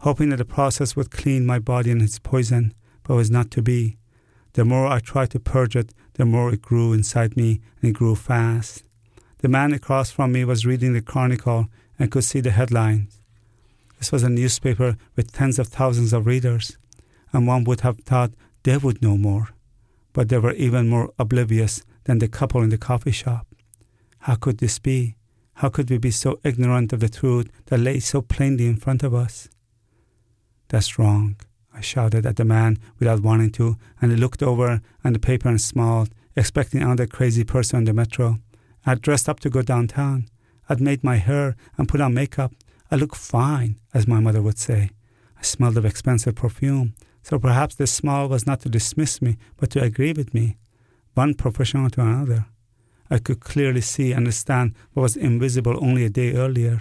hoping 0.00 0.30
that 0.30 0.36
the 0.36 0.44
process 0.44 0.94
would 0.96 1.10
clean 1.10 1.46
my 1.46 1.58
body 1.58 1.90
and 1.90 2.02
its 2.02 2.18
poison, 2.18 2.74
but 3.02 3.14
it 3.14 3.16
was 3.16 3.30
not 3.30 3.50
to 3.52 3.62
be. 3.62 3.96
The 4.52 4.64
more 4.64 4.86
I 4.86 5.00
tried 5.00 5.30
to 5.30 5.40
purge 5.40 5.76
it, 5.76 5.92
the 6.14 6.24
more 6.24 6.52
it 6.52 6.62
grew 6.62 6.92
inside 6.92 7.36
me, 7.36 7.60
and 7.80 7.90
it 7.90 7.92
grew 7.92 8.14
fast. 8.14 8.84
The 9.38 9.48
man 9.48 9.72
across 9.72 10.10
from 10.10 10.32
me 10.32 10.44
was 10.44 10.64
reading 10.64 10.92
the 10.94 11.02
Chronicle 11.02 11.66
and 11.98 12.10
could 12.10 12.24
see 12.24 12.40
the 12.40 12.50
headlines. 12.50 13.20
This 13.98 14.12
was 14.12 14.22
a 14.22 14.28
newspaper 14.28 14.96
with 15.14 15.32
tens 15.32 15.58
of 15.58 15.68
thousands 15.68 16.12
of 16.12 16.26
readers, 16.26 16.78
and 17.32 17.46
one 17.46 17.64
would 17.64 17.80
have 17.80 17.98
thought 18.00 18.32
they 18.62 18.76
would 18.76 19.02
know 19.02 19.16
more. 19.16 19.50
But 20.12 20.28
they 20.28 20.38
were 20.38 20.52
even 20.52 20.88
more 20.88 21.12
oblivious 21.18 21.84
than 22.04 22.18
the 22.18 22.28
couple 22.28 22.62
in 22.62 22.70
the 22.70 22.78
coffee 22.78 23.10
shop. 23.10 23.46
How 24.20 24.34
could 24.36 24.58
this 24.58 24.78
be? 24.78 25.16
How 25.54 25.68
could 25.68 25.88
we 25.88 25.98
be 25.98 26.10
so 26.10 26.38
ignorant 26.44 26.92
of 26.92 27.00
the 27.00 27.08
truth 27.08 27.50
that 27.66 27.78
lay 27.78 28.00
so 28.00 28.22
plainly 28.22 28.66
in 28.66 28.76
front 28.76 29.02
of 29.02 29.14
us? 29.14 29.48
That's 30.68 30.98
wrong, 30.98 31.36
I 31.72 31.80
shouted 31.80 32.26
at 32.26 32.36
the 32.36 32.44
man 32.44 32.78
without 32.98 33.20
wanting 33.20 33.50
to, 33.52 33.76
and 34.00 34.10
he 34.10 34.16
looked 34.16 34.42
over 34.42 34.80
at 35.04 35.12
the 35.12 35.18
paper 35.18 35.48
and 35.48 35.60
smiled, 35.60 36.10
expecting 36.34 36.82
another 36.82 37.06
crazy 37.06 37.44
person 37.44 37.78
on 37.78 37.84
the 37.84 37.92
metro. 37.92 38.38
I'd 38.84 39.02
dressed 39.02 39.28
up 39.28 39.40
to 39.40 39.50
go 39.50 39.62
downtown. 39.62 40.28
I'd 40.68 40.80
made 40.80 41.04
my 41.04 41.16
hair 41.16 41.56
and 41.76 41.88
put 41.88 42.00
on 42.00 42.14
makeup. 42.14 42.52
I 42.90 42.96
looked 42.96 43.16
fine, 43.16 43.78
as 43.92 44.08
my 44.08 44.20
mother 44.20 44.42
would 44.42 44.58
say. 44.58 44.90
I 45.38 45.42
smelled 45.42 45.76
of 45.76 45.84
expensive 45.84 46.34
perfume, 46.34 46.94
so 47.22 47.38
perhaps 47.38 47.74
the 47.74 47.86
smile 47.86 48.28
was 48.28 48.46
not 48.46 48.60
to 48.60 48.68
dismiss 48.68 49.20
me, 49.20 49.36
but 49.56 49.70
to 49.70 49.82
agree 49.82 50.12
with 50.12 50.32
me, 50.32 50.56
one 51.14 51.34
professional 51.34 51.90
to 51.90 52.00
another. 52.00 52.46
I 53.10 53.18
could 53.18 53.40
clearly 53.40 53.80
see 53.80 54.12
and 54.12 54.18
understand 54.18 54.74
what 54.92 55.02
was 55.02 55.16
invisible 55.16 55.76
only 55.84 56.04
a 56.04 56.10
day 56.10 56.34
earlier. 56.34 56.80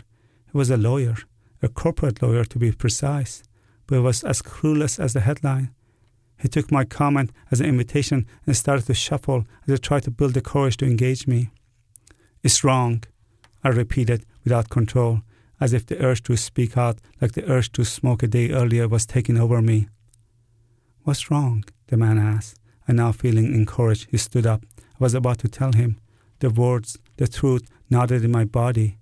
He 0.52 0.58
was 0.58 0.70
a 0.70 0.78
lawyer, 0.78 1.16
a 1.62 1.68
corporate 1.68 2.22
lawyer 2.22 2.46
to 2.46 2.60
be 2.60 2.72
precise, 2.72 3.44
but 3.88 3.98
it 3.98 4.02
was 4.02 4.24
as 4.24 4.42
clueless 4.42 5.00
as 5.00 5.14
the 5.14 5.22
headline. 5.22 5.72
He 6.40 6.48
took 6.48 6.72
my 6.72 6.84
comment 6.84 7.32
as 7.52 7.62
an 7.62 7.68
invitation 7.68 8.26
and 8.46 8.56
started 8.56 8.86
to 8.88 8.94
shuffle 8.94 9.46
as 9.68 9.74
he 9.74 9.78
tried 9.78 10.04
to 10.04 10.12
build 10.12 10.34
the 10.34 10.42
courage 10.42 10.78
to 10.78 10.86
engage 10.86 11.28
me. 11.28 11.52
It's 12.44 12.64
wrong, 12.64 13.04
I 13.64 13.70
repeated 13.70 14.26
without 14.44 14.70
control, 14.70 15.22
as 15.60 15.74
if 15.74 15.86
the 15.86 16.04
urge 16.04 16.22
to 16.24 16.38
speak 16.38 16.78
out, 16.78 17.00
like 17.22 17.32
the 17.32 17.50
urge 17.50 17.72
to 17.72 17.86
smoke 17.86 18.22
a 18.22 18.28
day 18.28 18.52
earlier, 18.52 18.88
was 18.88 19.06
taking 19.06 19.40
over 19.40 19.62
me. 19.62 19.88
What's 21.04 21.32
wrong? 21.32 21.64
the 21.88 21.98
man 21.98 22.18
asked, 22.18 22.60
and 22.88 22.98
now 22.98 23.12
feeling 23.12 23.54
encouraged, 23.54 24.08
he 24.12 24.18
stood 24.18 24.46
up. 24.46 24.64
I 24.80 24.84
was 25.00 25.14
about 25.14 25.40
to 25.40 25.48
tell 25.48 25.72
him. 25.72 26.00
The 26.40 26.50
words, 26.50 26.98
the 27.18 27.28
truth, 27.28 27.68
nodded 27.90 28.24
in 28.24 28.32
my 28.32 28.44
body. 28.44 28.98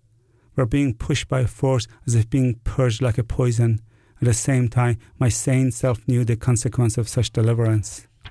Were 0.56 0.66
being 0.66 0.94
pushed 0.94 1.28
by 1.28 1.46
force 1.46 1.88
as 2.06 2.16
if 2.16 2.30
being 2.30 2.56
purged 2.64 3.02
like 3.02 3.18
a 3.18 3.24
poison. 3.24 3.82
At 4.24 4.28
the 4.28 4.34
same 4.34 4.70
time, 4.70 5.00
my 5.20 5.28
sane 5.28 5.70
self 5.72 6.08
knew 6.08 6.24
the 6.24 6.38
consequence 6.38 6.98
of 6.98 7.10
such 7.10 7.34
deliverance. 7.34 8.08
I 8.26 8.30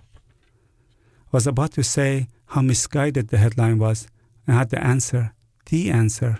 was 1.32 1.46
about 1.46 1.72
to 1.72 1.82
say 1.82 2.28
how 2.46 2.62
misguided 2.62 3.28
the 3.28 3.36
headline 3.36 3.76
was, 3.76 4.08
and 4.46 4.56
had 4.56 4.70
the 4.70 4.82
answer, 4.82 5.34
the 5.66 5.90
answer, 5.90 6.38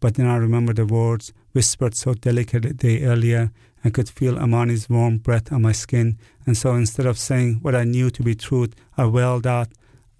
but 0.00 0.14
then 0.14 0.26
I 0.26 0.36
remembered 0.36 0.76
the 0.76 0.86
words 0.86 1.34
whispered 1.52 1.94
so 1.94 2.14
delicately 2.14 2.70
a 2.70 2.72
day 2.72 3.04
earlier 3.04 3.52
and 3.82 3.92
could 3.92 4.08
feel 4.08 4.38
Amani's 4.38 4.88
warm 4.88 5.18
breath 5.18 5.52
on 5.52 5.60
my 5.60 5.72
skin. 5.72 6.16
And 6.46 6.56
so 6.56 6.74
instead 6.74 7.04
of 7.04 7.18
saying 7.18 7.58
what 7.60 7.74
I 7.74 7.84
knew 7.84 8.08
to 8.08 8.22
be 8.22 8.34
truth, 8.34 8.74
I 8.96 9.04
wailed 9.04 9.46
out, 9.46 9.68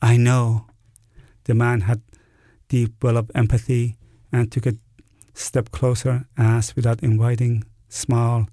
I 0.03 0.19
know. 0.19 0.67
The 1.45 1.55
man 1.55 1.81
had 1.89 2.03
deep 2.69 3.03
well 3.03 3.17
of 3.17 3.31
empathy 3.35 3.97
and 4.31 4.53
took 4.53 4.67
a 4.67 4.77
step 5.33 5.71
closer, 5.71 6.27
asked 6.37 6.77
without 6.77 7.03
inviting, 7.03 7.65
smile, 7.89 8.47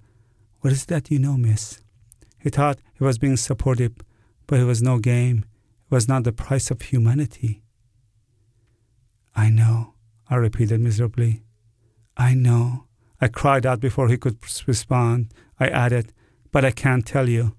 What 0.61 0.73
is 0.73 0.85
that 0.85 1.09
you 1.09 1.17
know, 1.17 1.37
miss? 1.37 1.81
He 2.39 2.49
thought 2.49 2.79
he 2.93 3.03
was 3.03 3.17
being 3.17 3.37
supportive, 3.37 3.93
but 4.45 4.59
it 4.59 4.65
was 4.65 4.81
no 4.81 4.99
game. 4.99 5.45
It 5.85 5.93
was 5.93 6.07
not 6.07 6.23
the 6.23 6.31
price 6.31 6.69
of 6.69 6.81
humanity. 6.81 7.63
I 9.35 9.49
know. 9.49 9.95
I 10.29 10.35
repeated 10.35 10.79
miserably. 10.79 11.43
I 12.15 12.35
know. 12.35 12.85
I 13.19 13.27
cried 13.27 13.65
out 13.65 13.79
before 13.79 14.07
he 14.07 14.17
could 14.17 14.37
respond. 14.67 15.33
I 15.59 15.67
added, 15.67 16.13
But 16.51 16.65
I 16.65 16.71
can't 16.71 17.05
tell 17.05 17.27
you. 17.27 17.55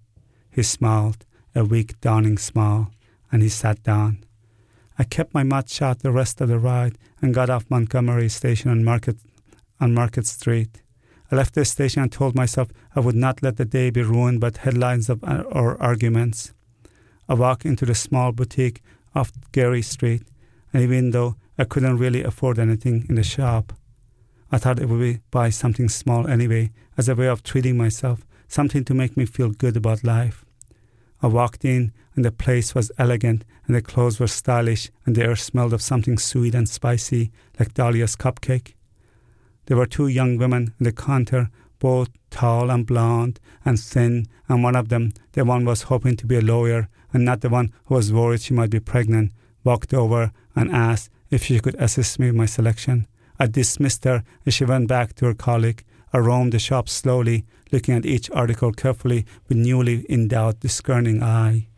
He 0.50 0.62
smiled, 0.62 1.24
a 1.54 1.64
weak, 1.64 2.00
dawning 2.00 2.38
smile, 2.38 2.92
and 3.30 3.42
he 3.42 3.48
sat 3.48 3.82
down. 3.82 4.24
I 4.98 5.04
kept 5.04 5.34
my 5.34 5.42
mouth 5.42 5.70
shut 5.70 6.00
the 6.00 6.12
rest 6.12 6.40
of 6.40 6.48
the 6.48 6.58
ride 6.58 6.98
and 7.20 7.34
got 7.34 7.50
off 7.50 7.70
Montgomery 7.70 8.28
Station 8.28 8.70
on 8.70 8.84
Market, 8.84 9.16
on 9.80 9.94
Market 9.94 10.26
Street. 10.26 10.81
I 11.32 11.36
left 11.36 11.54
the 11.54 11.64
station 11.64 12.02
and 12.02 12.12
told 12.12 12.34
myself 12.34 12.68
I 12.94 13.00
would 13.00 13.14
not 13.14 13.42
let 13.42 13.56
the 13.56 13.64
day 13.64 13.88
be 13.88 14.02
ruined 14.02 14.38
by 14.38 14.50
headlines 14.56 15.08
of, 15.08 15.24
uh, 15.24 15.44
or 15.50 15.82
arguments. 15.82 16.52
I 17.26 17.32
walked 17.32 17.64
into 17.64 17.86
the 17.86 17.94
small 17.94 18.32
boutique 18.32 18.82
off 19.14 19.32
Geary 19.50 19.80
Street, 19.80 20.24
and 20.74 20.82
even 20.82 21.12
though 21.12 21.36
I 21.56 21.64
couldn't 21.64 21.96
really 21.96 22.22
afford 22.22 22.58
anything 22.58 23.06
in 23.08 23.14
the 23.14 23.22
shop. 23.22 23.72
I 24.50 24.58
thought 24.58 24.78
it 24.78 24.90
would 24.90 25.00
be 25.00 25.20
buy 25.30 25.48
something 25.48 25.88
small 25.88 26.28
anyway, 26.28 26.70
as 26.98 27.08
a 27.08 27.14
way 27.14 27.28
of 27.28 27.42
treating 27.42 27.78
myself, 27.78 28.26
something 28.46 28.84
to 28.84 28.92
make 28.92 29.16
me 29.16 29.24
feel 29.24 29.52
good 29.52 29.78
about 29.78 30.04
life. 30.04 30.44
I 31.22 31.28
walked 31.28 31.64
in, 31.64 31.92
and 32.14 32.26
the 32.26 32.32
place 32.32 32.74
was 32.74 32.92
elegant, 32.98 33.46
and 33.66 33.74
the 33.74 33.80
clothes 33.80 34.20
were 34.20 34.26
stylish, 34.26 34.90
and 35.06 35.16
the 35.16 35.22
air 35.22 35.36
smelled 35.36 35.72
of 35.72 35.80
something 35.80 36.18
sweet 36.18 36.54
and 36.54 36.68
spicy, 36.68 37.32
like 37.58 37.72
Dahlia's 37.72 38.16
cupcake. 38.16 38.74
There 39.66 39.76
were 39.76 39.86
two 39.86 40.08
young 40.08 40.38
women 40.38 40.74
in 40.78 40.84
the 40.84 40.92
counter, 40.92 41.50
both 41.78 42.08
tall 42.30 42.70
and 42.70 42.86
blonde 42.86 43.40
and 43.64 43.78
thin, 43.78 44.26
and 44.48 44.62
one 44.62 44.76
of 44.76 44.88
them, 44.88 45.12
the 45.32 45.44
one 45.44 45.64
was 45.64 45.82
hoping 45.82 46.16
to 46.16 46.26
be 46.26 46.36
a 46.36 46.40
lawyer, 46.40 46.88
and 47.12 47.24
not 47.24 47.40
the 47.40 47.48
one 47.48 47.72
who 47.84 47.94
was 47.94 48.12
worried 48.12 48.40
she 48.40 48.54
might 48.54 48.70
be 48.70 48.80
pregnant, 48.80 49.32
walked 49.64 49.92
over 49.94 50.32
and 50.56 50.70
asked 50.70 51.10
if 51.30 51.44
she 51.44 51.60
could 51.60 51.74
assist 51.76 52.18
me 52.18 52.26
with 52.26 52.36
my 52.36 52.46
selection. 52.46 53.06
I 53.38 53.46
dismissed 53.46 54.04
her 54.04 54.22
and 54.44 54.54
she 54.54 54.64
went 54.64 54.88
back 54.88 55.14
to 55.16 55.26
her 55.26 55.34
colleague. 55.34 55.84
I 56.12 56.18
roamed 56.18 56.52
the 56.52 56.58
shop 56.58 56.88
slowly, 56.88 57.44
looking 57.72 57.94
at 57.94 58.06
each 58.06 58.30
article 58.30 58.72
carefully 58.72 59.24
with 59.48 59.58
newly 59.58 60.06
endowed, 60.08 60.60
discerning 60.60 61.22
eye. 61.22 61.68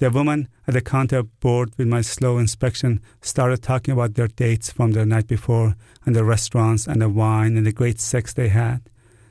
The 0.00 0.08
woman 0.08 0.48
at 0.66 0.72
the 0.72 0.80
counter, 0.80 1.24
bored 1.24 1.72
with 1.76 1.86
my 1.86 2.00
slow 2.00 2.38
inspection, 2.38 3.02
started 3.20 3.62
talking 3.62 3.92
about 3.92 4.14
their 4.14 4.28
dates 4.28 4.72
from 4.72 4.92
the 4.92 5.04
night 5.04 5.26
before, 5.26 5.76
and 6.06 6.16
the 6.16 6.24
restaurants, 6.24 6.86
and 6.86 7.02
the 7.02 7.08
wine, 7.10 7.54
and 7.54 7.66
the 7.66 7.72
great 7.72 8.00
sex 8.00 8.32
they 8.32 8.48
had. 8.48 8.80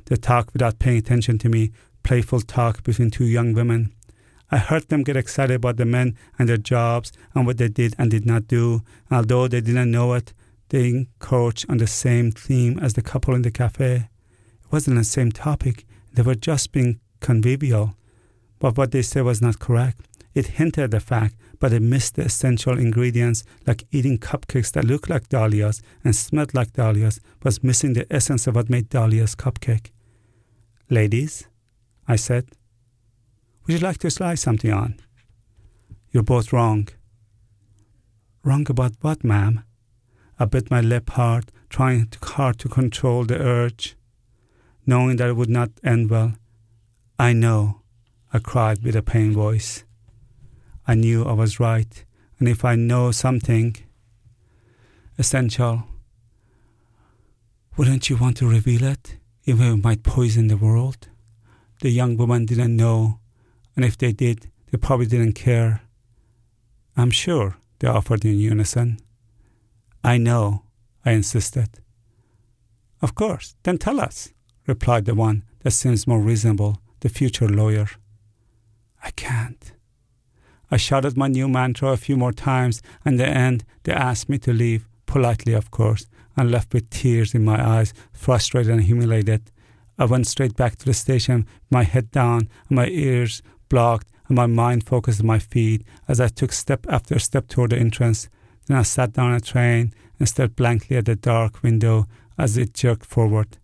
The 0.05 0.15
talk 0.15 0.53
without 0.53 0.77
paying 0.77 0.99
attention 0.99 1.39
to 1.39 1.49
me, 1.49 1.71
playful 2.03 2.41
talk 2.41 2.83
between 2.83 3.09
two 3.09 3.25
young 3.25 3.55
women. 3.55 3.95
I 4.51 4.59
heard 4.59 4.89
them 4.89 5.01
get 5.01 5.17
excited 5.17 5.55
about 5.55 5.77
the 5.77 5.85
men 5.85 6.15
and 6.37 6.47
their 6.47 6.57
jobs 6.57 7.13
and 7.33 7.47
what 7.47 7.57
they 7.57 7.69
did 7.69 7.95
and 7.97 8.11
did 8.11 8.27
not 8.27 8.47
do. 8.47 8.83
Although 9.09 9.47
they 9.47 9.61
didn't 9.61 9.89
know 9.89 10.13
it, 10.13 10.33
they 10.69 10.89
encroached 10.89 11.65
on 11.67 11.79
the 11.79 11.87
same 11.87 12.29
theme 12.29 12.77
as 12.77 12.93
the 12.93 13.01
couple 13.01 13.33
in 13.33 13.41
the 13.41 13.49
cafe. 13.49 13.95
It 13.95 14.71
wasn't 14.71 14.97
the 14.97 15.03
same 15.03 15.31
topic, 15.31 15.87
they 16.13 16.21
were 16.21 16.35
just 16.35 16.71
being 16.71 16.99
convivial. 17.21 17.95
But 18.59 18.77
what 18.77 18.91
they 18.91 19.01
said 19.01 19.23
was 19.23 19.41
not 19.41 19.57
correct. 19.57 20.01
It 20.33 20.47
hinted 20.57 20.91
the 20.91 20.99
fact, 20.99 21.35
but 21.59 21.73
it 21.73 21.81
missed 21.81 22.15
the 22.15 22.23
essential 22.23 22.77
ingredients, 22.77 23.43
like 23.65 23.85
eating 23.91 24.17
cupcakes 24.19 24.71
that 24.73 24.85
looked 24.85 25.09
like 25.09 25.27
dahlias 25.29 25.81
and 26.03 26.15
smelled 26.15 26.53
like 26.53 26.73
dahlias, 26.73 27.19
was 27.43 27.63
missing 27.63 27.93
the 27.93 28.05
essence 28.13 28.47
of 28.47 28.55
what 28.55 28.69
made 28.69 28.89
dahlia's 28.89 29.35
cupcake. 29.35 29.91
Ladies, 30.89 31.47
I 32.07 32.15
said, 32.15 32.45
would 33.65 33.73
you 33.73 33.79
like 33.79 33.97
to 33.99 34.09
slice 34.09 34.41
something 34.41 34.71
on? 34.71 34.99
You're 36.11 36.23
both 36.23 36.53
wrong. 36.53 36.87
Wrong 38.43 38.65
about 38.69 38.93
what, 39.01 39.23
ma'am? 39.23 39.63
I 40.39 40.45
bit 40.45 40.71
my 40.71 40.81
lip 40.81 41.09
hard, 41.09 41.51
trying 41.69 42.07
hard 42.23 42.57
to 42.59 42.69
control 42.69 43.25
the 43.25 43.37
urge. 43.39 43.95
knowing 44.89 45.17
that 45.17 45.29
it 45.29 45.35
would 45.35 45.49
not 45.49 45.69
end 45.83 46.09
well. 46.09 46.33
I 47.19 47.31
know, 47.31 47.81
I 48.33 48.39
cried 48.39 48.83
with 48.83 48.95
a 48.95 49.03
pained 49.03 49.35
voice. 49.35 49.83
I 50.89 50.95
knew 50.95 51.23
I 51.23 51.33
was 51.33 51.59
right, 51.59 52.03
and 52.39 52.47
if 52.49 52.65
I 52.65 52.73
know 52.73 53.11
something 53.11 53.75
essential, 55.19 55.83
wouldn't 57.77 58.09
you 58.09 58.17
want 58.17 58.37
to 58.37 58.49
reveal 58.49 58.83
it, 58.83 59.17
even 59.45 59.67
if 59.67 59.73
it 59.75 59.83
might 59.83 60.01
poison 60.01 60.47
the 60.47 60.57
world? 60.57 61.07
The 61.81 61.91
young 61.91 62.17
woman 62.17 62.47
didn't 62.47 62.75
know, 62.75 63.19
and 63.75 63.85
if 63.85 63.99
they 63.99 64.11
did, 64.11 64.49
they 64.71 64.79
probably 64.79 65.05
didn't 65.05 65.33
care. 65.33 65.83
I'm 66.97 67.11
sure, 67.11 67.57
they 67.77 67.87
offered 67.87 68.25
in 68.25 68.39
unison. 68.39 68.97
I 70.03 70.17
know, 70.17 70.63
I 71.05 71.11
insisted. 71.11 71.69
Of 72.99 73.13
course, 73.13 73.55
then 73.61 73.77
tell 73.77 73.99
us, 73.99 74.33
replied 74.65 75.05
the 75.05 75.13
one 75.13 75.43
that 75.59 75.69
seems 75.69 76.07
more 76.07 76.19
reasonable, 76.19 76.81
the 77.01 77.09
future 77.09 77.47
lawyer. 77.47 77.89
I 79.03 79.11
can't. 79.11 79.73
I 80.71 80.77
shouted 80.77 81.17
my 81.17 81.27
new 81.27 81.47
mantra 81.47 81.89
a 81.89 81.97
few 81.97 82.15
more 82.15 82.31
times, 82.31 82.81
and 83.03 83.13
in 83.13 83.17
the 83.17 83.27
end, 83.27 83.65
they 83.83 83.93
asked 83.93 84.29
me 84.29 84.37
to 84.39 84.53
leave, 84.53 84.87
politely, 85.05 85.53
of 85.53 85.71
course, 85.71 86.05
and 86.37 86.51
left 86.51 86.73
with 86.73 86.89
tears 86.89 87.33
in 87.33 87.43
my 87.43 87.59
eyes, 87.63 87.93
frustrated 88.13 88.71
and 88.71 88.83
humiliated. 88.83 89.51
I 89.97 90.05
went 90.05 90.27
straight 90.27 90.55
back 90.55 90.77
to 90.77 90.85
the 90.85 90.93
station, 90.93 91.45
my 91.69 91.83
head 91.83 92.11
down 92.11 92.47
and 92.69 92.75
my 92.75 92.87
ears 92.87 93.41
blocked, 93.67 94.07
and 94.27 94.35
my 94.35 94.45
mind 94.45 94.85
focused 94.85 95.19
on 95.19 95.27
my 95.27 95.39
feet 95.39 95.83
as 96.07 96.21
I 96.21 96.27
took 96.27 96.53
step 96.53 96.85
after 96.87 97.19
step 97.19 97.47
toward 97.47 97.71
the 97.71 97.77
entrance. 97.77 98.29
Then 98.67 98.77
I 98.77 98.83
sat 98.83 99.13
down 99.13 99.31
on 99.31 99.35
a 99.35 99.41
train 99.41 99.93
and 100.19 100.29
stared 100.29 100.55
blankly 100.55 100.97
at 100.97 101.05
the 101.05 101.15
dark 101.15 101.63
window 101.63 102.05
as 102.37 102.55
it 102.55 102.73
jerked 102.73 103.05
forward. 103.05 103.57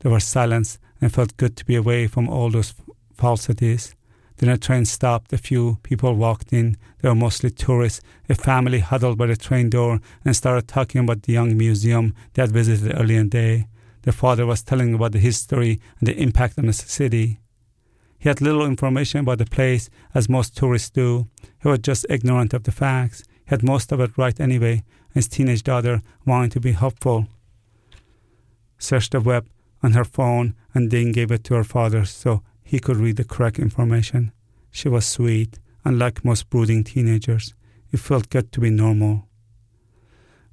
There 0.00 0.10
was 0.10 0.24
silence, 0.24 0.78
and 1.00 1.10
it 1.10 1.14
felt 1.14 1.36
good 1.36 1.56
to 1.56 1.64
be 1.64 1.76
away 1.76 2.08
from 2.08 2.28
all 2.28 2.50
those 2.50 2.74
falsities. 3.14 3.94
Then 4.42 4.50
a 4.50 4.58
train 4.58 4.84
stopped. 4.86 5.32
A 5.32 5.38
few 5.38 5.78
people 5.84 6.16
walked 6.16 6.52
in. 6.52 6.76
They 6.98 7.08
were 7.08 7.14
mostly 7.14 7.48
tourists. 7.48 8.00
A 8.28 8.34
family 8.34 8.80
huddled 8.80 9.16
by 9.16 9.26
the 9.26 9.36
train 9.36 9.70
door 9.70 10.00
and 10.24 10.34
started 10.34 10.66
talking 10.66 11.00
about 11.00 11.22
the 11.22 11.32
young 11.32 11.56
museum 11.56 12.12
they 12.34 12.42
had 12.42 12.50
visited 12.50 12.92
earlier 12.98 13.20
in 13.20 13.28
the 13.28 13.38
day. 13.38 13.66
The 14.02 14.10
father 14.10 14.44
was 14.44 14.64
telling 14.64 14.94
about 14.94 15.12
the 15.12 15.20
history 15.20 15.80
and 16.00 16.08
the 16.08 16.20
impact 16.20 16.58
on 16.58 16.66
the 16.66 16.72
city. 16.72 17.38
He 18.18 18.28
had 18.28 18.40
little 18.40 18.66
information 18.66 19.20
about 19.20 19.38
the 19.38 19.44
place, 19.44 19.88
as 20.12 20.28
most 20.28 20.56
tourists 20.56 20.90
do. 20.90 21.28
He 21.62 21.68
was 21.68 21.78
just 21.78 22.04
ignorant 22.10 22.52
of 22.52 22.64
the 22.64 22.72
facts. 22.72 23.22
He 23.44 23.50
had 23.50 23.62
most 23.62 23.92
of 23.92 24.00
it 24.00 24.18
right 24.18 24.40
anyway. 24.40 24.82
His 25.14 25.28
teenage 25.28 25.62
daughter, 25.62 26.02
wanting 26.26 26.50
to 26.50 26.60
be 26.60 26.72
helpful, 26.72 27.28
searched 28.76 29.12
the 29.12 29.20
web 29.20 29.46
on 29.84 29.92
her 29.92 30.04
phone 30.04 30.56
and 30.74 30.90
then 30.90 31.12
gave 31.12 31.30
it 31.30 31.44
to 31.44 31.54
her 31.54 31.62
father 31.62 32.04
so 32.04 32.42
he 32.62 32.78
could 32.78 32.96
read 32.96 33.16
the 33.16 33.24
correct 33.24 33.58
information. 33.58 34.32
She 34.70 34.88
was 34.88 35.06
sweet, 35.06 35.58
unlike 35.84 36.24
most 36.24 36.48
brooding 36.50 36.84
teenagers. 36.84 37.54
It 37.90 38.00
felt 38.00 38.30
good 38.30 38.52
to 38.52 38.60
be 38.60 38.70
normal. 38.70 39.28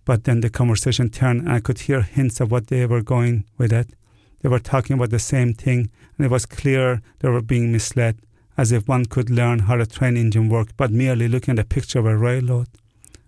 But 0.06 0.24
then 0.24 0.42
the 0.42 0.50
conversation 0.50 1.10
turned, 1.10 1.42
and 1.42 1.52
I 1.52 1.60
could 1.60 1.80
hear 1.80 2.02
hints 2.02 2.42
of 2.42 2.52
what 2.52 2.68
they 2.68 2.86
were 2.86 3.02
going 3.02 3.46
with 3.58 3.72
it. 3.72 3.94
They 4.42 4.50
were 4.50 4.60
talking 4.60 4.96
about 4.96 5.12
the 5.12 5.20
same 5.20 5.54
thing, 5.54 5.90
and 6.18 6.26
it 6.26 6.32
was 6.32 6.46
clear 6.46 7.02
they 7.20 7.30
were 7.30 7.42
being 7.42 7.72
misled, 7.72 8.18
as 8.58 8.72
if 8.72 8.88
one 8.88 9.06
could 9.06 9.30
learn 9.30 9.60
how 9.60 9.80
a 9.80 9.86
train 9.86 10.18
engine 10.18 10.50
worked 10.50 10.76
by 10.76 10.88
merely 10.88 11.28
looking 11.28 11.54
at 11.54 11.66
a 11.66 11.68
picture 11.68 12.00
of 12.00 12.06
a 12.06 12.18
railroad. 12.18 12.68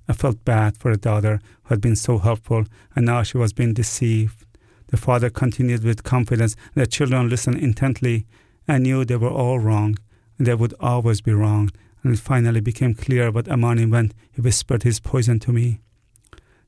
I 0.07 0.13
felt 0.13 0.43
bad 0.43 0.75
for 0.77 0.91
the 0.91 0.97
daughter 0.97 1.39
who 1.63 1.69
had 1.69 1.81
been 1.81 1.95
so 1.95 2.17
helpful, 2.17 2.65
and 2.95 3.05
now 3.05 3.23
she 3.23 3.37
was 3.37 3.53
being 3.53 3.73
deceived. 3.73 4.45
The 4.87 4.97
father 4.97 5.29
continued 5.29 5.83
with 5.83 6.03
confidence, 6.03 6.55
and 6.75 6.81
the 6.81 6.87
children 6.87 7.29
listened 7.29 7.57
intently. 7.59 8.25
I 8.67 8.77
knew 8.77 9.03
they 9.03 9.15
were 9.15 9.29
all 9.29 9.59
wrong, 9.59 9.97
and 10.37 10.47
they 10.47 10.55
would 10.55 10.73
always 10.79 11.21
be 11.21 11.33
wrong. 11.33 11.71
And 12.03 12.13
it 12.13 12.19
finally 12.19 12.61
became 12.61 12.95
clear 12.95 13.31
what 13.31 13.47
Amani 13.47 13.85
meant. 13.85 14.13
He 14.31 14.41
whispered 14.41 14.83
his 14.83 14.99
poison 14.99 15.39
to 15.41 15.53
me. 15.53 15.79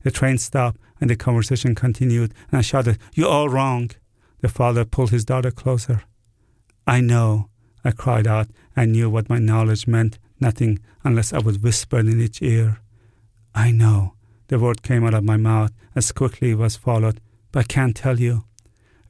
The 0.02 0.10
train 0.10 0.38
stopped, 0.38 0.78
and 1.00 1.10
the 1.10 1.16
conversation 1.16 1.74
continued, 1.74 2.32
and 2.50 2.58
I 2.58 2.62
shouted, 2.62 2.98
You're 3.14 3.28
all 3.28 3.48
wrong. 3.48 3.90
The 4.40 4.48
father 4.48 4.84
pulled 4.84 5.10
his 5.10 5.24
daughter 5.24 5.50
closer. 5.50 6.02
I 6.86 7.00
know, 7.00 7.48
I 7.84 7.90
cried 7.90 8.26
out. 8.26 8.48
I 8.76 8.84
knew 8.84 9.08
what 9.10 9.28
my 9.28 9.38
knowledge 9.38 9.86
meant 9.86 10.18
nothing 10.40 10.80
unless 11.02 11.32
I 11.32 11.38
was 11.38 11.58
whispered 11.58 12.06
in 12.06 12.20
each 12.20 12.42
ear. 12.42 12.80
I 13.54 13.70
know. 13.70 14.14
The 14.48 14.58
word 14.58 14.82
came 14.82 15.04
out 15.04 15.14
of 15.14 15.24
my 15.24 15.36
mouth 15.36 15.72
as 15.94 16.12
quickly 16.12 16.54
was 16.54 16.76
followed, 16.76 17.20
but 17.50 17.60
I 17.60 17.62
can't 17.64 17.96
tell 17.96 18.20
you. 18.20 18.44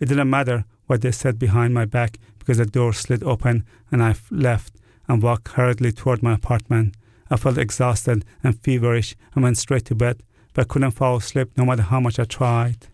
It 0.01 0.07
didn't 0.09 0.31
matter 0.31 0.65
what 0.87 1.01
they 1.01 1.13
said 1.13 1.39
behind 1.39 1.75
my 1.75 1.85
back 1.85 2.19
because 2.45 2.59
the 2.59 2.67
door 2.67 2.93
slid 2.93 3.23
open 3.23 3.65
and 3.91 4.03
I 4.03 4.15
left 4.31 4.75
and 5.09 5.23
walked 5.23 5.49
hurriedly 5.49 5.93
toward 5.93 6.23
my 6.23 6.35
apartment. 6.35 6.95
I 7.31 7.37
felt 7.37 7.57
exhausted 7.57 8.25
and 8.43 8.61
feverish 8.61 9.17
and 9.35 9.43
went 9.43 9.57
straight 9.57 9.87
to 9.87 9.95
bed, 9.95 10.23
but 10.53 10.69
couldn't 10.69 10.91
fall 10.91 11.17
asleep 11.17 11.51
no 11.57 11.65
matter 11.65 11.83
how 11.83 12.01
much 12.01 12.19
I 12.19 12.25
tried. 12.25 12.89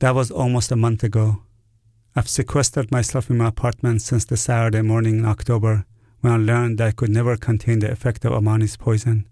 That 0.00 0.16
was 0.16 0.32
almost 0.32 0.72
a 0.72 0.76
month 0.76 1.04
ago. 1.04 1.42
I've 2.16 2.28
sequestered 2.28 2.90
myself 2.90 3.30
in 3.30 3.38
my 3.38 3.48
apartment 3.48 4.02
since 4.02 4.24
the 4.24 4.36
Saturday 4.36 4.82
morning 4.82 5.20
in 5.20 5.24
October 5.24 5.86
when 6.20 6.32
I 6.32 6.36
learned 6.36 6.78
that 6.78 6.88
I 6.88 6.92
could 6.92 7.10
never 7.10 7.36
contain 7.36 7.78
the 7.78 7.90
effect 7.90 8.24
of 8.24 8.32
Amani's 8.32 8.76
poison. 8.76 9.28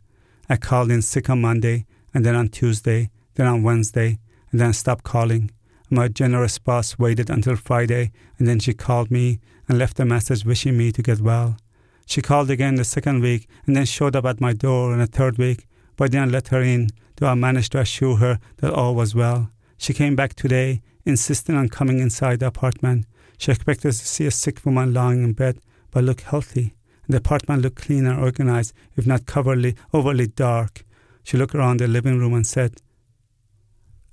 I 0.48 0.56
called 0.56 0.90
in 0.90 1.02
sick 1.02 1.28
on 1.28 1.40
Monday, 1.40 1.86
and 2.14 2.24
then 2.24 2.36
on 2.36 2.48
Tuesday, 2.48 3.10
then 3.34 3.46
on 3.46 3.62
Wednesday, 3.62 4.18
and 4.50 4.60
then 4.60 4.68
I 4.68 4.72
stopped 4.72 5.04
calling. 5.04 5.50
My 5.92 6.08
generous 6.08 6.58
boss 6.58 6.98
waited 6.98 7.28
until 7.28 7.54
Friday, 7.54 8.12
and 8.38 8.48
then 8.48 8.58
she 8.60 8.72
called 8.72 9.10
me 9.10 9.40
and 9.68 9.78
left 9.78 10.00
a 10.00 10.06
message 10.06 10.42
wishing 10.42 10.78
me 10.78 10.90
to 10.90 11.02
get 11.02 11.20
well. 11.20 11.58
She 12.06 12.22
called 12.22 12.48
again 12.48 12.76
the 12.76 12.84
second 12.84 13.20
week, 13.20 13.46
and 13.66 13.76
then 13.76 13.84
showed 13.84 14.16
up 14.16 14.24
at 14.24 14.40
my 14.40 14.54
door 14.54 14.94
in 14.94 15.00
the 15.00 15.06
third 15.06 15.36
week, 15.36 15.68
but 15.96 16.04
I 16.04 16.08
didn't 16.08 16.32
let 16.32 16.48
her 16.48 16.62
in, 16.62 16.88
though 17.16 17.26
I 17.26 17.34
managed 17.34 17.72
to 17.72 17.80
assure 17.80 18.16
her 18.16 18.38
that 18.56 18.72
all 18.72 18.94
was 18.94 19.14
well. 19.14 19.50
She 19.76 19.92
came 19.92 20.16
back 20.16 20.32
today, 20.32 20.80
insisting 21.04 21.56
on 21.56 21.68
coming 21.68 21.98
inside 21.98 22.40
the 22.40 22.46
apartment. 22.46 23.04
She 23.36 23.52
expected 23.52 23.92
to 23.92 23.92
see 23.92 24.24
a 24.24 24.30
sick 24.30 24.64
woman 24.64 24.94
lying 24.94 25.22
in 25.22 25.34
bed, 25.34 25.60
but 25.90 26.04
looked 26.04 26.22
healthy. 26.22 26.74
The 27.06 27.18
apartment 27.18 27.60
looked 27.60 27.82
clean 27.82 28.06
and 28.06 28.18
organized, 28.18 28.72
if 28.96 29.06
not 29.06 29.26
covertly, 29.26 29.76
overly 29.92 30.28
dark. 30.28 30.86
She 31.22 31.36
looked 31.36 31.54
around 31.54 31.80
the 31.80 31.86
living 31.86 32.18
room 32.18 32.32
and 32.32 32.46
said, 32.46 32.80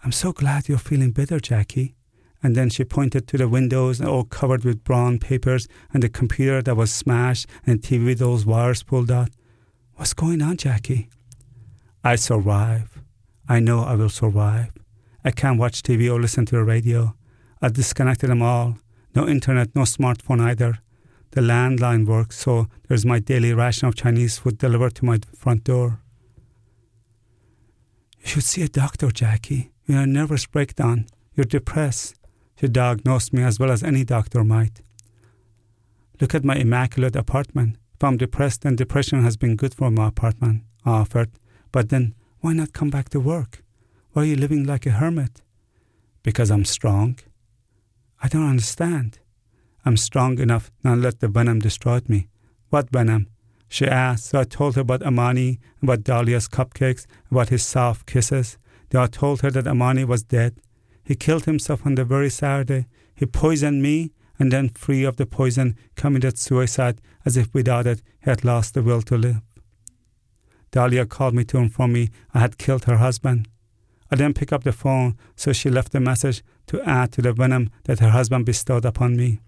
I'm 0.03 0.11
so 0.11 0.31
glad 0.31 0.69
you're 0.69 0.77
feeling 0.77 1.11
better, 1.11 1.39
Jackie. 1.39 1.95
And 2.41 2.55
then 2.55 2.69
she 2.69 2.85
pointed 2.85 3.27
to 3.27 3.37
the 3.37 3.49
windows 3.49 3.99
all 3.99 4.23
covered 4.23 4.63
with 4.63 4.85
brown 4.85 5.19
papers 5.19 5.67
and 5.93 6.01
the 6.01 6.09
computer 6.09 6.61
that 6.61 6.77
was 6.77 6.93
smashed 6.93 7.47
and 7.65 7.81
TV 7.81 8.05
with 8.05 8.19
those 8.19 8.45
wires 8.45 8.81
pulled 8.81 9.11
out. 9.11 9.29
What's 9.95 10.13
going 10.13 10.41
on, 10.41 10.55
Jackie? 10.55 11.09
I 12.01 12.15
survive. 12.15 13.01
I 13.49 13.59
know 13.59 13.81
I 13.83 13.95
will 13.95 14.09
survive. 14.09 14.71
I 15.25 15.31
can't 15.31 15.59
watch 15.59 15.83
TV 15.83 16.09
or 16.09 16.21
listen 16.21 16.45
to 16.45 16.55
the 16.55 16.63
radio. 16.63 17.13
I 17.61 17.67
disconnected 17.67 18.29
them 18.29 18.41
all. 18.41 18.77
No 19.13 19.27
internet, 19.27 19.75
no 19.75 19.81
smartphone 19.81 20.39
either. 20.39 20.79
The 21.31 21.41
landline 21.41 22.05
works, 22.05 22.37
so 22.37 22.67
there's 22.87 23.05
my 23.05 23.19
daily 23.19 23.53
ration 23.53 23.87
of 23.87 23.95
Chinese 23.95 24.37
food 24.37 24.57
delivered 24.57 24.95
to 24.95 25.05
my 25.05 25.19
front 25.35 25.65
door. 25.65 25.99
You 28.21 28.27
should 28.27 28.43
see 28.43 28.63
a 28.63 28.69
doctor, 28.69 29.11
Jackie. 29.11 29.71
You're 29.89 30.01
a 30.01 30.05
nervous 30.05 30.45
breakdown. 30.45 31.07
You're 31.33 31.45
depressed. 31.45 32.13
She 32.61 32.67
diagnosed 32.67 33.33
me 33.33 33.41
as 33.41 33.59
well 33.59 33.71
as 33.71 33.81
any 33.81 34.03
doctor 34.03 34.43
might. 34.43 34.81
Look 36.21 36.35
at 36.35 36.45
my 36.45 36.57
immaculate 36.57 37.15
apartment. 37.15 37.77
If 37.95 38.03
I'm 38.03 38.15
depressed, 38.15 38.61
then 38.61 38.75
depression 38.75 39.23
has 39.23 39.35
been 39.35 39.55
good 39.55 39.73
for 39.73 39.89
my 39.89 40.09
apartment, 40.09 40.61
I 40.85 40.91
offered. 40.91 41.31
But 41.71 41.89
then, 41.89 42.13
why 42.41 42.53
not 42.53 42.71
come 42.71 42.91
back 42.91 43.09
to 43.09 43.19
work? 43.19 43.63
Why 44.11 44.21
are 44.21 44.25
you 44.25 44.35
living 44.35 44.63
like 44.63 44.85
a 44.85 44.91
hermit? 44.91 45.41
Because 46.21 46.51
I'm 46.51 46.65
strong. 46.65 47.17
I 48.21 48.27
don't 48.27 48.47
understand. 48.47 49.17
I'm 49.85 49.97
strong 49.97 50.37
enough 50.37 50.69
not 50.83 50.95
to 50.95 51.01
let 51.01 51.19
the 51.19 51.29
venom 51.29 51.61
destroy 51.61 52.01
me. 52.07 52.27
What 52.69 52.91
venom? 52.91 53.25
She 53.67 53.87
asked, 53.87 54.25
so 54.25 54.41
I 54.41 54.43
told 54.43 54.75
her 54.75 54.81
about 54.81 55.01
Amani, 55.01 55.59
about 55.81 56.03
Dahlia's 56.03 56.47
cupcakes, 56.47 57.07
about 57.31 57.49
his 57.49 57.65
soft 57.65 58.05
kisses. 58.05 58.59
Then 58.89 59.01
I 59.01 59.07
told 59.07 59.41
her 59.41 59.51
that 59.51 59.67
Amani 59.67 60.03
was 60.03 60.23
dead. 60.23 60.55
He 61.03 61.15
killed 61.15 61.45
himself 61.45 61.85
on 61.85 61.95
the 61.95 62.05
very 62.05 62.29
Saturday. 62.29 62.87
He 63.15 63.25
poisoned 63.25 63.81
me, 63.81 64.11
and 64.37 64.51
then, 64.51 64.69
free 64.69 65.03
of 65.03 65.17
the 65.17 65.25
poison, 65.25 65.75
committed 65.95 66.37
suicide 66.37 67.01
as 67.25 67.35
if 67.35 67.53
without 67.53 67.85
it 67.87 68.01
he 68.23 68.29
had 68.29 68.45
lost 68.45 68.73
the 68.73 68.81
will 68.81 69.01
to 69.03 69.17
live. 69.17 69.41
Dahlia 70.71 71.05
called 71.05 71.33
me 71.33 71.43
to 71.45 71.57
inform 71.57 71.93
me 71.93 72.09
I 72.33 72.39
had 72.39 72.57
killed 72.57 72.85
her 72.85 72.97
husband. 72.97 73.47
I 74.11 74.15
didn't 74.15 74.37
pick 74.37 74.53
up 74.53 74.63
the 74.63 74.71
phone, 74.71 75.17
so 75.35 75.51
she 75.53 75.69
left 75.69 75.93
a 75.95 75.99
message 75.99 76.43
to 76.67 76.81
add 76.81 77.11
to 77.13 77.21
the 77.21 77.33
venom 77.33 77.69
that 77.83 77.99
her 77.99 78.09
husband 78.09 78.45
bestowed 78.45 78.85
upon 78.85 79.17
me. 79.17 79.39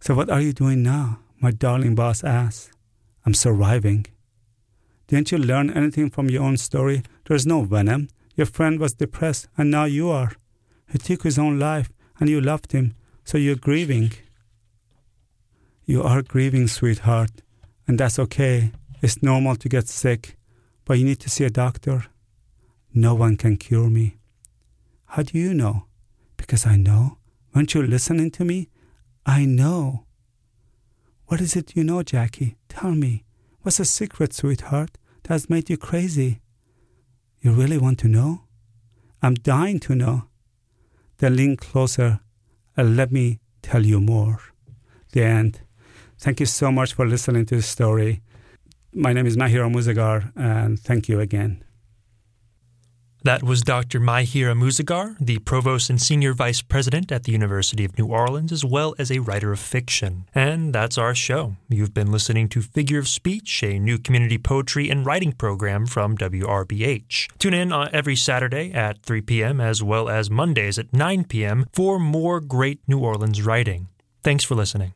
So, 0.00 0.14
what 0.14 0.30
are 0.30 0.40
you 0.40 0.52
doing 0.52 0.82
now? 0.82 1.20
My 1.40 1.50
darling 1.50 1.94
boss 1.94 2.24
asked. 2.24 2.70
I'm 3.24 3.34
surviving. 3.34 4.06
Didn't 5.12 5.30
you 5.30 5.36
learn 5.36 5.68
anything 5.68 6.08
from 6.08 6.30
your 6.30 6.42
own 6.42 6.56
story? 6.56 7.02
There's 7.26 7.44
no 7.44 7.64
venom. 7.64 8.08
Your 8.34 8.46
friend 8.46 8.80
was 8.80 8.94
depressed, 8.94 9.46
and 9.58 9.70
now 9.70 9.84
you 9.84 10.08
are. 10.08 10.32
He 10.90 10.96
took 10.96 11.22
his 11.22 11.38
own 11.38 11.58
life, 11.58 11.92
and 12.18 12.30
you 12.30 12.40
loved 12.40 12.72
him, 12.72 12.94
so 13.22 13.36
you're 13.36 13.56
grieving. 13.56 14.12
You 15.84 16.02
are 16.02 16.22
grieving, 16.22 16.66
sweetheart, 16.66 17.42
and 17.86 18.00
that's 18.00 18.18
okay. 18.18 18.72
It's 19.02 19.22
normal 19.22 19.56
to 19.56 19.68
get 19.68 19.86
sick, 19.86 20.38
but 20.86 20.98
you 20.98 21.04
need 21.04 21.20
to 21.20 21.28
see 21.28 21.44
a 21.44 21.50
doctor. 21.50 22.06
No 22.94 23.14
one 23.14 23.36
can 23.36 23.58
cure 23.58 23.90
me. 23.90 24.16
How 25.08 25.24
do 25.24 25.36
you 25.36 25.52
know? 25.52 25.84
Because 26.38 26.64
I 26.64 26.76
know. 26.76 27.18
Weren't 27.54 27.74
you 27.74 27.82
listening 27.82 28.30
to 28.30 28.46
me? 28.46 28.70
I 29.26 29.44
know. 29.44 30.06
What 31.26 31.42
is 31.42 31.54
it 31.54 31.76
you 31.76 31.84
know, 31.84 32.02
Jackie? 32.02 32.56
Tell 32.70 32.92
me. 32.92 33.24
What's 33.60 33.76
the 33.76 33.84
secret, 33.84 34.32
sweetheart, 34.32 34.98
that 35.24 35.34
has 35.34 35.50
made 35.50 35.70
you 35.70 35.76
crazy? 35.76 36.40
You 37.40 37.52
really 37.52 37.78
want 37.78 37.98
to 38.00 38.08
know? 38.08 38.42
I'm 39.22 39.34
dying 39.34 39.80
to 39.80 39.94
know. 39.94 40.24
Then 41.18 41.36
lean 41.36 41.56
closer 41.56 42.20
and 42.76 42.96
let 42.96 43.12
me 43.12 43.40
tell 43.62 43.84
you 43.84 44.00
more. 44.00 44.40
The 45.12 45.22
end. 45.24 45.60
Thank 46.18 46.40
you 46.40 46.46
so 46.46 46.72
much 46.72 46.94
for 46.94 47.06
listening 47.06 47.46
to 47.46 47.56
this 47.56 47.66
story. 47.66 48.22
My 48.94 49.12
name 49.12 49.26
is 49.26 49.36
Mahyar 49.36 49.68
Amouzegar, 49.68 50.32
and 50.36 50.78
thank 50.78 51.08
you 51.08 51.20
again. 51.20 51.64
That 53.24 53.44
was 53.44 53.62
Dr. 53.62 54.00
Mahyar 54.00 54.52
Amouzegar, 54.52 55.16
the 55.20 55.38
Provost 55.38 55.88
and 55.88 56.02
Senior 56.02 56.34
Vice 56.34 56.60
President 56.60 57.12
at 57.12 57.22
the 57.22 57.30
University 57.30 57.84
of 57.84 57.96
New 57.96 58.06
Orleans, 58.06 58.50
as 58.50 58.64
well 58.64 58.96
as 58.98 59.12
a 59.12 59.20
writer 59.20 59.52
of 59.52 59.60
fiction. 59.60 60.24
And 60.34 60.74
that's 60.74 60.98
our 60.98 61.14
show. 61.14 61.54
You've 61.68 61.94
been 61.94 62.10
listening 62.10 62.48
to 62.48 62.62
Figure 62.62 62.98
of 62.98 63.06
Speech, 63.06 63.62
a 63.62 63.78
new 63.78 63.98
community 63.98 64.38
poetry 64.38 64.90
and 64.90 65.06
writing 65.06 65.32
program 65.32 65.86
from 65.86 66.18
WRBH. 66.18 67.28
Tune 67.38 67.54
in 67.54 67.72
uh, 67.72 67.88
every 67.92 68.16
Saturday 68.16 68.72
at 68.72 69.02
3 69.02 69.20
p.m. 69.20 69.60
as 69.60 69.84
well 69.84 70.08
as 70.08 70.28
Mondays 70.28 70.76
at 70.76 70.92
9 70.92 71.24
p.m. 71.24 71.66
for 71.72 72.00
more 72.00 72.40
great 72.40 72.80
New 72.88 72.98
Orleans 72.98 73.40
writing. 73.40 73.86
Thanks 74.24 74.42
for 74.42 74.56
listening. 74.56 74.94